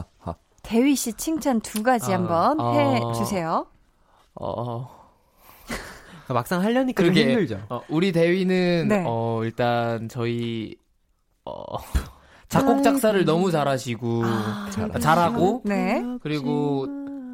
대휘 0.62 0.94
씨 0.96 1.12
칭찬 1.14 1.60
두 1.60 1.82
가지 1.82 2.12
아, 2.12 2.16
한번 2.16 2.60
아. 2.60 2.72
해주세요. 2.72 3.66
어, 4.34 4.88
그러니까 5.66 6.34
막상 6.34 6.62
하려니까 6.62 7.02
좀 7.02 7.12
그러게. 7.12 7.30
힘들죠. 7.30 7.60
어, 7.68 7.82
우리 7.88 8.12
대위는 8.12 8.88
네. 8.88 9.04
어, 9.06 9.40
일단 9.44 10.08
저희 10.08 10.76
어, 11.44 11.62
작곡 12.48 12.82
작사를 12.82 13.24
너무 13.24 13.50
잘하시고 13.50 14.22
아, 14.24 14.68
잘- 14.70 15.00
잘하고 15.00 15.62
네. 15.64 16.02
그리고 16.22 16.86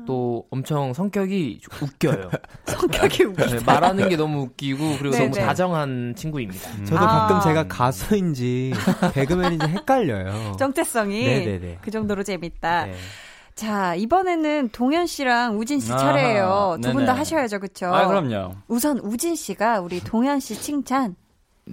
또 0.09 0.47
엄청 0.51 0.95
성격이 0.95 1.61
웃겨요. 1.83 2.31
성격이 2.65 3.25
웃기다. 3.25 3.47
네, 3.59 3.61
말하는 3.63 4.09
게 4.09 4.17
너무 4.17 4.41
웃기고 4.45 4.97
그리고 4.99 5.11
네, 5.15 5.25
너무 5.25 5.35
네. 5.35 5.45
다정한 5.45 6.15
친구입니다. 6.17 6.85
저도 6.87 6.99
아. 6.99 7.27
가끔 7.29 7.41
제가 7.43 7.69
가수인지 7.69 8.73
개그맨인지 9.13 9.67
헷갈려요. 9.67 10.57
정체성이 10.59 11.27
네네네. 11.27 11.79
그 11.83 11.91
정도로 11.91 12.23
재밌다. 12.23 12.87
네. 12.87 12.95
자, 13.55 13.95
이번에는 13.97 14.71
동현 14.73 15.07
씨랑 15.07 15.59
우진 15.59 15.79
씨 15.79 15.89
차례예요. 15.89 16.79
두 16.81 16.93
분다 16.95 17.13
네네. 17.13 17.19
하셔야죠, 17.19 17.59
그쵸? 17.61 17.89
아, 17.95 18.07
그럼요. 18.07 18.55
우선 18.67 18.99
우진 19.01 19.37
씨가 19.37 19.81
우리 19.81 20.01
동현 20.01 20.41
씨 20.41 20.59
칭찬 20.59 21.17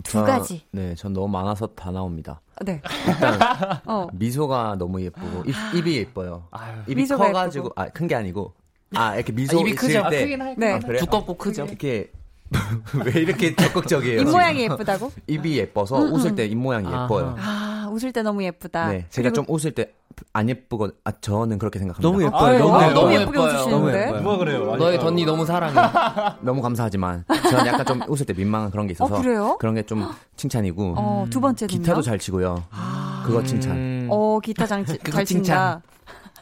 두 0.03 0.11
저- 0.11 0.23
가지. 0.23 0.61
네, 0.71 0.93
전 0.95 1.13
너무 1.13 1.29
많아서 1.29 1.67
다 1.67 1.89
나옵니다. 1.89 2.41
네. 2.63 2.81
일단 3.07 3.39
어. 3.85 4.07
미소가 4.13 4.75
너무 4.77 5.01
예쁘고 5.01 5.43
입, 5.45 5.55
입이 5.75 5.97
예뻐요. 5.97 6.47
입이 6.87 6.95
미소가 7.01 7.27
커가지고 7.27 7.71
아 7.75 7.89
큰 7.89 8.07
게 8.07 8.15
아니고 8.15 8.53
아 8.95 9.15
이렇게 9.15 9.33
미소 9.33 9.57
아, 9.57 9.61
입이 9.61 9.71
있을 9.71 9.79
크죠? 9.87 10.09
때 10.09 10.17
아, 10.17 10.21
크긴 10.21 10.41
할 10.41 10.55
네. 10.57 10.73
아, 10.73 10.79
그래요? 10.79 10.99
두껍고 11.01 11.33
크죠. 11.37 11.65
이렇게 11.65 12.11
왜 13.05 13.21
이렇게 13.21 13.55
적극적이에요? 13.55 14.15
입 14.15 14.19
지금? 14.19 14.31
모양이 14.33 14.63
예쁘다고? 14.63 15.11
입이 15.27 15.57
예뻐서 15.57 16.01
음, 16.01 16.13
웃을 16.13 16.31
음. 16.31 16.35
때입 16.35 16.57
모양이 16.57 16.87
예뻐요. 16.87 17.35
아, 17.39 17.89
웃을 17.91 18.11
때 18.11 18.21
너무 18.21 18.43
예쁘다. 18.43 18.89
네, 18.89 19.05
제가 19.09 19.31
좀 19.31 19.45
웃을 19.47 19.71
때 19.71 19.93
안 20.33 20.49
예쁘고 20.49 20.89
아 21.03 21.11
저는 21.11 21.57
그렇게 21.57 21.79
생각합니다. 21.79 22.07
너무 22.07 22.23
예뻐요. 22.23 22.59
너무 22.59 22.75
아, 22.75 22.89
예뻐요. 22.89 22.93
너무 22.93 23.13
예쁘게 23.13 23.39
예뻐요. 23.39 23.53
웃으시는데. 23.53 23.71
너무 23.71 23.91
예뻐요. 23.91 24.21
뭐 24.21 24.37
그래요? 24.37 24.75
너의 24.75 24.99
덧니 24.99 25.25
너무 25.25 25.45
사랑해. 25.45 25.75
너무 26.41 26.61
감사하지만 26.61 27.25
저는 27.49 27.65
약간 27.67 27.85
좀 27.85 28.01
웃을 28.07 28.25
때 28.25 28.33
민망한 28.33 28.71
그런 28.71 28.87
게 28.87 28.93
있어서 28.93 29.15
어, 29.15 29.21
그래요? 29.21 29.57
런게 29.61 29.83
좀 29.83 30.07
칭찬이고 30.35 30.95
어, 30.97 31.25
두 31.29 31.41
번째는요? 31.41 31.79
기타도 31.79 32.01
잘 32.01 32.19
치고요. 32.19 32.63
그거 33.25 33.43
칭찬 33.43 33.75
음. 33.75 34.07
어, 34.09 34.39
기타 34.41 34.65
장치 34.65 34.97
잘 34.99 35.25
친다. 35.25 35.81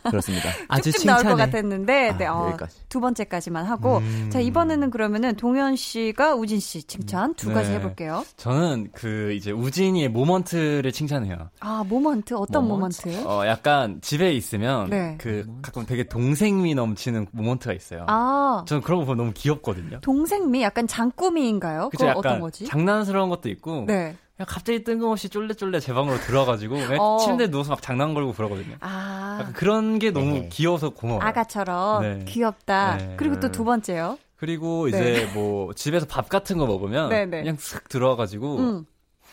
그렇습니다. 0.10 0.50
아주 0.68 0.92
쭉쭉 0.92 1.06
나올 1.08 1.24
것. 1.24 1.36
같았는데, 1.36 2.10
아, 2.10 2.18
네, 2.18 2.28
어, 2.28 2.48
여기까지. 2.50 2.78
두 2.90 3.00
번째까지만 3.00 3.66
하고. 3.66 3.98
음. 3.98 4.30
자, 4.32 4.40
이번에는 4.40 4.90
그러면은 4.90 5.36
동현 5.36 5.76
씨가 5.76 6.36
우진 6.36 6.60
씨 6.60 6.84
칭찬 6.84 7.34
두 7.36 7.54
가지 7.54 7.70
네. 7.70 7.76
해볼게요. 7.76 8.26
저는 8.38 8.90
그 8.94 9.34
이제 9.34 9.52
우진이의 9.52 10.10
moment를 10.10 10.92
칭찬해요. 10.92 11.50
아, 11.60 11.84
moment, 11.88 12.34
어떤 12.36 12.68
moment? 12.68 13.08
moment? 13.08 13.28
어, 13.28 13.46
약간 13.48 14.00
집에 14.02 14.34
있으면 14.34 14.90
네. 14.90 15.16
그 15.20 15.46
가끔 15.62 15.86
되게 15.86 16.04
동생미 16.04 16.76
넘치는 16.76 17.28
moment가 17.32 17.74
있어요. 17.74 18.06
아, 18.08 18.64
저는 18.68 18.82
그런 18.84 19.00
거 19.00 19.06
보면 19.06 19.18
너무 19.18 19.32
귀엽거든요. 19.34 20.00
동생미? 20.02 20.62
약간 20.62 20.88
장꾸미인가요? 20.88 21.90
그쵸, 21.90 22.06
약간 22.08 22.18
어떤 22.20 22.40
거지? 22.40 22.66
장난스러운 22.66 23.30
것도 23.30 23.50
있고 23.50 23.86
네. 23.88 24.16
그냥 24.36 24.48
갑자기 24.50 24.84
뜬금없이 24.84 25.30
쫄래쫄래 25.30 25.80
제 25.80 25.94
방으로 25.94 26.18
들어가가지고 26.18 26.76
그냥 26.76 26.98
어. 27.00 27.18
침대에 27.20 27.48
누워서 27.48 27.70
막 27.72 27.82
장난 27.82 28.14
걸고 28.14 28.34
그러거든요. 28.34 28.76
아, 28.80 29.38
약간 29.40 29.54
그런 29.54 30.00
게 30.00 30.12
너무 30.12 30.34
네. 30.34 30.50
귀여워서 30.52 30.90
고마워요. 30.90 31.24
아가처럼 31.24 32.02
네. 32.02 32.26
귀엽다. 32.26 32.98
네. 32.98 33.14
그리고 33.18 33.40
또 33.40 33.50
두 33.52 33.64
번째요. 33.64 34.18
그리고 34.36 34.90
네. 34.90 34.98
이제 34.98 35.32
뭐 35.34 35.74
집에서 35.74 36.06
밥 36.08 36.28
같은 36.30 36.58
거 36.58 36.66
먹으면 36.66 37.10
네, 37.10 37.26
네. 37.26 37.42
그냥 37.42 37.56
슥 37.60 37.88
들어와가지고 37.88 38.58
음. 38.58 38.86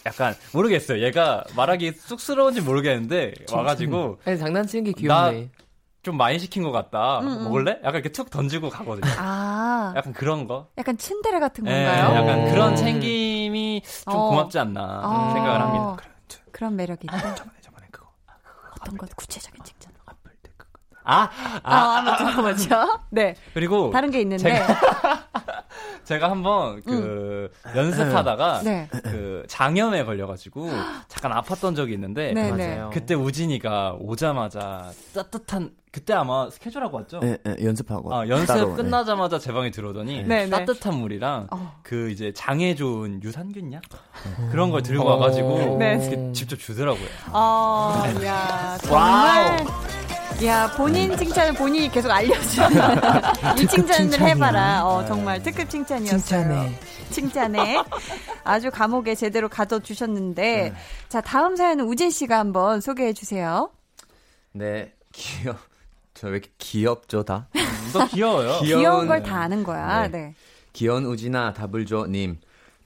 약간 0.07 0.35
모르겠어요. 0.53 1.03
얘가 1.03 1.45
말하기 1.57 1.93
쑥스러운지 1.93 2.61
모르겠는데 2.61 3.35
와가지고 3.53 4.19
아니, 4.25 4.39
장난치는 4.39 4.85
게 4.85 4.93
귀엽네. 4.93 5.51
좀 6.03 6.17
많이 6.17 6.39
시킨 6.39 6.63
것 6.63 6.73
같다. 6.73 7.19
음, 7.21 7.29
음. 7.29 7.45
먹을래? 7.45 7.73
약간 7.81 7.95
이렇게 7.97 8.09
툭 8.11 8.31
던지고 8.31 8.71
가거든요. 8.71 9.13
아, 9.19 9.93
약간 9.97 10.13
그런 10.15 10.47
거. 10.47 10.69
약간 10.79 10.97
츤데레 10.97 11.39
같은 11.41 11.67
예, 11.67 11.71
건가요? 11.71 12.17
약간 12.17 12.39
오. 12.47 12.51
그런 12.51 12.77
챙 12.77 13.01
김이 13.51 13.83
좀 14.05 14.15
어. 14.15 14.29
고맙지 14.31 14.59
않나 14.61 15.01
어. 15.05 15.33
생각을 15.35 15.61
합니다. 15.61 15.97
그런 16.53 16.77
매력이 16.77 17.07
있다. 17.07 17.35
저번에 17.35 17.57
저번에 17.61 17.87
그거 17.91 18.07
어떤 18.81 18.97
것 18.97 19.15
구체적인 19.17 19.63
칭찬. 19.65 19.90
아, 21.05 21.29
아, 21.63 21.71
아, 21.75 22.03
맞죠, 22.03 22.43
맞죠. 22.43 23.01
네. 23.11 23.35
그리고 23.55 23.91
다른 23.91 24.11
게 24.11 24.21
있는데. 24.21 24.63
제가 26.05 26.31
한번 26.31 26.83
그 26.83 27.51
연습하다가 27.75 28.63
네. 28.65 28.89
그 29.05 29.45
장염에 29.49 30.05
걸려가지고 30.05 30.69
잠깐 31.09 31.41
아팠던 31.41 31.77
적이 31.77 31.95
있는데 31.95 32.33
네, 32.33 32.51
맞아요. 32.51 32.91
그때 32.93 33.15
우진이가 33.15 33.97
오자마자 33.99 34.91
따뜻한 35.15 35.71
그때 35.93 36.15
아마 36.15 36.49
스케줄하고 36.51 36.99
왔죠? 36.99 37.21
예, 37.25 37.37
예, 37.47 37.65
연습하고. 37.65 38.15
아, 38.15 38.29
연습 38.29 38.47
따로, 38.47 38.71
예. 38.71 38.75
끝나자마자 38.77 39.41
제 39.41 39.53
방에 39.53 39.73
들어오더니 39.73 40.23
네, 40.23 40.47
네. 40.47 40.51
따뜻한 40.51 40.95
물이랑 40.95 41.49
어. 41.51 41.81
그 41.83 42.11
이제 42.11 42.33
장에 42.33 42.77
좋은 42.77 43.21
유산균 43.25 43.73
약 43.73 43.83
그런 44.53 44.71
걸 44.71 44.83
들고 44.83 45.05
와가지고 45.05 45.79
네. 45.79 46.33
직접 46.33 46.57
주더라고요. 46.61 47.07
어, 47.33 48.05
야, 48.25 48.79
정말. 48.83 49.65
야, 50.45 50.71
본인 50.75 51.15
칭찬을 51.17 51.53
본인이 51.55 51.91
계속 51.91 52.11
알려주는. 52.11 52.71
이 53.61 53.67
칭찬을 53.67 54.21
해봐라. 54.21 54.87
어, 54.87 55.05
정말 55.05 55.43
특급 55.43 55.69
칭찬이었어요. 55.69 56.19
칭찬해. 56.19 56.79
칭찬해. 57.11 57.85
아주 58.45 58.71
감옥에 58.71 59.15
제대로 59.15 59.49
가둬주셨는데. 59.51 60.73
자, 61.11 61.21
다음 61.21 61.57
사연은 61.57 61.85
우진 61.87 62.11
씨가 62.11 62.39
한번 62.39 62.81
소개해 62.81 63.13
주세요. 63.13 63.71
네, 64.53 64.93
귀여. 65.13 65.55
저왜 66.15 66.33
이렇게 66.33 66.51
귀엽죠 66.59 67.23
다? 67.25 67.49
너 67.93 68.07
귀여워요. 68.07 68.61
귀여운- 68.61 68.81
귀여운 68.81 69.07
걸다 69.09 69.37
아는 69.43 69.63
거야. 69.63 70.09
네. 70.09 70.19
네. 70.19 70.35
귀여운 70.73 71.05
우지나 71.05 71.53
다블조님. 71.53 72.39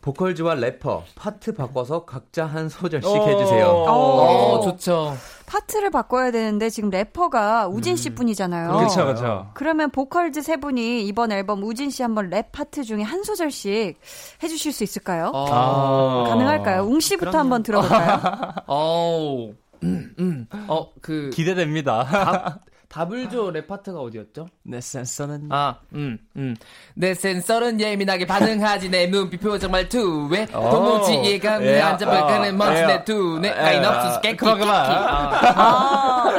vocals와 0.03 0.55
래퍼 0.57 1.03
파트 1.15 1.55
바꿔서 1.55 2.05
각자 2.05 2.45
한 2.45 2.69
소절씩 2.69 3.09
어. 3.11 3.27
해주세요. 3.27 3.67
어, 3.67 4.59
오. 4.59 4.61
좋죠. 4.63 5.17
파트를 5.55 5.91
바꿔야 5.91 6.33
되는데 6.33 6.69
지금 6.69 6.91
래퍼가 6.91 7.69
우진 7.69 7.95
씨 7.95 8.11
뿐이잖아요. 8.11 8.73
그렇죠, 8.73 9.05
그렇죠. 9.05 9.51
그러면 9.55 9.91
vocals 9.91 10.43
세 10.43 10.57
분이 10.57 11.07
이번 11.07 11.31
앨범 11.31 11.63
우진 11.63 11.91
씨 11.91 12.03
한번 12.03 12.29
랩 12.29 12.51
파트 12.51 12.83
중에 12.83 13.03
한 13.03 13.23
소절씩 13.23 14.01
해주실 14.43 14.73
수 14.73 14.83
있을까요? 14.83 15.31
어, 15.33 16.25
가능할까요? 16.29 16.83
웅 16.83 16.99
씨부터 16.99 17.39
한번 17.39 17.63
들어볼까요? 17.63 18.21
어우. 18.67 19.55
음, 19.85 20.15
음. 20.19 20.47
어, 20.67 20.89
그. 21.01 21.31
기대됩니다. 21.33 22.05
다 22.05 22.61
블조 23.09 23.51
랩 23.51 23.67
파트가 23.67 23.99
어디였죠? 23.99 24.49
내 24.63 24.81
센서는 24.81 25.49
아, 25.51 25.81
음, 25.95 26.19
음. 26.37 26.55
내 26.95 27.13
센서는 27.15 27.81
예민하게 27.81 28.27
반응하지 28.27 28.89
내 28.89 29.09
눈빛 29.09 29.41
표정 29.41 29.73
말투에 29.73 30.47
어. 30.53 30.71
도무지 30.71 31.15
이해가 31.15 31.61
예, 31.65 31.81
안 31.81 31.99
잡아가는 31.99 32.51
어, 32.51 32.53
먼지 32.57 32.83
예. 32.83 32.87
내 32.87 33.05
두뇌 33.05 33.49
예. 33.49 33.53
라인업스 33.53 34.21
깨끼 34.21 34.37
그만, 34.37 34.59
그만. 34.59 34.87
아, 34.87 36.31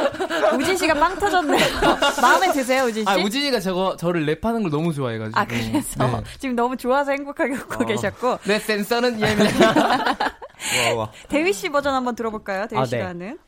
우진 0.54 0.76
씨가 0.76 0.94
빵 0.94 1.18
터졌네요. 1.18 1.66
마음에 2.22 2.52
드세요, 2.52 2.84
우진 2.84 3.04
씨? 3.04 3.10
아, 3.10 3.16
우진이가 3.16 3.60
저거 3.60 3.94
저를 3.96 4.24
랩하는 4.24 4.62
걸 4.62 4.70
너무 4.70 4.94
좋아해가지고. 4.94 5.38
아, 5.38 5.44
그래서 5.44 6.06
네. 6.06 6.22
지금 6.38 6.56
너무 6.56 6.76
좋아서 6.76 7.10
행복하게 7.12 7.54
웃고 7.54 7.84
계셨고. 7.84 8.38
내 8.44 8.58
센서는 8.58 9.20
예민하게. 9.20 10.16
대휘 11.28 11.52
씨 11.54 11.68
버전 11.68 11.94
한번 11.94 12.14
들어볼까요? 12.14 12.66
대휘 12.66 12.80
아, 12.80 12.84
씨가 12.86 12.98
네. 12.98 13.04
하는. 13.04 13.38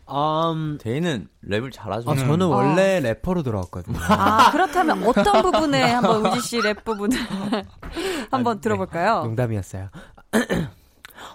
음, 0.55 0.79
데이는 0.81 1.29
랩을 1.49 1.73
잘하죠. 1.73 2.11
아, 2.11 2.15
저는 2.15 2.47
어. 2.47 2.49
원래 2.57 3.01
래퍼로 3.01 3.43
들어왔거든요. 3.43 3.99
아, 4.09 4.51
그렇다면 4.51 5.03
어떤 5.05 5.43
부분에 5.43 5.83
한번 5.93 6.27
우진 6.27 6.61
씨랩 6.61 6.85
부분을 6.85 7.17
한번 8.31 8.61
들어볼까요? 8.61 9.23
농담이었어요. 9.23 9.89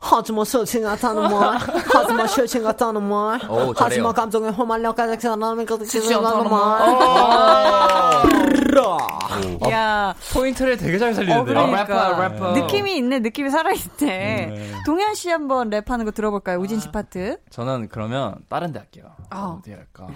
하지마 0.03 0.43
실친 0.43 0.83
같다는 0.83 1.29
말 1.31 1.57
하지마 1.57 2.27
실친 2.27 2.61
같다는 2.63 3.01
말. 3.03 3.39
하지마 3.75 4.11
감정에 4.11 4.49
실친 5.85 6.17
하는 6.17 6.27
않다는 6.27 6.49
말 6.51 6.81
야, 9.71 10.13
포인트를 10.33 10.77
되게 10.77 10.97
잘 10.99 11.11
어, 11.11 11.13
살리는데요. 11.13 11.45
그러니까. 11.45 11.83
래퍼, 12.09 12.21
래퍼. 12.21 12.51
느낌이 12.53 12.97
있네, 12.97 13.19
느낌이 13.19 13.49
살아있네. 13.49 13.97
네. 13.99 14.71
동현 14.85 15.15
씨 15.15 15.29
한번 15.29 15.69
랩하는 15.69 16.05
거 16.05 16.11
들어볼까요? 16.11 16.59
우진 16.59 16.79
씨 16.79 16.91
파트. 16.91 17.37
저는 17.49 17.87
그러면 17.89 18.35
다른 18.49 18.71
데 18.73 18.79
할게요. 18.79 19.05
어. 19.33 19.57
어디 19.59 19.71
할까? 19.71 20.07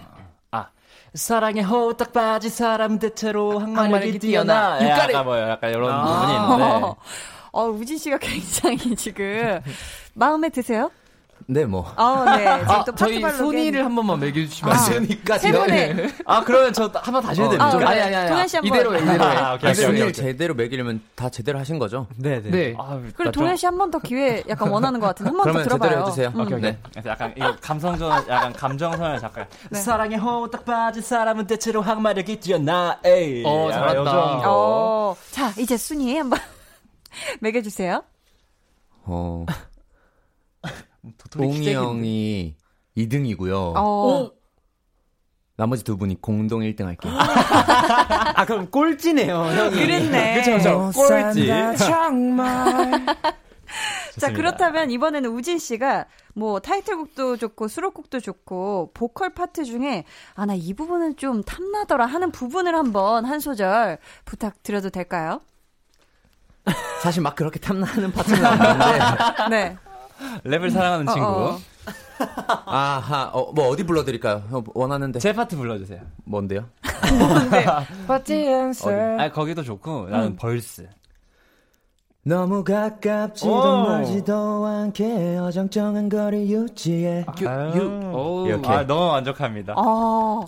아 0.52 0.68
사랑에 1.14 1.62
호딱 1.62 2.12
빠진 2.14 2.50
사람 2.52 3.00
대체로 3.00 3.60
항마력이 3.60 4.20
뛰어나. 4.20 4.78
뛰어나. 4.80 5.00
약간 5.04 5.26
뭐 5.26 5.40
약간 5.40 5.70
이런 5.72 6.06
부분이 6.06 6.34
있는데. 6.36 6.94
어, 7.52 7.66
우진 7.68 7.98
씨가 7.98 8.18
굉장히 8.22 8.96
지금 8.96 9.60
마음에 10.14 10.50
드세요? 10.50 10.92
네, 11.50 11.64
뭐. 11.64 11.90
어, 11.96 12.26
네. 12.36 12.46
아, 12.46 12.84
또 12.84 12.94
저희 12.96 13.22
순위를 13.22 13.86
한 13.86 13.96
번만 13.96 14.20
매겨주시면 14.20 14.74
안 14.74 14.90
돼요? 14.90 15.00
그러니까 15.00 15.38
세 15.38 15.52
분의 15.54 16.14
아 16.26 16.44
그러면 16.44 16.74
저 16.74 16.92
한 16.94 17.14
번 17.14 17.22
다시 17.24 17.40
해야 17.40 17.50
되는 17.50 17.62
아, 17.64 17.66
거죠? 17.68 17.78
그래. 17.78 17.88
아니, 17.88 18.02
아니, 18.02 18.16
아니. 18.18 18.30
동현 18.32 18.48
씨 18.50 18.58
한 18.58 18.64
번. 18.66 18.68
이대로 18.76 18.96
해, 18.96 19.00
이대로 19.02 19.24
해. 19.24 19.36
아, 19.38 19.54
오케이, 19.54 19.72
오케이, 19.72 19.76
순위를. 19.86 20.14
제대로 20.14 20.54
매기려면 20.56 21.00
다 21.16 21.30
제대로 21.30 21.58
하신 21.60 21.80
거죠? 21.80 22.08
네 22.18 22.42
네 22.42 22.50
네. 22.52 22.76
아, 22.78 23.00
그리고 23.16 23.32
동현 23.32 23.56
씨 23.56 23.66
한 23.66 23.78
번 23.78 23.92
더 23.92 24.00
기회 24.00 24.44
약간 24.50 24.68
원하는 24.70 25.00
것 25.00 25.06
같은데 25.08 25.30
한 25.30 25.38
번더 25.38 25.44
그러면 25.52 25.64
들어봐요. 25.64 25.90
제대로 25.90 26.08
해주세요. 26.08 26.28
음. 26.36 26.42
오케이, 26.42 26.58
오케이. 26.58 26.72
네. 26.72 26.78
그래서 26.92 27.10
약간 27.12 27.34
이거 27.38 27.56
감성전, 27.62 28.12
약간 28.28 28.54
감정선을 28.54 29.20
잠깐. 29.20 29.46
네. 29.70 29.80
사랑에 29.80 30.16
호딱 30.18 30.66
빠진 30.66 31.02
사람은 31.02 31.48
대체로 31.48 31.82
항마력이 31.82 32.42
뛰어나. 32.42 33.00
에이. 33.06 33.44
어, 33.46 33.70
잘한다. 33.72 33.96
요 34.02 34.04
정도. 34.04 34.42
어, 34.50 35.16
자, 35.32 35.54
이제 35.58 35.78
순위 35.78 36.18
한번 36.18 36.40
매겨주세요. 37.42 38.04
어, 39.04 39.46
도토리 41.18 41.46
웅이 41.46 41.54
키재기인데. 41.60 41.74
형이 41.76 42.56
2등이고요. 42.98 43.74
어, 43.76 44.32
나머지 45.56 45.84
두 45.84 45.98
분이 45.98 46.22
공동 46.22 46.62
1등 46.62 46.86
할게요. 46.86 47.14
아 47.18 48.46
그럼 48.46 48.70
꼴찌네요 48.70 49.36
형이 49.36 49.76
그랬네. 49.76 50.36
그쵸 50.36 50.58
그쵸 50.58 50.92
꼴찌 50.94 51.48
자, 54.20 54.32
그렇다면 54.34 54.90
이번에는 54.92 55.30
우진 55.32 55.60
씨가 55.60 56.06
뭐 56.34 56.60
타이틀곡도 56.60 57.38
좋고 57.38 57.68
수록곡도 57.68 58.20
좋고 58.20 58.92
보컬 58.94 59.34
파트 59.34 59.64
중에 59.66 60.06
아, 60.36 60.46
나 60.46 60.56
이 60.56 60.74
부분은 60.74 61.18
좀 61.18 61.44
탐나더라 61.44 62.06
하는 62.06 62.32
부분을 62.32 62.76
한번 62.76 63.26
한 63.26 63.40
소절 63.40 64.00
부탁드려도 64.26 64.90
될까요? 64.90 65.42
사실 67.02 67.22
막 67.22 67.36
그렇게 67.36 67.60
탐나는 67.60 68.12
파트는 68.12 68.46
아닌데. 68.46 69.00
네. 69.50 69.78
랩을 70.46 70.72
사랑하는 70.72 71.08
어, 71.08 71.14
친구. 71.14 71.28
어. 71.28 71.58
아하, 72.66 73.30
어, 73.34 73.52
뭐 73.54 73.68
어디 73.68 73.84
불러드릴까요? 73.86 74.44
어, 74.52 74.64
원하는데. 74.74 75.20
제 75.20 75.34
파트 75.34 75.56
불러주세요. 75.56 76.02
뭔데요? 76.26 76.66
What's 78.08 78.26
the 78.26 78.48
answer? 78.48 79.22
아 79.22 79.32
거기도 79.32 79.64
좋고 79.64 80.08
나는 80.10 80.36
verse. 80.36 80.88
너무 82.24 82.62
가깝지도 82.64 83.50
오. 83.54 83.84
멀지도 83.84 84.66
않게 84.66 85.38
어정쩡한 85.38 86.10
거리 86.10 86.52
유지해. 86.52 87.26
유, 87.76 88.12
오. 88.14 88.46
이렇게. 88.48 88.68
아 88.70 88.86
너무 88.86 89.12
만족합니다. 89.14 89.76
어. 89.78 90.44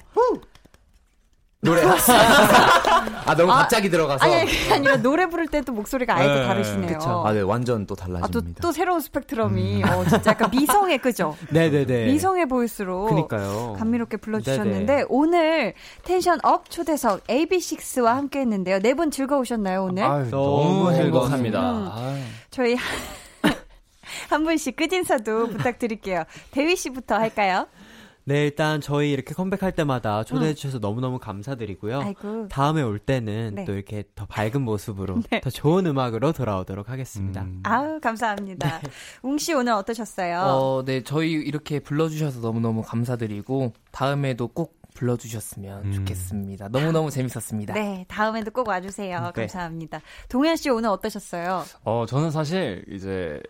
노래. 1.61 1.81
아, 3.25 3.35
너무 3.35 3.51
아, 3.51 3.57
갑자기 3.59 3.89
들어가서. 3.89 4.23
아니, 4.23 4.33
아니, 4.35 4.49
그게 4.51 4.73
아니라 4.73 4.95
노래 4.97 5.25
부를 5.25 5.47
때 5.47 5.59
또 5.61 5.73
목소리가 5.73 6.15
아예 6.15 6.25
또 6.25 6.33
네, 6.35 6.47
다르시네요. 6.47 6.97
그쵸. 6.97 7.23
아, 7.27 7.33
네, 7.33 7.41
완전 7.41 7.85
또 7.85 7.95
아, 7.99 8.05
또, 8.05 8.13
달라집니다. 8.13 8.61
또 8.61 8.71
새로운 8.71 9.01
스펙트럼이, 9.01 9.83
어, 9.83 10.05
진짜 10.07 10.31
약간 10.31 10.49
미성애, 10.51 10.97
그죠? 10.97 11.35
네네네 11.51 12.05
미성애 12.05 12.45
보이스로. 12.45 13.07
그니까요 13.07 13.75
감미롭게 13.77 14.17
불러주셨는데, 14.17 14.85
네네. 14.85 15.05
오늘 15.09 15.73
tension 16.05 16.39
up 16.43 16.69
초대석 16.69 17.27
AB6IX와 17.27 18.05
함께 18.05 18.39
했는데요. 18.39 18.79
네 18.79 18.93
분 18.93 19.11
즐거우셨나요, 19.11 19.83
오늘? 19.83 20.03
아유, 20.05 20.29
너무. 20.31 20.91
행복합니다. 20.93 21.59
음. 21.71 21.89
아유. 21.93 22.21
저희 22.51 22.77
한 24.29 24.43
분씩 24.45 24.75
끝 24.77 24.91
인사도 24.93 25.49
부탁드릴게요. 25.49 26.23
대휘 26.51 26.75
씨부터 26.77 27.15
할까요? 27.15 27.67
네 28.29 28.43
일단 28.43 28.79
저희 28.79 29.11
이렇게 29.11 29.33
컴백할 29.33 29.71
때마다 29.71 30.23
초대해 30.23 30.53
주셔서 30.53 30.77
너무너무 30.77 31.17
감사드리고요 31.17 31.99
아이고. 32.01 32.47
다음에 32.47 32.83
올 32.83 32.99
때는 32.99 33.55
네. 33.55 33.65
또 33.65 33.73
이렇게 33.73 34.03
더 34.13 34.27
밝은 34.27 34.61
모습으로 34.61 35.23
네. 35.31 35.41
더 35.41 35.49
좋은 35.49 35.87
음악으로 35.87 36.31
돌아오도록 36.31 36.89
하겠습니다 36.89 37.41
음. 37.41 37.61
아우, 37.63 37.99
감사합니다. 37.99 38.81
웅씨 39.23 39.53
오늘 39.53 39.73
어떠셨어요? 39.73 40.41
어, 40.41 40.83
네, 40.85 41.03
저희 41.03 41.31
이렇게 41.31 41.79
불러 41.79 42.07
주셔서 42.07 42.39
너무너무 42.39 42.83
감사드리고, 42.83 43.73
다음에도 43.91 44.47
꼭 44.47 44.79
불러주셨으면 44.93 45.85
음. 45.85 45.93
좋겠습니다. 45.93 46.69
너무너무 46.69 47.09
재밌었습니다. 47.09 47.73
네, 47.73 48.05
다음에도 48.07 48.51
꼭 48.51 48.67
와주세요. 48.67 49.19
네. 49.21 49.31
감사합니다. 49.33 50.01
동현 50.27 50.55
씨 50.55 50.69
오늘 50.69 50.89
어떠셨어요? 50.89 51.63
어 51.83 52.05
저는 52.07 52.31
사실 52.31 52.83
이제 52.89 53.41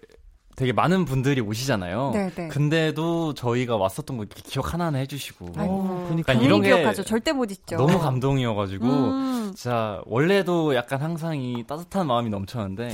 되게 0.59 0.73
많은 0.73 1.05
분들이 1.05 1.39
오시잖아요. 1.39 2.11
네, 2.13 2.29
네. 2.35 2.49
근데도 2.49 3.33
저희가 3.33 3.77
왔었던 3.77 4.17
거 4.17 4.25
기억 4.27 4.73
하나하나 4.73 4.97
해주시고 4.97 5.53
아이고, 5.55 6.03
그러니까 6.09 6.33
약간 6.33 6.43
이런 6.43 6.61
게 6.61 6.75
기억하죠. 6.75 7.05
절대 7.05 7.31
못 7.31 7.49
잊죠. 7.49 7.77
너무 7.77 7.97
감동이어가지고 7.97 8.85
음. 8.85 9.51
진짜 9.55 10.01
원래도 10.05 10.75
약간 10.75 11.01
항상 11.01 11.37
이 11.37 11.63
따뜻한 11.65 12.05
마음이 12.07 12.29
넘쳤는데 12.29 12.89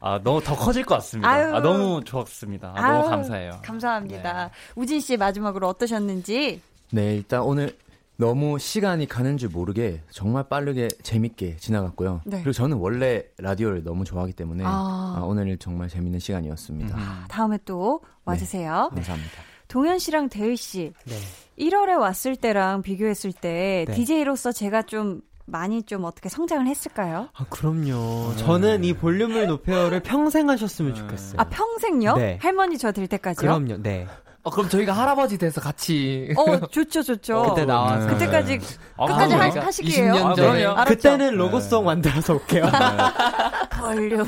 아 0.00 0.20
너무 0.24 0.42
더 0.42 0.56
커질 0.56 0.84
것 0.84 0.96
같습니다. 0.96 1.30
아유. 1.30 1.54
아 1.54 1.60
너무 1.60 2.02
좋았습니다. 2.02 2.72
아, 2.74 2.84
아유, 2.84 2.92
너무 2.94 3.10
감사해요. 3.10 3.60
감사합니다. 3.62 4.50
우진 4.74 4.98
씨 4.98 5.16
마지막으로 5.16 5.68
어떠셨는지? 5.68 6.60
네, 6.90 7.14
일단 7.14 7.42
오늘 7.42 7.76
너무 8.16 8.58
시간이 8.58 9.06
가는 9.06 9.36
줄 9.36 9.48
모르게 9.48 10.02
정말 10.10 10.44
빠르게 10.48 10.88
재밌게 11.02 11.56
지나갔고요. 11.56 12.20
네. 12.24 12.36
그리고 12.38 12.52
저는 12.52 12.76
원래 12.76 13.24
라디오를 13.38 13.82
너무 13.82 14.04
좋아하기 14.04 14.34
때문에 14.34 14.64
아. 14.64 15.14
아, 15.18 15.22
오늘 15.24 15.56
정말 15.58 15.88
재밌는 15.88 16.20
시간이었습니다. 16.20 16.96
음. 16.96 17.24
다음에 17.28 17.58
또 17.64 18.00
와주세요. 18.24 18.90
감사합니다. 18.94 19.32
동현 19.68 19.98
씨랑 19.98 20.28
대휘 20.28 20.56
씨, 20.56 20.92
네. 21.06 21.14
1월에 21.58 21.98
왔을 21.98 22.36
때랑 22.36 22.82
비교했을 22.82 23.32
때 23.32 23.86
네. 23.88 23.94
DJ로서 23.94 24.52
제가 24.52 24.82
좀 24.82 25.22
많이 25.46 25.82
좀 25.82 26.04
어떻게 26.04 26.28
성장을 26.28 26.66
했을까요? 26.66 27.28
아 27.34 27.44
그럼요 27.50 28.36
저는 28.36 28.84
이 28.84 28.92
볼륨을 28.92 29.46
높여요를 29.48 30.00
평생 30.00 30.48
하셨으면 30.48 30.94
좋겠어요 30.94 31.40
아 31.40 31.44
평생요? 31.48 32.14
네. 32.16 32.38
할머니 32.40 32.78
저 32.78 32.92
될 32.92 33.08
때까지요? 33.08 33.40
그럼요 33.50 33.82
네 33.82 34.06
어, 34.44 34.50
그럼 34.50 34.68
저희가 34.68 34.92
할아버지 34.92 35.38
돼서 35.38 35.60
같이. 35.60 36.34
어 36.36 36.66
좋죠 36.66 37.02
좋죠. 37.02 37.44
그때 37.50 37.64
나와서 37.64 38.08
그때까지 38.08 38.58
아, 38.96 39.06
끝까지 39.06 39.36
그럼요. 39.36 39.60
하, 39.60 39.66
하시기에요. 39.66 40.12
20년 40.14 40.36
전에. 40.36 40.64
아? 40.66 40.84
그때는 40.84 41.34
로고송 41.36 41.84
만들어서 41.84 42.34
올게요 42.34 42.64
볼륨. 43.78 44.26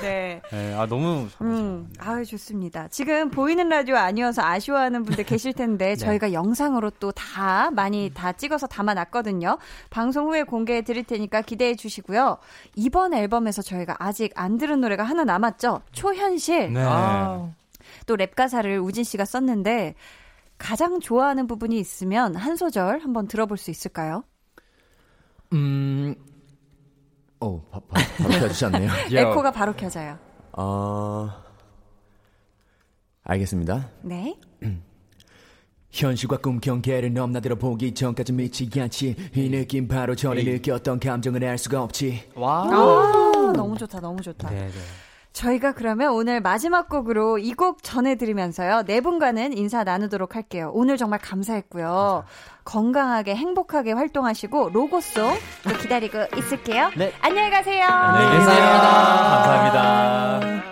네. 0.00 0.40
네, 0.50 0.74
아 0.76 0.86
너무 0.86 1.26
음, 1.42 1.88
아유, 1.98 2.24
좋습니다. 2.24 2.88
지금 2.88 3.30
보이는 3.30 3.68
라디오 3.68 3.96
아니어서 3.96 4.42
아쉬워하는 4.42 5.04
분들 5.04 5.24
계실 5.24 5.52
텐데, 5.52 5.94
저희가 5.96 6.32
영상으로 6.32 6.90
또 6.98 7.10
다 7.12 7.70
많이 7.70 8.10
다 8.14 8.32
찍어서 8.32 8.66
담아놨거든요. 8.66 9.58
방송 9.90 10.28
후에 10.28 10.42
공개해 10.42 10.82
드릴 10.82 11.04
테니까 11.04 11.42
기대해 11.42 11.74
주시고요. 11.74 12.38
이번 12.76 13.12
앨범에서 13.14 13.60
저희가 13.62 13.96
아직 13.98 14.32
안 14.36 14.56
들은 14.58 14.80
노래가 14.80 15.02
하나 15.04 15.24
남았죠? 15.24 15.82
초현실. 15.92 16.72
네. 16.72 16.82
아, 16.86 17.48
또 18.10 18.16
랩 18.16 18.34
가사를 18.34 18.80
우진 18.80 19.04
씨가 19.04 19.24
썼는데, 19.24 19.94
가장 20.58 20.98
좋아하는 20.98 21.46
부분이 21.46 21.78
있으면 21.78 22.34
한 22.34 22.56
소절 22.56 22.98
한번 22.98 23.28
들어볼 23.28 23.56
수 23.56 23.70
있을까요? 23.70 24.24
음, 25.52 26.14
어, 27.38 27.62
바, 27.70 27.78
바, 27.78 28.00
바로 28.18 28.30
켜주셨네요. 28.30 28.90
에코가 29.16 29.52
바로 29.52 29.72
켜져요. 29.74 30.18
어, 30.58 31.30
알겠습니다. 33.22 33.88
네. 34.02 34.36
현실과 35.92 36.38
꿈 36.38 36.60
경계를 36.60 37.14
넘나들어 37.14 37.54
보기 37.54 37.94
전까지 37.94 38.32
미치지 38.32 38.80
않지 38.80 39.16
이 39.34 39.48
느낌 39.48 39.86
바로 39.86 40.14
전에 40.16 40.42
느꼈던 40.42 40.98
감정을 41.00 41.44
알 41.44 41.58
수가 41.58 41.82
없지 41.82 42.30
아, 42.36 43.52
너무 43.56 43.76
좋다, 43.78 44.00
너무 44.00 44.20
좋다. 44.20 44.50
네, 44.50 44.66
네. 44.66 45.09
저희가 45.32 45.72
그러면 45.72 46.12
오늘 46.12 46.40
마지막 46.40 46.88
곡으로 46.88 47.38
이 47.38 47.52
곡 47.54 47.82
전해드리면서요. 47.82 48.84
네 48.86 49.00
분과는 49.00 49.56
인사 49.56 49.84
나누도록 49.84 50.34
할게요. 50.34 50.70
오늘 50.74 50.96
정말 50.96 51.18
감사했고요. 51.20 52.24
건강하게 52.64 53.34
행복하게 53.36 53.92
활동하시고 53.92 54.70
로고송 54.72 55.32
또 55.64 55.76
기다리고 55.78 56.18
있을게요. 56.36 56.90
네. 56.96 57.12
안녕히 57.20 57.50
가세요. 57.50 57.84
안녕히 57.86 58.38
계세요. 58.38 58.64
감사합니다. 58.64 60.40
눈 60.40 60.69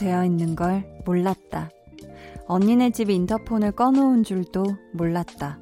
되어 0.00 0.24
있는 0.24 0.56
걸 0.56 0.82
몰랐다. 1.04 1.68
언니네 2.46 2.90
집 2.90 3.10
인터폰을 3.10 3.72
꺼놓은 3.72 4.24
줄도 4.24 4.64
몰랐다. 4.94 5.58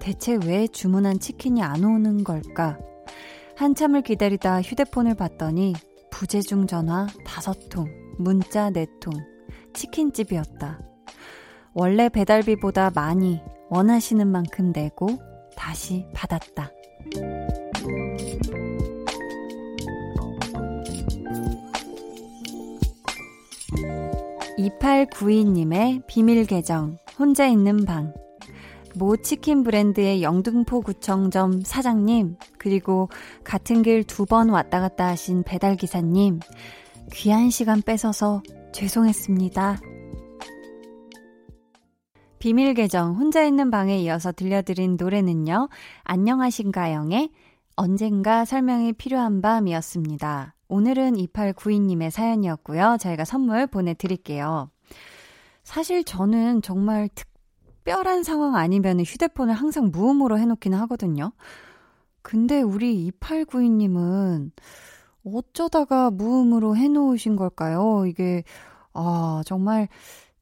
대체 0.00 0.38
왜 0.44 0.66
주문한 0.66 1.18
치킨이 1.18 1.62
안 1.62 1.82
오는 1.84 2.22
걸까? 2.22 2.78
한참을 3.56 4.02
기다리다 4.02 4.60
휴대폰을 4.60 5.14
봤더니 5.14 5.74
부재중 6.10 6.66
전화 6.66 7.06
다섯 7.24 7.68
통, 7.70 7.86
문자 8.18 8.68
네 8.70 8.86
통, 9.00 9.14
치킨집이었다. 9.72 10.78
원래 11.72 12.10
배달비보다 12.10 12.90
많이 12.94 13.40
원하시는 13.70 14.26
만큼 14.26 14.72
내고 14.72 15.08
다시 15.56 16.06
받았다. 16.14 16.70
2892님의 24.60 26.06
비밀 26.06 26.44
계정, 26.44 26.98
혼자 27.18 27.46
있는 27.46 27.84
방. 27.86 28.12
모 28.94 29.16
치킨 29.16 29.62
브랜드의 29.62 30.22
영등포 30.22 30.80
구청점 30.82 31.62
사장님, 31.62 32.36
그리고 32.58 33.08
같은 33.44 33.82
길 33.82 34.04
두 34.04 34.26
번 34.26 34.50
왔다 34.50 34.80
갔다 34.80 35.06
하신 35.08 35.44
배달기사님, 35.44 36.40
귀한 37.12 37.50
시간 37.50 37.80
뺏어서 37.80 38.42
죄송했습니다. 38.72 39.78
비밀 42.38 42.74
계정, 42.74 43.14
혼자 43.14 43.44
있는 43.44 43.70
방에 43.70 43.98
이어서 44.00 44.32
들려드린 44.32 44.96
노래는요, 44.98 45.68
안녕하신가영의 46.04 47.30
언젠가 47.76 48.44
설명이 48.44 48.94
필요한 48.94 49.40
밤이었습니다. 49.40 50.54
오늘은 50.70 51.14
2892님의 51.14 52.10
사연이었고요. 52.10 52.96
저희가 53.00 53.24
선물 53.24 53.66
보내드릴게요. 53.66 54.70
사실 55.64 56.04
저는 56.04 56.62
정말 56.62 57.08
특별한 57.14 58.22
상황 58.22 58.54
아니면 58.54 59.00
휴대폰을 59.00 59.52
항상 59.52 59.90
무음으로 59.90 60.38
해놓기는 60.38 60.78
하거든요. 60.78 61.32
근데 62.22 62.62
우리 62.62 63.10
2892님은 63.10 64.52
어쩌다가 65.24 66.10
무음으로 66.10 66.76
해놓으신 66.76 67.34
걸까요? 67.34 68.06
이게, 68.06 68.44
아, 68.92 69.42
정말 69.44 69.88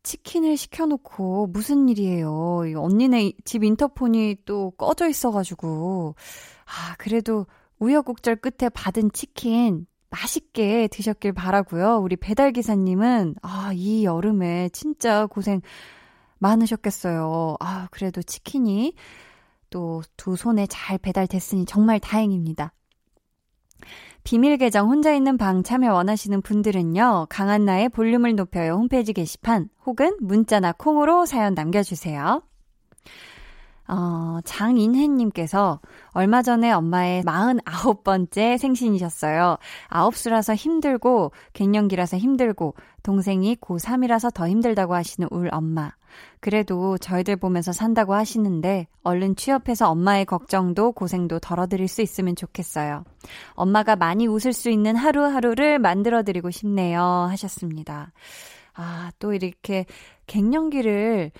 치킨을 0.03 0.59
시켜놓고 0.59 1.49
무슨 1.49 1.89
일이에요. 1.89 2.64
이 2.66 2.74
언니네 2.74 3.33
집 3.45 3.64
인터폰이 3.64 4.37
또 4.45 4.72
꺼져 4.72 5.09
있어가지고. 5.09 6.14
아, 6.66 6.95
그래도 6.99 7.47
우여곡절 7.79 8.37
끝에 8.37 8.68
받은 8.68 9.12
치킨 9.12 9.87
맛있게 10.11 10.88
드셨길 10.88 11.32
바라고요. 11.32 11.98
우리 11.98 12.16
배달 12.16 12.52
기사님은, 12.52 13.36
아, 13.42 13.72
이 13.74 14.04
여름에 14.04 14.70
진짜 14.70 15.26
고생 15.26 15.61
많으셨겠어요. 16.38 17.56
아, 17.61 17.88
그래도 17.90 18.22
치킨이 18.22 18.94
또 19.70 20.02
두 20.16 20.36
손에 20.36 20.66
잘 20.66 20.98
배달됐으니 20.98 21.66
정말 21.66 22.00
다행입니다. 22.00 22.72
비밀 24.24 24.56
계정 24.59 24.90
혼자 24.90 25.14
있는 25.14 25.38
방 25.38 25.62
참여 25.62 25.94
원하시는 25.94 26.42
분들은요, 26.42 27.26
강한나의 27.30 27.88
볼륨을 27.90 28.34
높여요 28.34 28.74
홈페이지 28.74 29.12
게시판 29.12 29.68
혹은 29.86 30.16
문자나 30.20 30.72
콩으로 30.72 31.24
사연 31.24 31.54
남겨주세요. 31.54 32.42
어, 33.89 34.41
장인혜님께서 34.45 35.80
얼마 36.11 36.43
전에 36.43 36.70
엄마의 36.72 37.22
49번째 37.22 38.59
생신이셨어요. 38.59 39.57
아홉수라서 39.89 40.55
힘들고, 40.55 41.32
갱년기라서 41.55 42.18
힘들고, 42.18 42.74
동생이 43.03 43.57
고3이라서 43.57 44.32
더 44.32 44.47
힘들다고 44.47 44.95
하시는 44.95 45.26
울 45.30 45.49
엄마. 45.53 45.93
그래도 46.41 46.99
저희들 46.99 47.36
보면서 47.36 47.72
산다고 47.72 48.14
하시는데, 48.14 48.89
얼른 49.05 49.36
취업해서 49.36 49.91
엄마의 49.91 50.26
걱정도 50.26 50.93
고생도 50.93 51.39
덜어드릴 51.39 51.89
수 51.89 52.03
있으면 52.03 52.36
좋겠어요. 52.36 53.05
엄마가 53.55 53.97
많이 53.97 54.26
웃을 54.26 54.53
수 54.53 54.68
있는 54.68 54.97
하루하루를 54.97 55.78
만들어드리고 55.78 56.51
싶네요. 56.51 57.01
하셨습니다. 57.30 58.12
아, 58.74 59.11
또 59.18 59.32
이렇게 59.32 59.86
갱년기를 60.26 61.32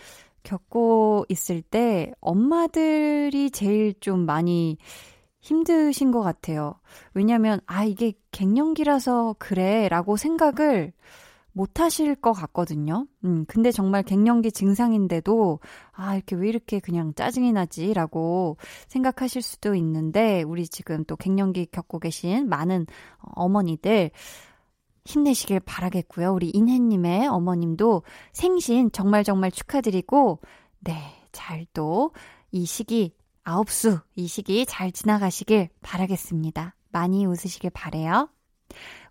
겪고 0.49 1.26
있을 1.28 1.61
때 1.61 2.11
엄마들이 2.20 3.51
제일 3.51 3.92
좀 4.01 4.24
많이 4.24 4.78
힘드신 5.40 6.11
것 6.11 6.22
같아요. 6.22 6.74
왜냐면, 7.12 7.61
아, 7.66 7.84
이게 7.84 8.14
갱년기라서 8.32 9.36
그래 9.38 9.88
라고 9.88 10.16
생각을 10.16 10.92
못 11.53 11.80
하실 11.80 12.14
것 12.14 12.32
같거든요. 12.32 13.07
음, 13.24 13.44
근데 13.46 13.70
정말 13.70 14.03
갱년기 14.03 14.53
증상인데도, 14.53 15.61
아, 15.92 16.14
이렇게 16.14 16.34
왜 16.34 16.49
이렇게 16.49 16.80
그냥 16.80 17.12
짜증이 17.14 17.53
나지? 17.53 17.92
라고 17.92 18.57
생각하실 18.88 19.42
수도 19.42 19.74
있는데, 19.74 20.42
우리 20.44 20.66
지금 20.66 21.05
또 21.05 21.16
갱년기 21.16 21.66
겪고 21.72 21.99
계신 21.99 22.49
많은 22.49 22.86
어머니들, 23.18 24.12
힘내시길 25.09 25.61
바라겠고요. 25.61 26.32
우리 26.32 26.50
인혜님의 26.50 27.26
어머님도 27.26 28.02
생신 28.32 28.92
정말 28.92 29.24
정말 29.24 29.50
축하드리고, 29.50 30.40
네, 30.80 30.94
잘 31.32 31.66
또 31.72 32.12
이 32.50 32.64
시기, 32.64 33.14
아홉수, 33.44 34.00
이 34.14 34.26
시기 34.26 34.64
잘 34.66 34.90
지나가시길 34.90 35.68
바라겠습니다. 35.82 36.74
많이 36.90 37.26
웃으시길 37.26 37.70
바래요. 37.70 38.28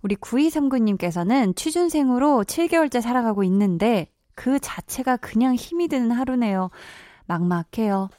우리 0.02 0.16
9239님께서는 0.16 1.56
취준생으로 1.56 2.44
7개월째 2.44 3.02
살아가고 3.02 3.44
있는데, 3.44 4.12
그 4.34 4.60
자체가 4.60 5.18
그냥 5.18 5.56
힘이 5.56 5.88
드는 5.88 6.12
하루네요. 6.12 6.70
막막해요. 7.26 8.10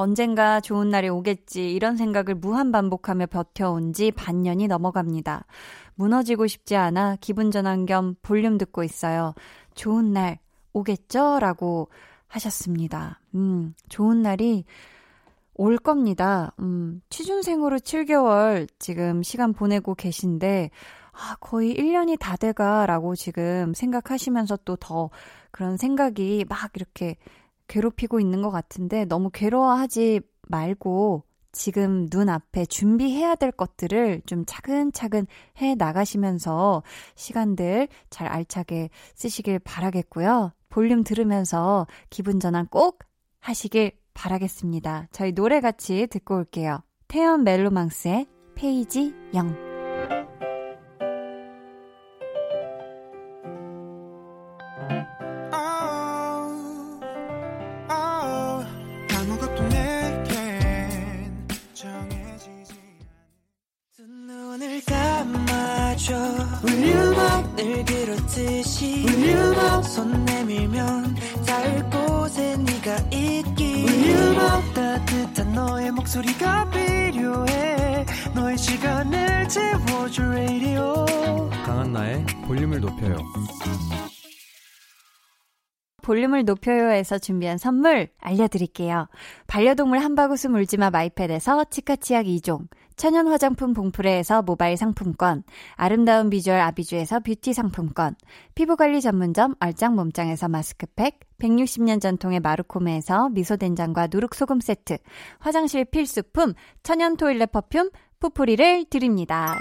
언젠가 0.00 0.60
좋은 0.60 0.88
날이 0.88 1.10
오겠지 1.10 1.74
이런 1.74 1.98
생각을 1.98 2.34
무한 2.34 2.72
반복하며 2.72 3.26
버텨온 3.26 3.92
지 3.92 4.10
반년이 4.10 4.66
넘어갑니다. 4.66 5.44
무너지고 5.94 6.46
싶지 6.46 6.74
않아 6.74 7.18
기분 7.20 7.50
전환 7.50 7.84
겸 7.84 8.14
볼륨 8.22 8.56
듣고 8.56 8.82
있어요. 8.82 9.34
좋은 9.74 10.14
날 10.14 10.38
오겠죠? 10.72 11.38
라고 11.40 11.90
하셨습니다. 12.28 13.20
음, 13.34 13.74
좋은 13.90 14.22
날이 14.22 14.64
올 15.52 15.76
겁니다. 15.76 16.54
음, 16.60 17.02
취준생으로 17.10 17.76
7개월 17.80 18.68
지금 18.78 19.22
시간 19.22 19.52
보내고 19.52 19.94
계신데, 19.94 20.70
아, 21.12 21.36
거의 21.40 21.74
1년이 21.74 22.18
다 22.18 22.38
돼가 22.38 22.86
라고 22.86 23.14
지금 23.14 23.74
생각하시면서 23.74 24.56
또 24.64 24.76
더 24.76 25.10
그런 25.50 25.76
생각이 25.76 26.46
막 26.48 26.70
이렇게 26.74 27.16
괴롭히고 27.70 28.20
있는 28.20 28.42
것 28.42 28.50
같은데 28.50 29.04
너무 29.04 29.30
괴로워하지 29.32 30.20
말고 30.48 31.22
지금 31.52 32.06
눈앞에 32.10 32.66
준비해야 32.66 33.34
될 33.36 33.50
것들을 33.52 34.22
좀 34.26 34.44
차근차근 34.46 35.26
해 35.60 35.74
나가시면서 35.74 36.82
시간들 37.14 37.88
잘 38.10 38.28
알차게 38.28 38.90
쓰시길 39.14 39.60
바라겠고요. 39.60 40.52
볼륨 40.68 41.02
들으면서 41.02 41.86
기분 42.10 42.38
전환 42.40 42.66
꼭 42.66 43.00
하시길 43.40 43.92
바라겠습니다. 44.14 45.08
저희 45.12 45.32
노래 45.32 45.60
같이 45.60 46.06
듣고 46.08 46.36
올게요. 46.36 46.82
태연 47.08 47.42
멜로망스의 47.42 48.26
페이지 48.54 49.14
0. 49.34 49.69
그렇듯이 68.80 69.04
울륨업 69.04 69.84
손 69.84 70.24
내밀면 70.24 71.14
닿을 71.46 71.90
곳에 71.90 72.56
네가 72.56 72.96
있기 73.12 73.84
울륨업 73.84 74.74
따뜻한 74.74 75.52
너의 75.52 75.90
목소리가 75.92 76.70
필요해 76.70 78.06
너의 78.34 78.56
시간을 78.56 79.48
채워줄 79.48 80.24
radio 80.24 81.04
강한나의 81.64 82.24
볼륨을 82.46 82.80
높여요. 82.80 83.16
볼륨을 86.02 86.44
높여요에서 86.44 87.18
준비한 87.18 87.58
선물 87.58 88.08
알려드릴게요. 88.18 89.08
반려동물 89.46 89.98
한바구스 89.98 90.48
물지마 90.48 90.90
마이패드에서 90.90 91.64
치카치약 91.70 92.24
2종, 92.24 92.66
천연 93.00 93.28
화장품 93.28 93.72
봉프레에서 93.72 94.42
모바일 94.42 94.76
상품권, 94.76 95.42
아름다운 95.76 96.28
비주얼 96.28 96.60
아비주에서 96.60 97.20
뷰티 97.20 97.54
상품권, 97.54 98.14
피부관리 98.54 99.00
전문점 99.00 99.54
얼짱 99.58 99.96
몸짱에서 99.96 100.48
마스크팩, 100.48 101.18
160년 101.38 102.02
전통의 102.02 102.40
마루코메에서 102.40 103.30
미소된장과 103.30 104.08
누룩소금 104.10 104.60
세트, 104.60 104.98
화장실 105.38 105.86
필수품 105.86 106.52
천연 106.82 107.16
토일렛 107.16 107.50
퍼퓸 107.52 107.88
푸프리를 108.18 108.84
드립니다. 108.90 109.56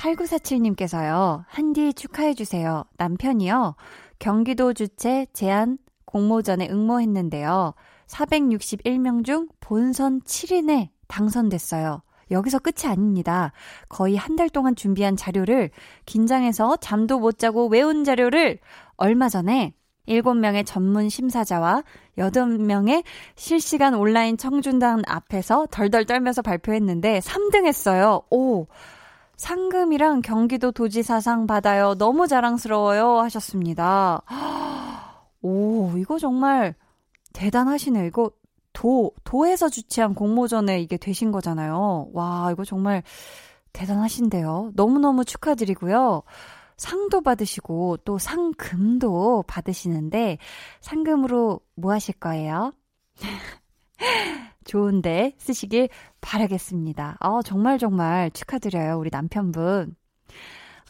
8947님께서요, 0.00 1.44
한디 1.46 1.94
축하해주세요. 1.94 2.82
남편이요. 2.96 3.76
경기도 4.18 4.72
주최 4.72 5.28
제안 5.32 5.78
공모전에 6.04 6.68
응모했는데요. 6.68 7.74
461명 8.08 9.24
중 9.24 9.46
본선 9.60 10.20
7인에 10.22 10.88
당선됐어요. 11.06 12.02
여기서 12.30 12.58
끝이 12.58 12.90
아닙니다. 12.90 13.52
거의 13.88 14.16
한 14.16 14.36
달 14.36 14.50
동안 14.50 14.74
준비한 14.76 15.16
자료를 15.16 15.70
긴장해서 16.04 16.76
잠도 16.76 17.18
못 17.18 17.38
자고 17.38 17.68
외운 17.68 18.04
자료를 18.04 18.58
얼마 18.96 19.28
전에 19.28 19.74
7명의 20.08 20.64
전문 20.66 21.08
심사자와 21.08 21.82
8명의 22.18 23.02
실시간 23.34 23.94
온라인 23.94 24.36
청준단 24.36 25.02
앞에서 25.06 25.66
덜덜 25.70 26.04
떨면서 26.04 26.42
발표했는데 26.42 27.20
3등 27.20 27.66
했어요. 27.66 28.22
오! 28.30 28.66
상금이랑 29.36 30.22
경기도 30.22 30.70
도지사상 30.72 31.46
받아요. 31.46 31.94
너무 31.94 32.26
자랑스러워요. 32.26 33.18
하셨습니다. 33.20 34.22
오, 35.42 35.92
이거 35.96 36.18
정말 36.18 36.74
대단하시네요. 37.32 38.04
이거 38.06 38.30
도, 38.76 39.10
도에서 39.24 39.70
주최한 39.70 40.12
공모전에 40.14 40.80
이게 40.82 40.98
되신 40.98 41.32
거잖아요. 41.32 42.10
와, 42.12 42.50
이거 42.52 42.62
정말 42.62 43.02
대단하신데요. 43.72 44.72
너무너무 44.74 45.24
축하드리고요. 45.24 46.22
상도 46.76 47.22
받으시고 47.22 47.96
또 48.04 48.18
상금도 48.18 49.44
받으시는데 49.48 50.36
상금으로 50.82 51.60
뭐 51.74 51.92
하실 51.92 52.16
거예요? 52.16 52.70
좋은데 54.64 55.32
쓰시길 55.38 55.88
바라겠습니다. 56.20 57.16
어, 57.20 57.40
정말 57.40 57.78
정말 57.78 58.30
축하드려요. 58.30 58.98
우리 58.98 59.08
남편분. 59.10 59.96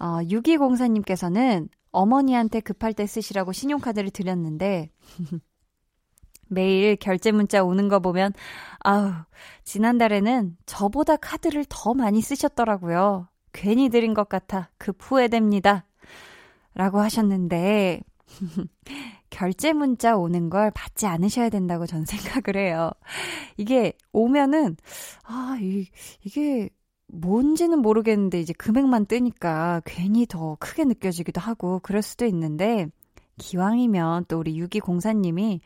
어, 0.01 0.05
6204님께서는 0.23 1.69
어머니한테 1.93 2.59
급할 2.59 2.95
때 2.95 3.07
쓰시라고 3.07 3.53
신용카드를 3.53 4.11
드렸는데, 4.11 4.91
매일 6.49 6.97
결제 6.97 7.33
문자 7.33 7.63
오는 7.63 7.89
거 7.89 8.01
보면, 8.01 8.33
아우, 8.81 9.13
지난달에는 9.65 10.57
저보다 10.67 11.17
카드를 11.17 11.65
더 11.69 11.95
많이 11.95 12.21
쓰셨더라고요. 12.21 13.29
괜히 13.53 13.89
드린 13.89 14.15
것 14.15 14.29
같아 14.29 14.71
급 14.79 14.99
후회됩니다. 15.01 15.87
라고 16.75 17.01
하셨는데, 17.01 18.03
결제 19.31 19.73
문자 19.73 20.17
오는 20.17 20.51
걸 20.51 20.71
받지 20.71 21.07
않으셔야 21.07 21.49
된다고 21.49 21.87
전 21.87 22.05
생각을 22.05 22.57
해요. 22.61 22.91
이게 23.57 23.93
오면은, 24.13 24.77
아, 25.25 25.59
이, 25.61 25.87
이게 26.23 26.69
뭔지는 27.09 27.81
모르겠는데 27.81 28.41
이제 28.41 28.53
금액만 28.53 29.07
뜨니까 29.07 29.81
괜히 29.85 30.27
더 30.27 30.57
크게 30.59 30.85
느껴지기도 30.85 31.41
하고 31.41 31.81
그럴 31.83 32.03
수도 32.03 32.25
있는데, 32.27 32.89
기왕이면 33.39 34.27
또 34.29 34.39
우리 34.39 34.59
6204님이 34.61 35.61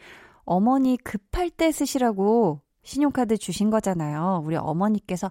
어머니 0.50 0.96
급할 0.96 1.48
때 1.48 1.70
쓰시라고 1.70 2.60
신용카드 2.82 3.38
주신 3.38 3.70
거잖아요. 3.70 4.42
우리 4.44 4.56
어머니께서 4.56 5.30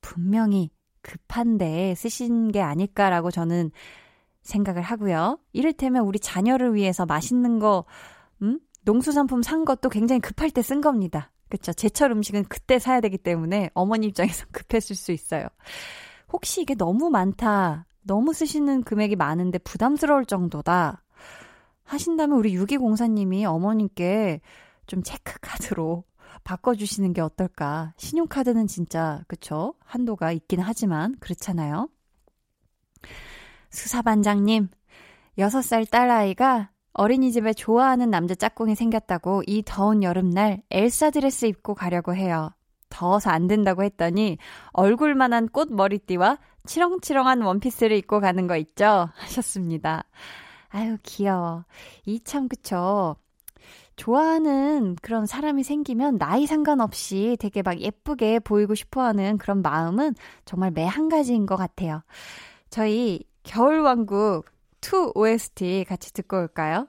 분명히 0.00 0.70
급한데 1.00 1.96
쓰신 1.96 2.52
게 2.52 2.60
아닐까라고 2.60 3.32
저는 3.32 3.72
생각을 4.42 4.80
하고요. 4.80 5.40
이를테면 5.52 6.04
우리 6.04 6.20
자녀를 6.20 6.76
위해서 6.76 7.06
맛있는 7.06 7.58
거, 7.58 7.86
음? 8.40 8.60
농수산품 8.84 9.42
산 9.42 9.64
것도 9.64 9.88
굉장히 9.88 10.20
급할 10.20 10.52
때 10.52 10.62
쓴 10.62 10.80
겁니다. 10.80 11.32
그쵸? 11.48 11.72
제철 11.72 12.12
음식은 12.12 12.44
그때 12.44 12.78
사야 12.78 13.00
되기 13.00 13.18
때문에 13.18 13.70
어머니 13.74 14.06
입장에서 14.06 14.46
급했을 14.52 14.94
수 14.94 15.10
있어요. 15.10 15.48
혹시 16.32 16.62
이게 16.62 16.76
너무 16.76 17.10
많다, 17.10 17.86
너무 18.02 18.32
쓰시는 18.32 18.84
금액이 18.84 19.16
많은데 19.16 19.58
부담스러울 19.58 20.24
정도다 20.24 21.01
하신다면 21.84 22.38
우리 22.38 22.56
6204님이 22.56 23.44
어머님께 23.44 24.40
좀 24.86 25.02
체크카드로 25.02 26.04
바꿔주시는 26.44 27.12
게 27.12 27.20
어떨까. 27.20 27.94
신용카드는 27.96 28.66
진짜, 28.66 29.22
그쵸? 29.28 29.74
한도가 29.84 30.32
있긴 30.32 30.60
하지만, 30.60 31.16
그렇잖아요. 31.20 31.88
수사반장님, 33.70 34.68
6살 35.38 35.90
딸아이가 35.90 36.70
어린이집에 36.94 37.54
좋아하는 37.54 38.10
남자 38.10 38.34
짝꿍이 38.34 38.74
생겼다고 38.74 39.42
이 39.46 39.62
더운 39.64 40.02
여름날 40.02 40.62
엘사 40.70 41.10
드레스 41.10 41.46
입고 41.46 41.74
가려고 41.74 42.14
해요. 42.14 42.50
더워서 42.90 43.30
안 43.30 43.46
된다고 43.46 43.82
했더니 43.82 44.36
얼굴만한 44.72 45.48
꽃 45.48 45.72
머리띠와 45.72 46.38
치렁치렁한 46.66 47.40
원피스를 47.40 47.96
입고 47.96 48.20
가는 48.20 48.46
거 48.46 48.56
있죠? 48.58 49.08
하셨습니다. 49.14 50.04
아유, 50.72 50.96
귀여워. 51.02 51.64
이 52.06 52.20
참, 52.20 52.48
그쵸. 52.48 53.16
좋아하는 53.96 54.96
그런 55.02 55.26
사람이 55.26 55.62
생기면 55.64 56.18
나이 56.18 56.46
상관없이 56.46 57.36
되게 57.38 57.62
막 57.62 57.78
예쁘게 57.80 58.38
보이고 58.40 58.74
싶어 58.74 59.02
하는 59.02 59.36
그런 59.38 59.62
마음은 59.62 60.14
정말 60.44 60.70
매 60.70 60.86
한 60.86 61.08
가지인 61.08 61.46
것 61.46 61.56
같아요. 61.56 62.02
저희 62.70 63.22
겨울왕국 63.44 64.46
2 64.80 65.12
OST 65.14 65.84
같이 65.88 66.12
듣고 66.12 66.38
올까요? 66.38 66.88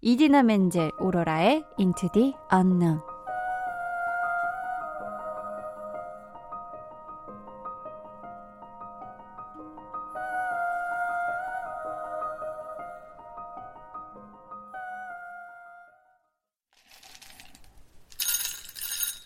이디나 0.00 0.42
멘젤 0.42 0.90
오로라의 1.00 1.64
Into 1.78 2.08
the 2.12 2.34
Unknown. 2.52 3.13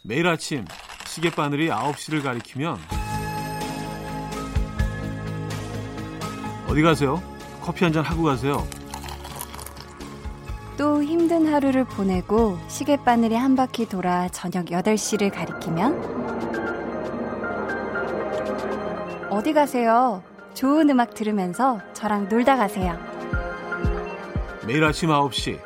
매일 0.08 0.26
아침 0.26 0.64
시계바늘이 1.06 1.68
9시를 1.68 2.22
가리키면 2.22 2.78
어디 6.66 6.80
가세요? 6.80 7.22
커피 7.60 7.84
한 7.84 7.92
잔 7.92 8.02
하고 8.02 8.22
가세요. 8.22 8.66
또 10.78 11.02
힘든 11.02 11.52
하루를 11.52 11.84
보내고 11.84 12.58
시계바늘이 12.68 13.34
한 13.34 13.54
바퀴 13.54 13.86
돌아 13.86 14.28
저녁 14.30 14.64
8시를 14.66 15.30
가리키면 15.30 16.48
어디 19.28 19.52
가세요? 19.52 20.22
좋은 20.54 20.88
음악 20.88 21.12
들으면서 21.12 21.82
저랑 21.92 22.30
놀다 22.30 22.56
가세요. 22.56 22.98
매일 24.66 24.82
아침 24.84 25.10
9시 25.10 25.60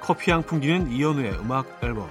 커피 0.00 0.30
향 0.32 0.42
풍기는 0.42 0.90
이현우의 0.90 1.38
음악 1.40 1.66
앨범 1.82 2.10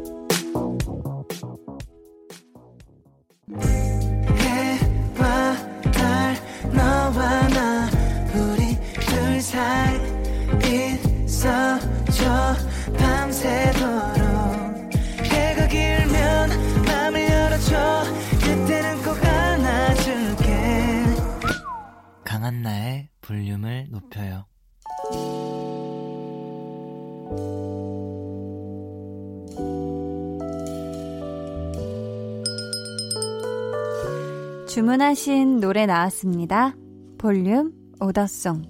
주문하신 34.81 35.59
노래 35.59 35.85
나왔습니다. 35.85 36.73
볼륨 37.19 37.71
오더송. 37.99 38.63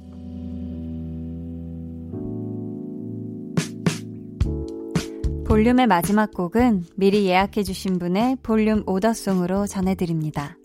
볼륨의 5.47 5.87
마지막 5.87 6.33
곡은 6.33 6.83
미리 6.97 7.27
예약해주신 7.27 7.97
분의 7.97 8.39
볼륨 8.43 8.83
오더송으로 8.87 9.67
전해드립니다. 9.67 10.57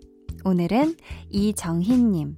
오늘은 0.43 0.97
이정희님. 1.29 2.35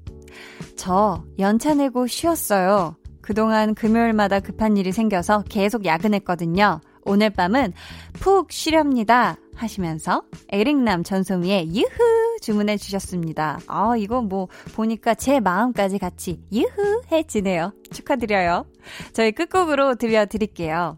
저 0.76 1.24
연차 1.40 1.74
내고 1.74 2.06
쉬었어요. 2.06 2.96
그동안 3.22 3.74
금요일마다 3.74 4.40
급한 4.40 4.78
일이 4.78 4.92
생겨서 4.92 5.46
계속 5.50 5.84
야근했거든요. 5.84 6.80
오늘 7.06 7.32
밤은 7.32 7.74
푹 8.14 8.52
쉬렵니다. 8.52 9.38
하시면서 9.56 10.22
에릭남 10.50 11.04
전소미의 11.04 11.76
유후 11.76 12.29
주문해 12.40 12.78
주셨습니다. 12.78 13.60
아, 13.68 13.96
이거 13.98 14.22
뭐 14.22 14.48
보니까 14.76 15.14
제 15.16 15.40
마음까지 15.40 16.00
같이 16.00 16.42
유후 16.52 17.02
해지네요. 17.12 17.74
축하드려요. 17.92 18.66
저희 19.14 19.32
끝곡으로 19.32 19.96
들려드릴게요. 19.96 20.98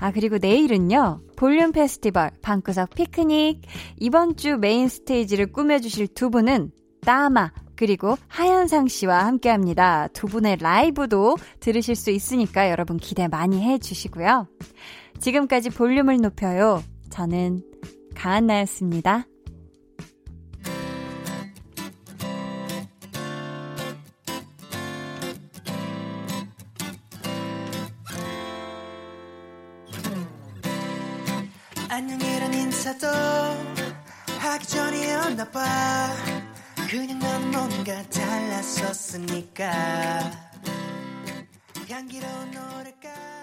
아, 0.00 0.12
그리고 0.12 0.38
내일은요, 0.38 1.20
볼륨 1.36 1.72
페스티벌 1.72 2.30
방구석 2.42 2.90
피크닉. 2.94 3.62
이번 3.98 4.36
주 4.36 4.56
main 4.56 4.88
stage를 4.88 5.52
꾸며주실 5.52 6.08
두 6.14 6.30
분은 6.30 6.70
따마, 7.00 7.50
그리고 7.74 8.16
하현상 8.26 8.88
씨와 8.88 9.24
함께 9.24 9.50
합니다. 9.50 10.08
두 10.12 10.26
분의 10.26 10.56
라이브도 10.60 11.36
들으실 11.60 11.94
수 11.94 12.10
있으니까 12.10 12.70
여러분 12.70 12.96
기대 12.96 13.28
많이 13.28 13.62
해 13.62 13.78
주시고요. 13.78 14.48
지금까지 15.20 15.70
볼륨을 15.70 16.16
높여요. 16.16 16.82
저는 17.10 17.62
가한나였습니다. 18.16 19.26
달랐었으니까 39.08 39.70
향기로운 41.88 42.50
노래가 42.50 43.37